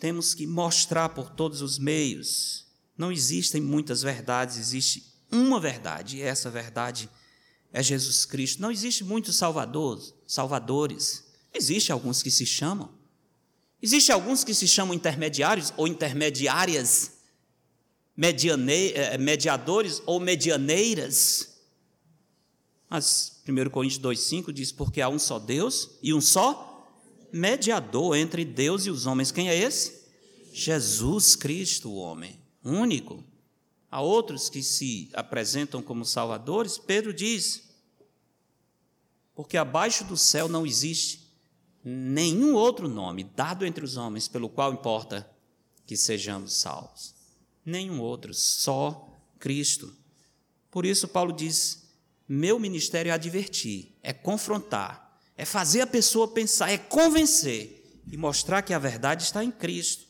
temos 0.00 0.34
que 0.34 0.48
mostrar 0.48 1.10
por 1.10 1.30
todos 1.30 1.62
os 1.62 1.78
meios. 1.78 2.66
Não 2.98 3.12
existem 3.12 3.60
muitas 3.60 4.02
verdades, 4.02 4.58
existe 4.58 5.14
uma 5.30 5.60
verdade, 5.60 6.16
e 6.16 6.22
essa 6.22 6.50
verdade 6.50 7.08
é 7.72 7.84
Jesus 7.84 8.24
Cristo. 8.24 8.60
Não 8.60 8.72
existe 8.72 9.04
muitos 9.04 9.36
salvadores, 9.36 10.12
salvadores. 10.26 11.22
Existem 11.54 11.92
alguns 11.92 12.20
que 12.20 12.32
se 12.32 12.44
chamam. 12.44 12.90
Existem 13.80 14.12
alguns 14.12 14.42
que 14.42 14.54
se 14.54 14.66
chamam 14.66 14.92
intermediários 14.92 15.72
ou 15.76 15.86
intermediárias, 15.86 17.12
eh, 18.18 19.18
mediadores 19.18 20.02
ou 20.04 20.18
medianeiras. 20.18 21.49
Mas 22.90 23.40
1 23.48 23.70
Coríntios 23.70 24.02
2,5 24.02 24.52
diz: 24.52 24.72
Porque 24.72 25.00
há 25.00 25.08
um 25.08 25.18
só 25.18 25.38
Deus 25.38 25.90
e 26.02 26.12
um 26.12 26.20
só 26.20 26.86
mediador 27.32 28.16
entre 28.16 28.44
Deus 28.44 28.84
e 28.84 28.90
os 28.90 29.06
homens. 29.06 29.30
Quem 29.30 29.48
é 29.48 29.56
esse? 29.56 30.00
Jesus 30.52 31.36
Cristo, 31.36 31.88
o 31.88 31.96
homem, 31.96 32.38
único. 32.64 33.24
Há 33.88 34.00
outros 34.00 34.48
que 34.48 34.62
se 34.62 35.08
apresentam 35.14 35.80
como 35.80 36.04
salvadores, 36.04 36.76
Pedro 36.76 37.14
diz: 37.14 37.70
porque 39.40 39.56
abaixo 39.56 40.04
do 40.04 40.18
céu 40.18 40.50
não 40.50 40.66
existe 40.66 41.26
nenhum 41.82 42.54
outro 42.54 42.86
nome 42.86 43.24
dado 43.24 43.64
entre 43.64 43.82
os 43.82 43.96
homens 43.96 44.28
pelo 44.28 44.50
qual 44.50 44.70
importa 44.70 45.26
que 45.86 45.96
sejamos 45.96 46.52
salvos. 46.56 47.14
Nenhum 47.64 48.02
outro, 48.02 48.34
só 48.34 49.08
Cristo. 49.38 49.96
Por 50.70 50.84
isso, 50.84 51.08
Paulo 51.08 51.32
diz: 51.32 51.79
meu 52.32 52.60
ministério 52.60 53.10
é 53.10 53.12
advertir, 53.12 53.92
é 54.04 54.12
confrontar, 54.12 55.18
é 55.36 55.44
fazer 55.44 55.80
a 55.80 55.86
pessoa 55.86 56.28
pensar, 56.28 56.70
é 56.70 56.78
convencer 56.78 58.00
e 58.06 58.16
mostrar 58.16 58.62
que 58.62 58.72
a 58.72 58.78
verdade 58.78 59.24
está 59.24 59.42
em 59.42 59.50
Cristo. 59.50 60.04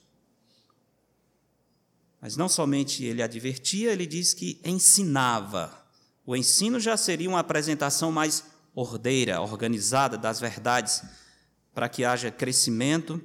Mas 2.21 2.37
não 2.37 2.47
somente 2.47 3.03
ele 3.03 3.23
advertia, 3.23 3.91
ele 3.91 4.05
diz 4.05 4.35
que 4.35 4.61
ensinava. 4.63 5.83
O 6.27 6.37
ensino 6.37 6.79
já 6.79 6.95
seria 6.95 7.27
uma 7.27 7.41
apresentação 7.41 8.13
mais 8.13 8.45
ordeira, 8.75 9.41
organizada 9.41 10.19
das 10.19 10.39
verdades, 10.39 11.03
para 11.73 11.89
que 11.89 12.05
haja 12.05 12.31
crescimento 12.31 13.19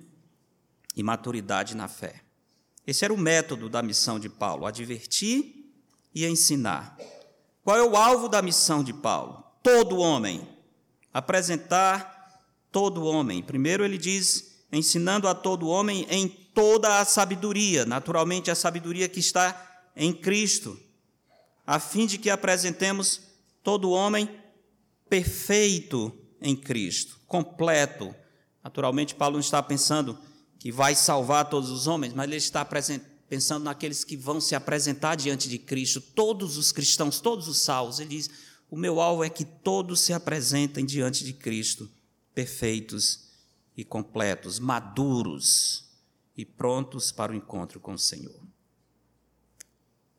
e 0.95 1.03
maturidade 1.03 1.75
na 1.75 1.89
fé. 1.89 2.21
Esse 2.87 3.03
era 3.03 3.13
o 3.13 3.17
método 3.17 3.67
da 3.67 3.83
missão 3.83 4.17
de 4.17 4.29
Paulo: 4.29 4.65
advertir 4.65 5.69
e 6.13 6.25
ensinar. 6.25 6.97
Qual 7.65 7.75
é 7.75 7.83
o 7.83 7.97
alvo 7.97 8.29
da 8.29 8.43
missão 8.43 8.83
de 8.83 8.93
Paulo? 8.93 9.43
Todo 9.63 9.97
homem. 9.97 10.47
Apresentar 11.11 12.45
todo 12.71 13.05
homem. 13.05 13.41
Primeiro 13.41 13.83
ele 13.83 13.97
diz, 13.97 14.63
ensinando 14.71 15.27
a 15.27 15.33
todo 15.33 15.67
homem 15.67 16.05
em 16.07 16.27
toda 16.27 16.99
a 16.99 17.05
sabedoria, 17.05 17.83
naturalmente 17.83 18.51
a 18.51 18.55
sabedoria 18.55 19.09
que 19.09 19.19
está 19.19 19.81
em 19.95 20.13
Cristo, 20.13 20.79
a 21.65 21.79
fim 21.79 22.05
de 22.05 22.19
que 22.19 22.29
apresentemos 22.29 23.21
todo 23.63 23.89
homem 23.89 24.29
perfeito 25.09 26.15
em 26.39 26.55
Cristo, 26.55 27.19
completo. 27.25 28.13
Naturalmente, 28.63 29.15
Paulo 29.15 29.33
não 29.33 29.39
está 29.39 29.63
pensando 29.63 30.19
que 30.59 30.71
vai 30.71 30.93
salvar 30.93 31.49
todos 31.49 31.71
os 31.71 31.87
homens, 31.87 32.13
mas 32.13 32.27
ele 32.27 32.35
está 32.35 32.63
presente 32.63 33.14
pensando 33.27 33.63
naqueles 33.63 34.03
que 34.03 34.15
vão 34.15 34.39
se 34.39 34.55
apresentar 34.55 35.15
diante 35.15 35.49
de 35.49 35.57
Cristo, 35.57 35.99
todos 35.99 36.57
os 36.57 36.71
cristãos, 36.71 37.19
todos 37.19 37.47
os 37.47 37.59
salvos. 37.59 37.99
Ele 37.99 38.09
diz: 38.09 38.29
o 38.69 38.77
meu 38.77 38.99
alvo 38.99 39.23
é 39.23 39.29
que 39.29 39.45
todos 39.45 40.01
se 40.01 40.13
apresentem 40.13 40.85
diante 40.85 41.23
de 41.23 41.33
Cristo, 41.33 41.89
perfeitos 42.33 43.29
e 43.75 43.83
completos, 43.83 44.59
maduros 44.59 45.89
e 46.35 46.45
prontos 46.45 47.11
para 47.11 47.31
o 47.31 47.35
encontro 47.35 47.79
com 47.79 47.93
o 47.93 47.99
Senhor. 47.99 48.39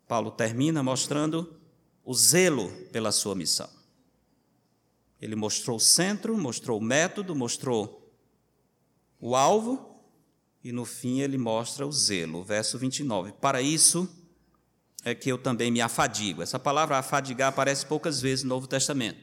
Paulo 0.06 0.30
termina 0.30 0.82
mostrando 0.82 1.58
o 2.04 2.14
zelo 2.14 2.70
pela 2.92 3.10
sua 3.10 3.34
missão. 3.34 3.68
Ele 5.20 5.34
mostrou 5.34 5.76
o 5.76 5.80
centro, 5.80 6.36
mostrou 6.38 6.78
o 6.78 6.82
método, 6.82 7.34
mostrou 7.34 8.10
o 9.18 9.34
alvo 9.34 9.85
e 10.66 10.72
no 10.72 10.84
fim 10.84 11.20
ele 11.20 11.38
mostra 11.38 11.86
o 11.86 11.92
zelo, 11.92 12.42
verso 12.42 12.76
29. 12.76 13.30
Para 13.40 13.62
isso 13.62 14.08
é 15.04 15.14
que 15.14 15.30
eu 15.30 15.38
também 15.38 15.70
me 15.70 15.80
afadigo. 15.80 16.42
Essa 16.42 16.58
palavra 16.58 16.98
afadigar 16.98 17.50
aparece 17.50 17.86
poucas 17.86 18.20
vezes 18.20 18.42
no 18.42 18.48
Novo 18.48 18.66
Testamento, 18.66 19.20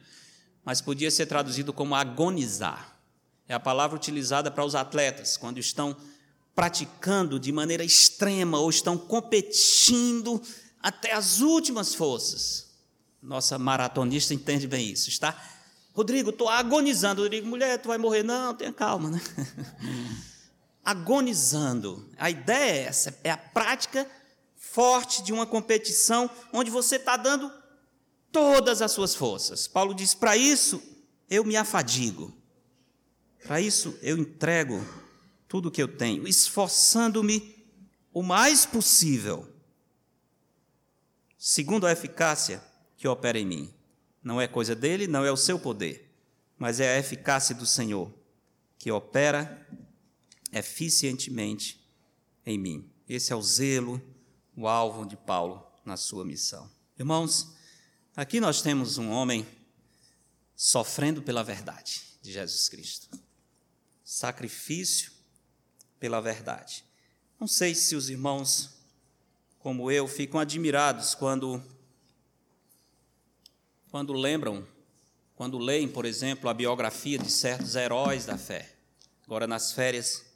mas 0.63 0.79
podia 0.79 1.11
ser 1.11 1.25
traduzido 1.25 1.73
como 1.73 1.95
agonizar. 1.95 2.97
É 3.45 3.53
a 3.53 3.59
palavra 3.59 3.93
utilizada 3.93 4.49
para 4.49 4.63
os 4.63 4.73
atletas 4.73 5.35
quando 5.35 5.57
estão 5.57 5.97
praticando 6.55 7.37
de 7.37 7.51
maneira 7.51 7.83
extrema 7.83 8.57
ou 8.59 8.69
estão 8.69 8.97
competindo 8.97 10.41
até 10.81 11.11
as 11.11 11.41
últimas 11.41 11.93
forças. 11.93 12.69
Nossa 13.21 13.59
maratonista 13.59 14.33
entende 14.33 14.65
bem 14.65 14.89
isso. 14.89 15.09
Está, 15.09 15.37
Rodrigo, 15.93 16.29
estou 16.29 16.47
agonizando. 16.47 17.21
Rodrigo, 17.21 17.45
mulher, 17.45 17.81
tu 17.81 17.89
vai 17.89 17.97
morrer. 17.97 18.23
Não, 18.23 18.55
tenha 18.55 18.71
calma, 18.71 19.09
né? 19.09 19.21
agonizando. 20.83 22.09
A 22.17 22.29
ideia 22.29 22.71
é 22.71 22.83
essa, 22.85 23.19
é 23.23 23.31
a 23.31 23.37
prática 23.37 24.09
forte 24.55 25.21
de 25.23 25.31
uma 25.31 25.45
competição 25.45 26.29
onde 26.51 26.71
você 26.71 26.95
está 26.95 27.15
dando 27.15 27.51
todas 28.31 28.81
as 28.81 28.91
suas 28.91 29.13
forças. 29.15 29.67
Paulo 29.67 29.93
diz: 29.93 30.13
para 30.13 30.35
isso 30.35 30.81
eu 31.29 31.43
me 31.43 31.55
afadigo, 31.55 32.35
para 33.43 33.61
isso 33.61 33.97
eu 34.01 34.17
entrego 34.17 34.83
tudo 35.47 35.69
o 35.69 35.71
que 35.71 35.81
eu 35.81 35.87
tenho, 35.87 36.27
esforçando-me 36.27 37.63
o 38.11 38.23
mais 38.23 38.65
possível, 38.65 39.47
segundo 41.37 41.85
a 41.85 41.91
eficácia 41.91 42.63
que 42.97 43.07
opera 43.07 43.37
em 43.37 43.45
mim. 43.45 43.73
Não 44.23 44.39
é 44.39 44.47
coisa 44.47 44.73
dele, 44.73 45.05
não 45.05 45.25
é 45.25 45.31
o 45.31 45.37
seu 45.37 45.59
poder, 45.59 46.09
mas 46.57 46.79
é 46.79 46.95
a 46.95 46.99
eficácia 46.99 47.53
do 47.53 47.65
Senhor 47.65 48.11
que 48.79 48.91
opera 48.91 49.65
eficientemente 50.53 51.83
em 52.45 52.57
mim. 52.57 52.89
Esse 53.07 53.33
é 53.33 53.35
o 53.35 53.41
zelo, 53.41 54.01
o 54.55 54.67
alvo 54.67 55.05
de 55.05 55.17
Paulo 55.17 55.65
na 55.85 55.97
sua 55.97 56.23
missão. 56.23 56.69
Irmãos, 56.97 57.53
aqui 58.15 58.39
nós 58.39 58.61
temos 58.61 58.97
um 58.97 59.09
homem 59.09 59.45
sofrendo 60.55 61.21
pela 61.21 61.43
verdade 61.43 62.03
de 62.21 62.31
Jesus 62.31 62.69
Cristo. 62.69 63.09
Sacrifício 64.03 65.11
pela 65.99 66.21
verdade. 66.21 66.85
Não 67.39 67.47
sei 67.47 67.73
se 67.75 67.95
os 67.95 68.09
irmãos, 68.09 68.69
como 69.59 69.91
eu, 69.91 70.07
ficam 70.07 70.39
admirados 70.39 71.15
quando 71.15 71.61
quando 73.89 74.11
lembram, 74.11 74.67
quando 75.35 75.59
leem, 75.59 75.87
por 75.87 76.03
exemplo, 76.03 76.49
a 76.49 76.53
biografia 76.53 77.19
de 77.19 77.29
certos 77.29 77.75
heróis 77.75 78.25
da 78.25 78.39
fé. 78.39 78.75
Agora 79.23 79.45
nas 79.45 79.71
férias 79.71 80.32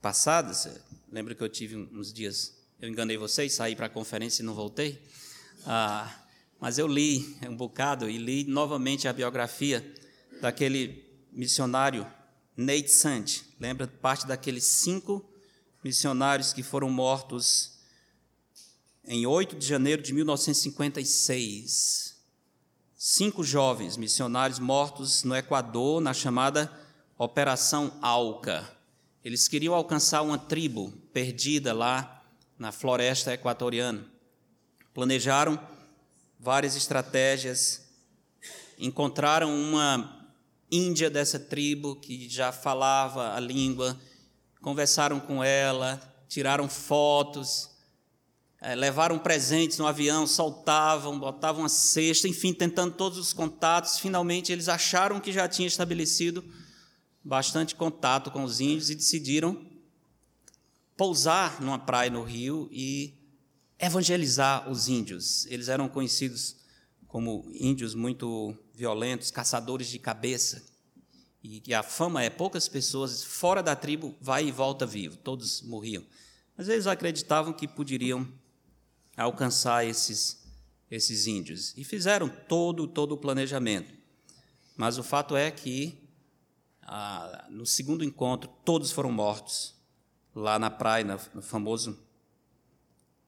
passadas, 0.00 0.68
lembro 1.10 1.34
que 1.34 1.42
eu 1.42 1.48
tive 1.48 1.76
uns 1.76 2.12
dias, 2.12 2.54
eu 2.80 2.88
enganei 2.88 3.16
vocês, 3.16 3.54
saí 3.54 3.74
para 3.74 3.86
a 3.86 3.90
conferência 3.90 4.42
e 4.42 4.46
não 4.46 4.54
voltei, 4.54 5.02
ah, 5.66 6.14
mas 6.60 6.78
eu 6.78 6.86
li 6.86 7.36
um 7.42 7.56
bocado 7.56 8.08
e 8.08 8.18
li 8.18 8.44
novamente 8.44 9.08
a 9.08 9.12
biografia 9.12 9.84
daquele 10.40 11.04
missionário 11.32 12.06
Nate 12.56 12.90
Sant, 12.90 13.42
lembra 13.60 13.86
parte 13.86 14.26
daqueles 14.26 14.64
cinco 14.64 15.24
missionários 15.82 16.52
que 16.52 16.62
foram 16.62 16.90
mortos 16.90 17.78
em 19.06 19.26
8 19.26 19.56
de 19.56 19.66
janeiro 19.66 20.02
de 20.02 20.12
1956. 20.12 22.18
Cinco 22.96 23.44
jovens 23.44 23.96
missionários 23.96 24.58
mortos 24.58 25.22
no 25.22 25.36
Equador, 25.36 26.00
na 26.00 26.12
chamada 26.12 26.70
Operação 27.16 27.96
Alca. 28.02 28.77
Eles 29.24 29.48
queriam 29.48 29.74
alcançar 29.74 30.22
uma 30.22 30.38
tribo 30.38 30.92
perdida 31.12 31.72
lá 31.72 32.24
na 32.58 32.70
floresta 32.70 33.32
equatoriana. 33.32 34.06
Planejaram 34.94 35.58
várias 36.38 36.76
estratégias, 36.76 37.88
encontraram 38.78 39.52
uma 39.52 40.32
índia 40.70 41.10
dessa 41.10 41.38
tribo 41.38 41.96
que 41.96 42.28
já 42.28 42.52
falava 42.52 43.34
a 43.34 43.40
língua, 43.40 43.98
conversaram 44.60 45.18
com 45.18 45.42
ela, 45.42 46.00
tiraram 46.28 46.68
fotos, 46.68 47.70
é, 48.60 48.74
levaram 48.74 49.18
presentes 49.18 49.78
no 49.78 49.86
avião, 49.86 50.26
soltavam, 50.26 51.18
botavam 51.18 51.64
a 51.64 51.68
cesta, 51.68 52.28
enfim, 52.28 52.52
tentando 52.52 52.94
todos 52.94 53.18
os 53.18 53.32
contatos. 53.32 53.98
Finalmente, 53.98 54.52
eles 54.52 54.68
acharam 54.68 55.20
que 55.20 55.32
já 55.32 55.48
tinha 55.48 55.66
estabelecido 55.66 56.44
bastante 57.24 57.74
contato 57.74 58.30
com 58.30 58.44
os 58.44 58.60
índios 58.60 58.90
e 58.90 58.94
decidiram 58.94 59.66
pousar 60.96 61.60
numa 61.60 61.78
praia 61.78 62.10
no 62.10 62.22
Rio 62.22 62.68
e 62.72 63.14
evangelizar 63.78 64.68
os 64.68 64.88
índios. 64.88 65.46
Eles 65.46 65.68
eram 65.68 65.88
conhecidos 65.88 66.56
como 67.06 67.48
índios 67.52 67.94
muito 67.94 68.54
violentos, 68.74 69.30
caçadores 69.30 69.88
de 69.88 69.98
cabeça. 69.98 70.64
E, 71.42 71.72
a 71.72 71.82
fama 71.82 72.22
é 72.22 72.28
poucas 72.28 72.68
pessoas 72.68 73.22
fora 73.22 73.62
da 73.62 73.76
tribo 73.76 74.14
vai 74.20 74.48
e 74.48 74.52
volta 74.52 74.84
vivo, 74.84 75.16
todos 75.16 75.62
morriam. 75.62 76.04
Mas 76.56 76.68
eles 76.68 76.86
acreditavam 76.86 77.52
que 77.52 77.68
poderiam 77.68 78.26
alcançar 79.16 79.86
esses 79.86 80.38
esses 80.90 81.26
índios 81.26 81.74
e 81.76 81.84
fizeram 81.84 82.28
todo 82.28 82.86
todo 82.86 83.12
o 83.12 83.18
planejamento. 83.18 83.92
Mas 84.76 84.96
o 84.96 85.02
fato 85.02 85.36
é 85.36 85.50
que 85.50 86.07
ah, 86.90 87.46
no 87.50 87.66
segundo 87.66 88.02
encontro, 88.02 88.50
todos 88.64 88.90
foram 88.90 89.12
mortos 89.12 89.74
lá 90.34 90.58
na 90.58 90.70
praia, 90.70 91.04
na 91.04 91.18
famoso, 91.18 91.98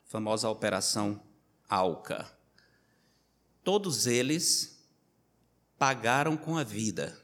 famosa 0.06 0.48
Operação 0.48 1.22
Alca. 1.68 2.30
Todos 3.62 4.06
eles 4.06 4.82
pagaram 5.78 6.38
com 6.38 6.56
a 6.56 6.64
vida 6.64 7.22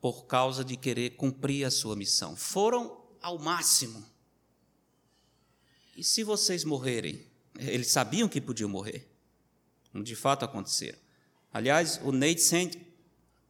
por 0.00 0.26
causa 0.26 0.64
de 0.64 0.76
querer 0.76 1.10
cumprir 1.10 1.64
a 1.64 1.70
sua 1.70 1.94
missão. 1.94 2.34
Foram 2.34 3.00
ao 3.22 3.38
máximo. 3.38 4.04
E 5.96 6.02
se 6.02 6.24
vocês 6.24 6.64
morrerem? 6.64 7.24
Eles 7.56 7.92
sabiam 7.92 8.28
que 8.28 8.40
podiam 8.40 8.68
morrer. 8.68 9.08
De 9.94 10.16
fato 10.16 10.44
aconteceram. 10.44 10.98
Aliás, 11.52 12.00
o 12.02 12.10
Nate 12.10 12.40
Saint, 12.40 12.89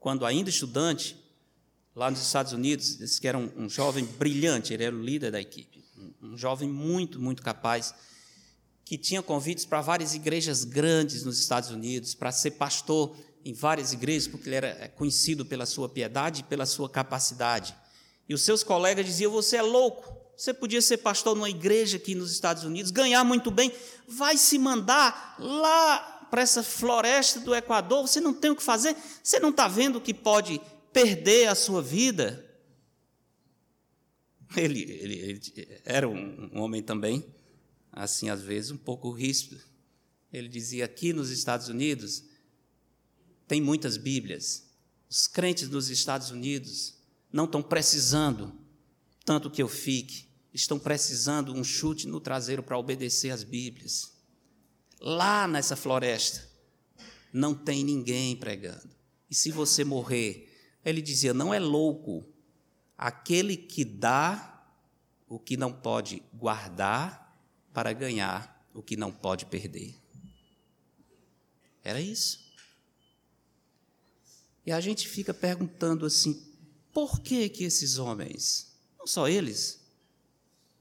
quando 0.01 0.25
ainda 0.25 0.49
estudante, 0.49 1.15
lá 1.95 2.11
nos 2.11 2.23
Estados 2.23 2.55
Unidos, 2.55 2.97
disse 2.97 3.21
que 3.21 3.29
era 3.29 3.37
um, 3.37 3.53
um 3.55 3.69
jovem 3.69 4.05
brilhante, 4.05 4.73
ele 4.73 4.83
era 4.83 4.97
o 4.97 5.03
líder 5.03 5.31
da 5.31 5.41
equipe. 5.41 5.85
Um, 5.97 6.33
um 6.33 6.37
jovem 6.39 6.69
muito, 6.69 7.21
muito 7.21 7.43
capaz, 7.43 7.95
que 8.83 8.97
tinha 8.97 9.23
convites 9.23 9.67
para 9.67 9.83
várias 9.83 10.15
igrejas 10.15 10.65
grandes 10.65 11.23
nos 11.23 11.39
Estados 11.39 11.71
Unidos, 11.71 12.15
para 12.15 12.33
ser 12.33 12.53
pastor 12.53 13.15
em 13.45 13.53
várias 13.53 13.93
igrejas, 13.93 14.27
porque 14.27 14.49
ele 14.49 14.57
era 14.57 14.69
é, 14.69 14.89
conhecido 14.89 15.45
pela 15.45 15.67
sua 15.67 15.89
piedade 15.89 16.41
e 16.41 16.45
pela 16.45 16.65
sua 16.65 16.89
capacidade. 16.89 17.77
E 18.27 18.35
os 18.35 18.43
seus 18.43 18.65
colegas 18.65 19.05
diziam: 19.05 19.31
Você 19.33 19.57
é 19.57 19.63
louco, 19.63 20.17
você 20.37 20.55
podia 20.55 20.81
ser 20.81 20.97
pastor 20.97 21.37
numa 21.37 21.51
igreja 21.51 21.99
aqui 21.99 22.15
nos 22.15 22.33
Estados 22.33 22.65
Unidos, 22.65 22.91
ganhar 22.91 23.23
muito 23.23 23.51
bem, 23.51 23.71
vai 24.09 24.37
se 24.39 24.59
mandar 24.59 25.37
lá 25.39 26.10
para 26.31 26.43
essa 26.43 26.63
floresta 26.63 27.41
do 27.41 27.55
Equador, 27.55 28.07
você 28.07 28.21
não 28.21 28.33
tem 28.33 28.51
o 28.51 28.57
que 28.57 28.63
fazer, 28.63 28.97
você 29.23 29.41
não 29.41 29.51
está 29.51 29.67
vendo 29.67 30.01
que 30.01 30.15
pode 30.15 30.61
perder 30.93 31.49
a 31.49 31.55
sua 31.55 31.83
vida? 31.83 32.47
Ele, 34.57 34.83
ele, 34.83 35.15
ele 35.19 35.81
era 35.85 36.09
um, 36.09 36.51
um 36.53 36.61
homem 36.61 36.83
também, 36.83 37.25
assim, 37.93 38.29
às 38.29 38.43
vezes, 38.43 38.71
um 38.71 38.77
pouco 38.77 39.11
ríspido. 39.11 39.63
Ele 40.33 40.49
dizia: 40.49 40.85
aqui 40.85 41.13
nos 41.13 41.31
Estados 41.31 41.69
Unidos, 41.69 42.25
tem 43.47 43.61
muitas 43.61 43.97
Bíblias. 43.97 44.69
Os 45.09 45.27
crentes 45.27 45.69
dos 45.69 45.91
Estados 45.91 46.31
Unidos 46.31 46.95
não 47.33 47.45
estão 47.45 47.63
precisando 47.63 48.57
tanto 49.25 49.51
que 49.51 49.63
eu 49.63 49.69
fique, 49.69 50.29
estão 50.53 50.79
precisando 50.79 51.53
um 51.53 51.63
chute 51.63 52.07
no 52.07 52.21
traseiro 52.21 52.63
para 52.63 52.79
obedecer 52.79 53.31
às 53.31 53.45
Bíblias. 53.45 54.13
Lá 55.01 55.49
nessa 55.49 55.75
floresta 55.75 56.47
não 57.33 57.55
tem 57.55 57.83
ninguém 57.83 58.37
pregando. 58.37 58.91
E 59.31 59.35
se 59.35 59.51
você 59.51 59.85
morrer, 59.85 60.53
ele 60.85 61.01
dizia: 61.01 61.33
não 61.33 61.55
é 61.55 61.59
louco 61.59 62.27
aquele 62.99 63.57
que 63.57 63.85
dá 63.85 64.63
o 65.29 65.39
que 65.39 65.57
não 65.57 65.73
pode 65.73 66.23
guardar 66.35 67.35
para 67.73 67.93
ganhar 67.93 68.69
o 68.75 68.83
que 68.83 68.97
não 68.97 69.11
pode 69.13 69.47
perder. 69.47 69.97
Era 71.83 72.01
isso. 72.01 72.51
E 74.67 74.73
a 74.73 74.81
gente 74.81 75.09
fica 75.09 75.33
perguntando 75.33 76.05
assim: 76.05 76.47
por 76.93 77.21
que 77.21 77.49
que 77.49 77.65
esses 77.65 77.97
homens, 77.97 78.77
não 78.99 79.07
só 79.07 79.29
eles, 79.29 79.81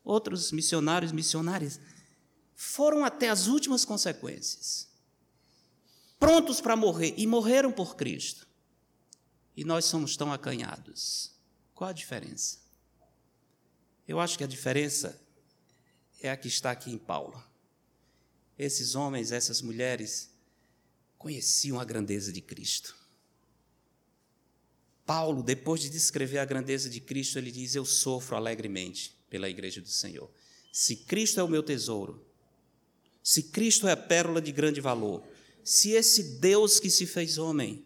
outros 0.04 0.52
missionários, 0.52 1.12
missionárias, 1.12 1.80
foram 2.62 3.06
até 3.06 3.30
as 3.30 3.48
últimas 3.48 3.86
consequências, 3.86 4.90
prontos 6.20 6.60
para 6.60 6.76
morrer 6.76 7.14
e 7.16 7.26
morreram 7.26 7.72
por 7.72 7.96
Cristo. 7.96 8.46
E 9.56 9.64
nós 9.64 9.86
somos 9.86 10.18
tão 10.18 10.34
acanhados. 10.34 11.32
Qual 11.74 11.90
a 11.90 11.94
diferença? 11.94 12.58
Eu 14.06 14.20
acho 14.20 14.38
que 14.38 14.44
a 14.44 14.48
diferença 14.48 15.26
é 16.20 16.30
a 16.30 16.36
que 16.36 16.50
está 16.50 16.72
aqui 16.72 16.92
em 16.92 16.98
Paulo. 16.98 17.42
Esses 18.58 18.94
homens, 18.94 19.32
essas 19.32 19.62
mulheres, 19.62 20.30
conheciam 21.18 21.80
a 21.80 21.86
grandeza 21.86 22.30
de 22.30 22.42
Cristo. 22.42 22.94
Paulo, 25.06 25.42
depois 25.42 25.80
de 25.80 25.90
descrever 25.90 26.40
a 26.40 26.46
grandeza 26.46 26.90
de 26.90 27.00
Cristo, 27.00 27.38
ele 27.38 27.54
diz: 27.54 27.74
Eu 27.74 27.86
sofro 27.86 28.36
alegremente 28.36 29.18
pela 29.30 29.50
igreja 29.50 29.80
do 29.80 29.88
Senhor. 29.88 30.30
Se 30.74 30.98
Cristo 30.98 31.40
é 31.40 31.44
o 31.44 31.48
meu 31.48 31.64
tesouro, 31.64 32.29
se 33.24 33.44
Cristo 33.44 33.88
é 33.88 33.92
a 33.92 33.98
pérola 33.98 34.42
de 34.42 34.52
grande 34.52 34.82
valor, 34.82 35.24
se 35.64 35.92
esse 35.92 36.40
Deus 36.40 36.80
que 36.80 36.90
se 36.90 37.06
fez 37.06 37.38
homem 37.38 37.86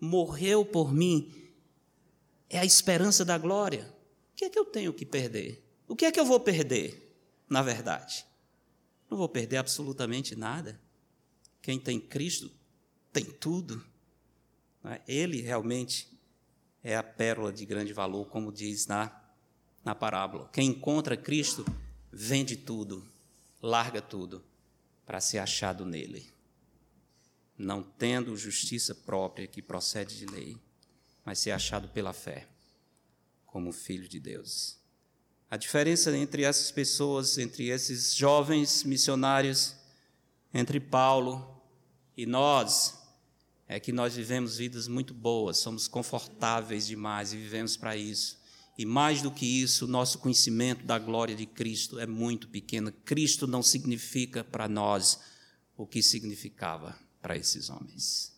morreu 0.00 0.64
por 0.64 0.92
mim, 0.92 1.32
é 2.48 2.58
a 2.58 2.64
esperança 2.64 3.24
da 3.24 3.36
glória, 3.36 3.92
o 4.32 4.36
que 4.36 4.44
é 4.44 4.50
que 4.50 4.58
eu 4.58 4.64
tenho 4.64 4.92
que 4.92 5.04
perder? 5.04 5.64
O 5.86 5.96
que 5.96 6.04
é 6.04 6.12
que 6.12 6.20
eu 6.20 6.24
vou 6.24 6.38
perder, 6.38 7.12
na 7.48 7.62
verdade? 7.62 8.24
Não 9.10 9.18
vou 9.18 9.28
perder 9.28 9.56
absolutamente 9.56 10.36
nada. 10.36 10.80
Quem 11.60 11.78
tem 11.78 11.98
Cristo 11.98 12.50
tem 13.12 13.24
tudo. 13.24 13.84
É? 14.84 15.00
Ele 15.08 15.40
realmente 15.40 16.08
é 16.84 16.94
a 16.94 17.02
pérola 17.02 17.52
de 17.52 17.66
grande 17.66 17.92
valor, 17.92 18.26
como 18.26 18.52
diz 18.52 18.86
na, 18.86 19.10
na 19.84 19.94
parábola. 19.94 20.48
Quem 20.52 20.68
encontra 20.68 21.16
Cristo 21.16 21.64
vende 22.12 22.56
tudo, 22.56 23.04
larga 23.60 24.00
tudo 24.00 24.44
para 25.08 25.22
ser 25.22 25.38
achado 25.38 25.86
nele. 25.86 26.30
Não 27.56 27.82
tendo 27.82 28.36
justiça 28.36 28.94
própria 28.94 29.46
que 29.46 29.62
procede 29.62 30.18
de 30.18 30.26
lei, 30.26 30.58
mas 31.24 31.38
ser 31.38 31.50
achado 31.50 31.88
pela 31.88 32.12
fé, 32.12 32.46
como 33.46 33.72
filho 33.72 34.06
de 34.06 34.20
Deus. 34.20 34.76
A 35.50 35.56
diferença 35.56 36.14
entre 36.14 36.42
essas 36.42 36.70
pessoas, 36.70 37.38
entre 37.38 37.68
esses 37.68 38.14
jovens 38.14 38.84
missionários, 38.84 39.74
entre 40.52 40.78
Paulo 40.78 41.58
e 42.14 42.26
nós, 42.26 42.98
é 43.66 43.80
que 43.80 43.92
nós 43.92 44.14
vivemos 44.14 44.58
vidas 44.58 44.86
muito 44.86 45.14
boas, 45.14 45.56
somos 45.56 45.88
confortáveis 45.88 46.86
demais 46.86 47.32
e 47.32 47.38
vivemos 47.38 47.78
para 47.78 47.96
isso. 47.96 48.37
E 48.78 48.86
mais 48.86 49.20
do 49.20 49.32
que 49.32 49.44
isso, 49.44 49.88
nosso 49.88 50.20
conhecimento 50.20 50.84
da 50.86 51.00
glória 51.00 51.34
de 51.34 51.44
Cristo 51.44 51.98
é 51.98 52.06
muito 52.06 52.46
pequeno. 52.46 52.92
Cristo 53.04 53.44
não 53.44 53.60
significa 53.60 54.44
para 54.44 54.68
nós 54.68 55.18
o 55.76 55.84
que 55.84 56.00
significava 56.00 56.96
para 57.20 57.36
esses 57.36 57.70
homens. 57.70 58.32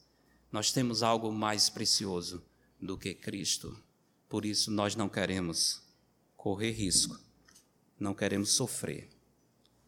Nós 0.51 0.73
temos 0.73 1.03
algo 1.03 1.31
mais 1.31 1.69
precioso 1.69 2.43
do 2.81 2.97
que 2.97 3.15
Cristo. 3.15 3.79
Por 4.31 4.47
isso, 4.47 4.71
nós 4.71 4.97
não 4.97 5.11
queremos 5.11 5.83
correr 6.39 6.71
risco, 6.71 7.21
não 7.99 8.15
queremos 8.15 8.53
sofrer 8.53 9.11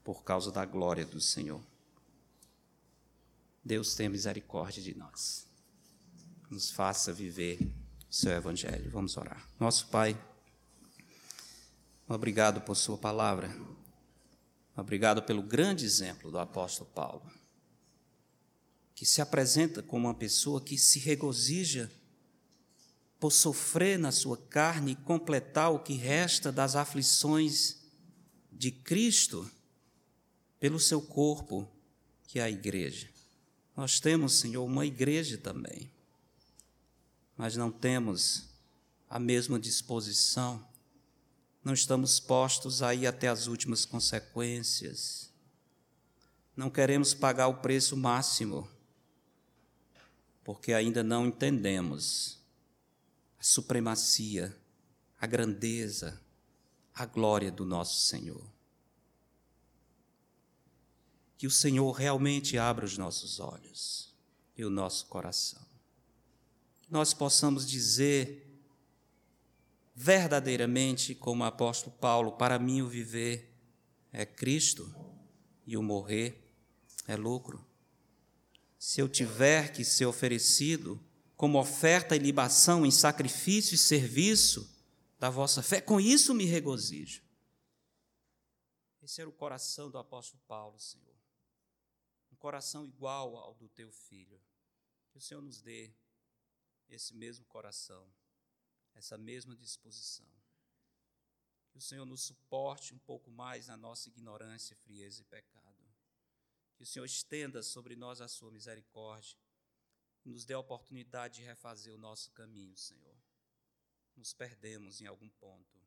por 0.04 0.22
causa 0.22 0.52
da 0.52 0.66
glória 0.66 1.06
do 1.06 1.18
Senhor. 1.18 1.62
Deus 3.64 3.94
tenha 3.94 4.10
misericórdia 4.10 4.82
de 4.82 4.94
nós. 4.94 5.46
Nos 6.50 6.70
faça 6.70 7.10
viver 7.10 7.58
o 8.10 8.14
seu 8.14 8.32
evangelho. 8.32 8.90
Vamos 8.90 9.16
orar. 9.16 9.48
Nosso 9.58 9.86
Pai, 9.86 10.14
obrigado 12.08 12.60
por 12.60 12.76
Sua 12.76 12.98
palavra. 12.98 13.54
Obrigado 14.76 15.22
pelo 15.22 15.42
grande 15.42 15.84
exemplo 15.84 16.30
do 16.30 16.38
apóstolo 16.38 16.88
Paulo, 16.94 17.30
que 18.94 19.04
se 19.04 19.20
apresenta 19.20 19.82
como 19.82 20.08
uma 20.08 20.14
pessoa 20.14 20.60
que 20.60 20.78
se 20.78 20.98
regozija 20.98 21.90
por 23.20 23.30
sofrer 23.30 23.98
na 23.98 24.10
sua 24.10 24.36
carne 24.36 24.92
e 24.92 24.96
completar 24.96 25.72
o 25.72 25.78
que 25.78 25.94
resta 25.94 26.50
das 26.50 26.74
aflições 26.74 27.76
de 28.50 28.72
Cristo 28.72 29.48
pelo 30.58 30.80
seu 30.80 31.00
corpo, 31.00 31.68
que 32.26 32.38
é 32.38 32.42
a 32.42 32.50
igreja. 32.50 33.08
Nós 33.76 34.00
temos, 34.00 34.34
Senhor, 34.34 34.64
uma 34.64 34.86
igreja 34.86 35.36
também, 35.36 35.90
mas 37.36 37.56
não 37.56 37.70
temos 37.70 38.48
a 39.08 39.18
mesma 39.18 39.60
disposição, 39.60 40.66
não 41.64 41.72
estamos 41.72 42.18
postos 42.18 42.82
aí 42.82 43.06
até 43.06 43.28
as 43.28 43.46
últimas 43.46 43.84
consequências, 43.84 45.30
não 46.56 46.68
queremos 46.68 47.14
pagar 47.14 47.48
o 47.48 47.58
preço 47.58 47.96
máximo, 47.96 48.68
porque 50.44 50.72
ainda 50.72 51.02
não 51.02 51.26
entendemos 51.26 52.38
a 53.38 53.42
supremacia, 53.42 54.56
a 55.20 55.26
grandeza, 55.26 56.20
a 56.94 57.06
glória 57.06 57.50
do 57.50 57.64
nosso 57.64 58.06
Senhor 58.06 58.52
que 61.42 61.46
o 61.48 61.50
Senhor 61.50 61.90
realmente 61.90 62.56
abra 62.56 62.84
os 62.84 62.96
nossos 62.96 63.40
olhos 63.40 64.14
e 64.56 64.64
o 64.64 64.70
nosso 64.70 65.06
coração. 65.06 65.60
Nós 66.88 67.12
possamos 67.12 67.68
dizer 67.68 68.51
verdadeiramente, 69.94 71.14
como 71.14 71.42
o 71.42 71.46
apóstolo 71.46 71.96
Paulo, 71.96 72.32
para 72.32 72.58
mim 72.58 72.82
o 72.82 72.88
viver 72.88 73.54
é 74.12 74.24
Cristo 74.24 74.94
e 75.66 75.76
o 75.76 75.82
morrer 75.82 76.42
é 77.06 77.16
lucro. 77.16 77.66
Se 78.78 79.00
eu 79.00 79.08
tiver 79.08 79.72
que 79.72 79.84
ser 79.84 80.06
oferecido 80.06 81.02
como 81.36 81.58
oferta 81.58 82.16
e 82.16 82.18
libação 82.18 82.84
em 82.84 82.90
sacrifício 82.90 83.74
e 83.74 83.78
serviço 83.78 84.68
da 85.18 85.30
vossa 85.30 85.62
fé, 85.62 85.80
com 85.80 86.00
isso 86.00 86.34
me 86.34 86.44
regozijo. 86.44 87.22
Esse 89.02 89.20
era 89.20 89.30
o 89.30 89.32
coração 89.32 89.90
do 89.90 89.98
apóstolo 89.98 90.42
Paulo, 90.46 90.78
Senhor 90.78 91.12
coração 92.42 92.84
igual 92.84 93.36
ao 93.36 93.54
do 93.54 93.68
teu 93.68 93.92
filho. 93.92 94.40
Que 95.12 95.18
o 95.18 95.20
Senhor 95.20 95.40
nos 95.40 95.62
dê 95.62 95.94
esse 96.88 97.14
mesmo 97.14 97.44
coração, 97.44 98.04
essa 98.94 99.16
mesma 99.16 99.56
disposição. 99.56 100.26
Que 101.70 101.78
o 101.78 101.80
Senhor 101.80 102.04
nos 102.04 102.22
suporte 102.22 102.94
um 102.94 102.98
pouco 102.98 103.30
mais 103.30 103.66
na 103.66 103.76
nossa 103.76 104.08
ignorância, 104.08 104.76
frieza 104.76 105.22
e 105.22 105.24
pecado. 105.24 105.82
Que 106.76 106.82
o 106.82 106.86
Senhor 106.86 107.04
estenda 107.04 107.62
sobre 107.62 107.96
nós 107.96 108.20
a 108.20 108.28
sua 108.28 108.50
misericórdia 108.50 109.38
e 110.24 110.28
nos 110.28 110.44
dê 110.44 110.54
a 110.54 110.58
oportunidade 110.58 111.36
de 111.36 111.42
refazer 111.42 111.92
o 111.94 111.98
nosso 111.98 112.30
caminho, 112.32 112.76
Senhor. 112.76 113.16
Nos 114.16 114.32
perdemos 114.32 115.00
em 115.00 115.06
algum 115.06 115.28
ponto. 115.30 115.80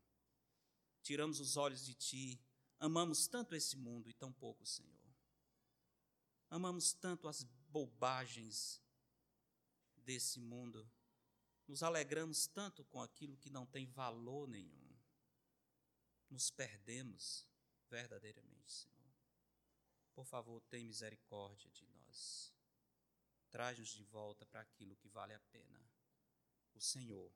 Tiramos 1.01 1.39
os 1.39 1.55
olhos 1.55 1.85
de 1.85 1.93
Ti, 1.93 2.41
amamos 2.79 3.27
tanto 3.27 3.55
esse 3.55 3.77
mundo 3.77 4.09
e 4.09 4.13
tão 4.13 4.33
pouco, 4.33 4.65
Senhor. 4.65 5.05
Amamos 6.49 6.93
tanto 6.93 7.27
as 7.27 7.43
bobagens 7.69 8.81
desse 9.97 10.39
mundo. 10.39 10.89
Nos 11.67 11.81
alegramos 11.81 12.47
tanto 12.47 12.83
com 12.85 13.01
aquilo 13.01 13.37
que 13.37 13.49
não 13.49 13.65
tem 13.65 13.87
valor 13.87 14.47
nenhum. 14.47 14.95
Nos 16.29 16.51
perdemos 16.51 17.47
verdadeiramente, 17.89 18.71
Senhor. 18.71 18.95
Por 20.13 20.25
favor, 20.25 20.61
tem 20.69 20.85
misericórdia 20.85 21.69
de 21.71 21.85
nós. 21.87 22.53
Traz-nos 23.49 23.89
de 23.89 24.03
volta 24.03 24.45
para 24.45 24.61
aquilo 24.61 24.95
que 24.95 25.09
vale 25.09 25.33
a 25.33 25.39
pena. 25.51 25.81
O 26.73 26.81
Senhor 26.81 27.31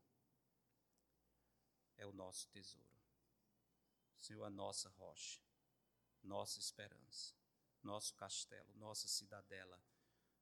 é 1.98 2.06
o 2.06 2.14
nosso 2.14 2.48
tesouro. 2.50 2.88
O 4.16 4.20
Senhor 4.22 4.44
é 4.44 4.48
a 4.48 4.50
nossa 4.50 4.90
rocha, 4.90 5.42
nossa 6.22 6.60
esperança, 6.60 7.34
nosso 7.82 8.14
castelo, 8.16 8.74
nossa 8.76 9.08
cidadela, 9.08 9.82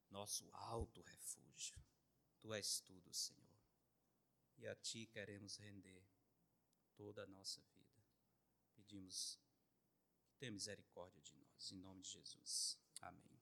nosso 0.09 0.49
alto 0.51 1.01
refúgio. 1.01 1.79
Tu 2.39 2.53
és 2.53 2.79
tudo, 2.79 3.13
Senhor. 3.13 3.66
E 4.57 4.67
a 4.67 4.75
Ti 4.75 5.07
queremos 5.07 5.57
render 5.57 6.03
toda 6.95 7.23
a 7.23 7.27
nossa 7.27 7.61
vida. 7.73 8.03
Pedimos 8.75 9.39
que 10.29 10.37
tenha 10.37 10.51
misericórdia 10.51 11.21
de 11.21 11.35
nós, 11.35 11.71
em 11.71 11.77
nome 11.77 12.01
de 12.01 12.09
Jesus. 12.09 12.77
Amém. 13.01 13.37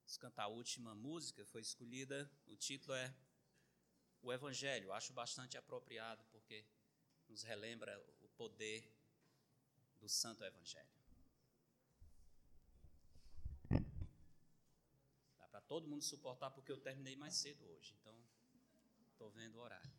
Vamos 0.00 0.16
cantar 0.16 0.44
a 0.44 0.48
última 0.48 0.94
música, 0.94 1.44
foi 1.46 1.60
escolhida, 1.60 2.30
o 2.46 2.56
título 2.56 2.94
é 2.94 3.14
O 4.20 4.32
Evangelho. 4.32 4.92
Acho 4.92 5.12
bastante 5.12 5.56
apropriado, 5.56 6.24
porque 6.32 6.64
nos 7.28 7.42
relembra 7.42 7.96
o 8.20 8.28
poder 8.30 8.90
do 10.00 10.08
Santo 10.08 10.42
Evangelho. 10.42 10.88
Dá 15.38 15.48
para 15.48 15.57
todo 15.68 15.86
mundo 15.86 16.02
suportar, 16.02 16.50
porque 16.50 16.72
eu 16.72 16.80
terminei 16.80 17.14
mais 17.14 17.34
cedo 17.36 17.64
hoje, 17.68 17.94
então 18.00 18.14
estou 19.12 19.30
vendo 19.30 19.56
o 19.56 19.60
horário. 19.60 19.97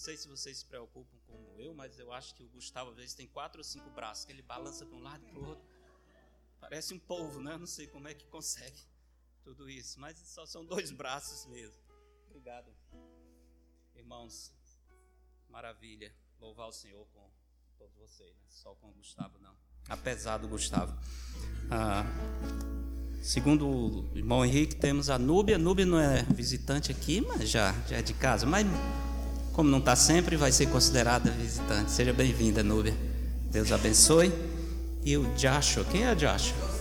Sei 0.00 0.16
se 0.16 0.26
vocês 0.26 0.58
se 0.58 0.66
preocupam 0.66 1.16
como 1.26 1.60
eu, 1.60 1.74
mas 1.74 1.98
eu 1.98 2.10
acho 2.12 2.34
que 2.34 2.42
o 2.42 2.48
Gustavo 2.48 2.90
às 2.90 2.96
vezes 2.96 3.14
tem 3.14 3.26
quatro 3.28 3.60
ou 3.60 3.64
cinco 3.64 3.90
braços, 3.90 4.24
que 4.24 4.32
ele 4.32 4.42
balança 4.42 4.86
para 4.86 4.96
um 4.96 5.02
lado 5.02 5.22
e 5.24 5.30
para 5.30 5.38
o 5.38 5.46
outro. 5.46 5.64
Parece 6.58 6.94
um 6.94 6.98
polvo, 6.98 7.40
né? 7.40 7.56
Não 7.56 7.66
sei 7.66 7.86
como 7.86 8.08
é 8.08 8.14
que 8.14 8.26
consegue 8.26 8.80
tudo 9.44 9.68
isso, 9.68 10.00
mas 10.00 10.18
só 10.18 10.46
são 10.46 10.64
dois 10.64 10.90
braços 10.90 11.46
mesmo. 11.46 11.80
Obrigado, 12.26 12.74
irmãos. 13.94 14.52
Maravilha. 15.48 16.14
Louvar 16.40 16.68
o 16.68 16.72
Senhor 16.72 17.06
com 17.08 17.30
todos 17.76 17.94
vocês, 17.96 18.34
né? 18.34 18.46
só 18.48 18.74
com 18.76 18.88
o 18.88 18.92
Gustavo 18.94 19.38
não. 19.38 19.54
Apesar 19.88 20.38
do 20.38 20.48
Gustavo. 20.48 20.98
Ah, 21.70 22.04
Segundo 23.22 23.68
o 23.68 24.16
irmão 24.16 24.44
Henrique, 24.44 24.76
temos 24.76 25.10
a 25.10 25.18
Núbia. 25.18 25.58
Núbia 25.58 25.84
não 25.84 26.00
é 26.00 26.22
visitante 26.22 26.90
aqui, 26.90 27.20
mas 27.20 27.50
já, 27.50 27.72
já 27.86 27.98
é 27.98 28.02
de 28.02 28.14
casa. 28.14 28.46
Mas, 28.46 28.66
como 29.60 29.68
não 29.68 29.78
está 29.78 29.94
sempre, 29.94 30.36
vai 30.36 30.50
ser 30.50 30.68
considerada 30.68 31.30
visitante. 31.30 31.90
Seja 31.90 32.14
bem-vinda, 32.14 32.62
Núbia. 32.62 32.94
Deus 33.52 33.70
abençoe. 33.70 34.32
E 35.04 35.18
o 35.18 35.24
Joshua, 35.36 35.84
quem 35.84 36.02
é 36.02 36.14
Joshua? 36.14 36.79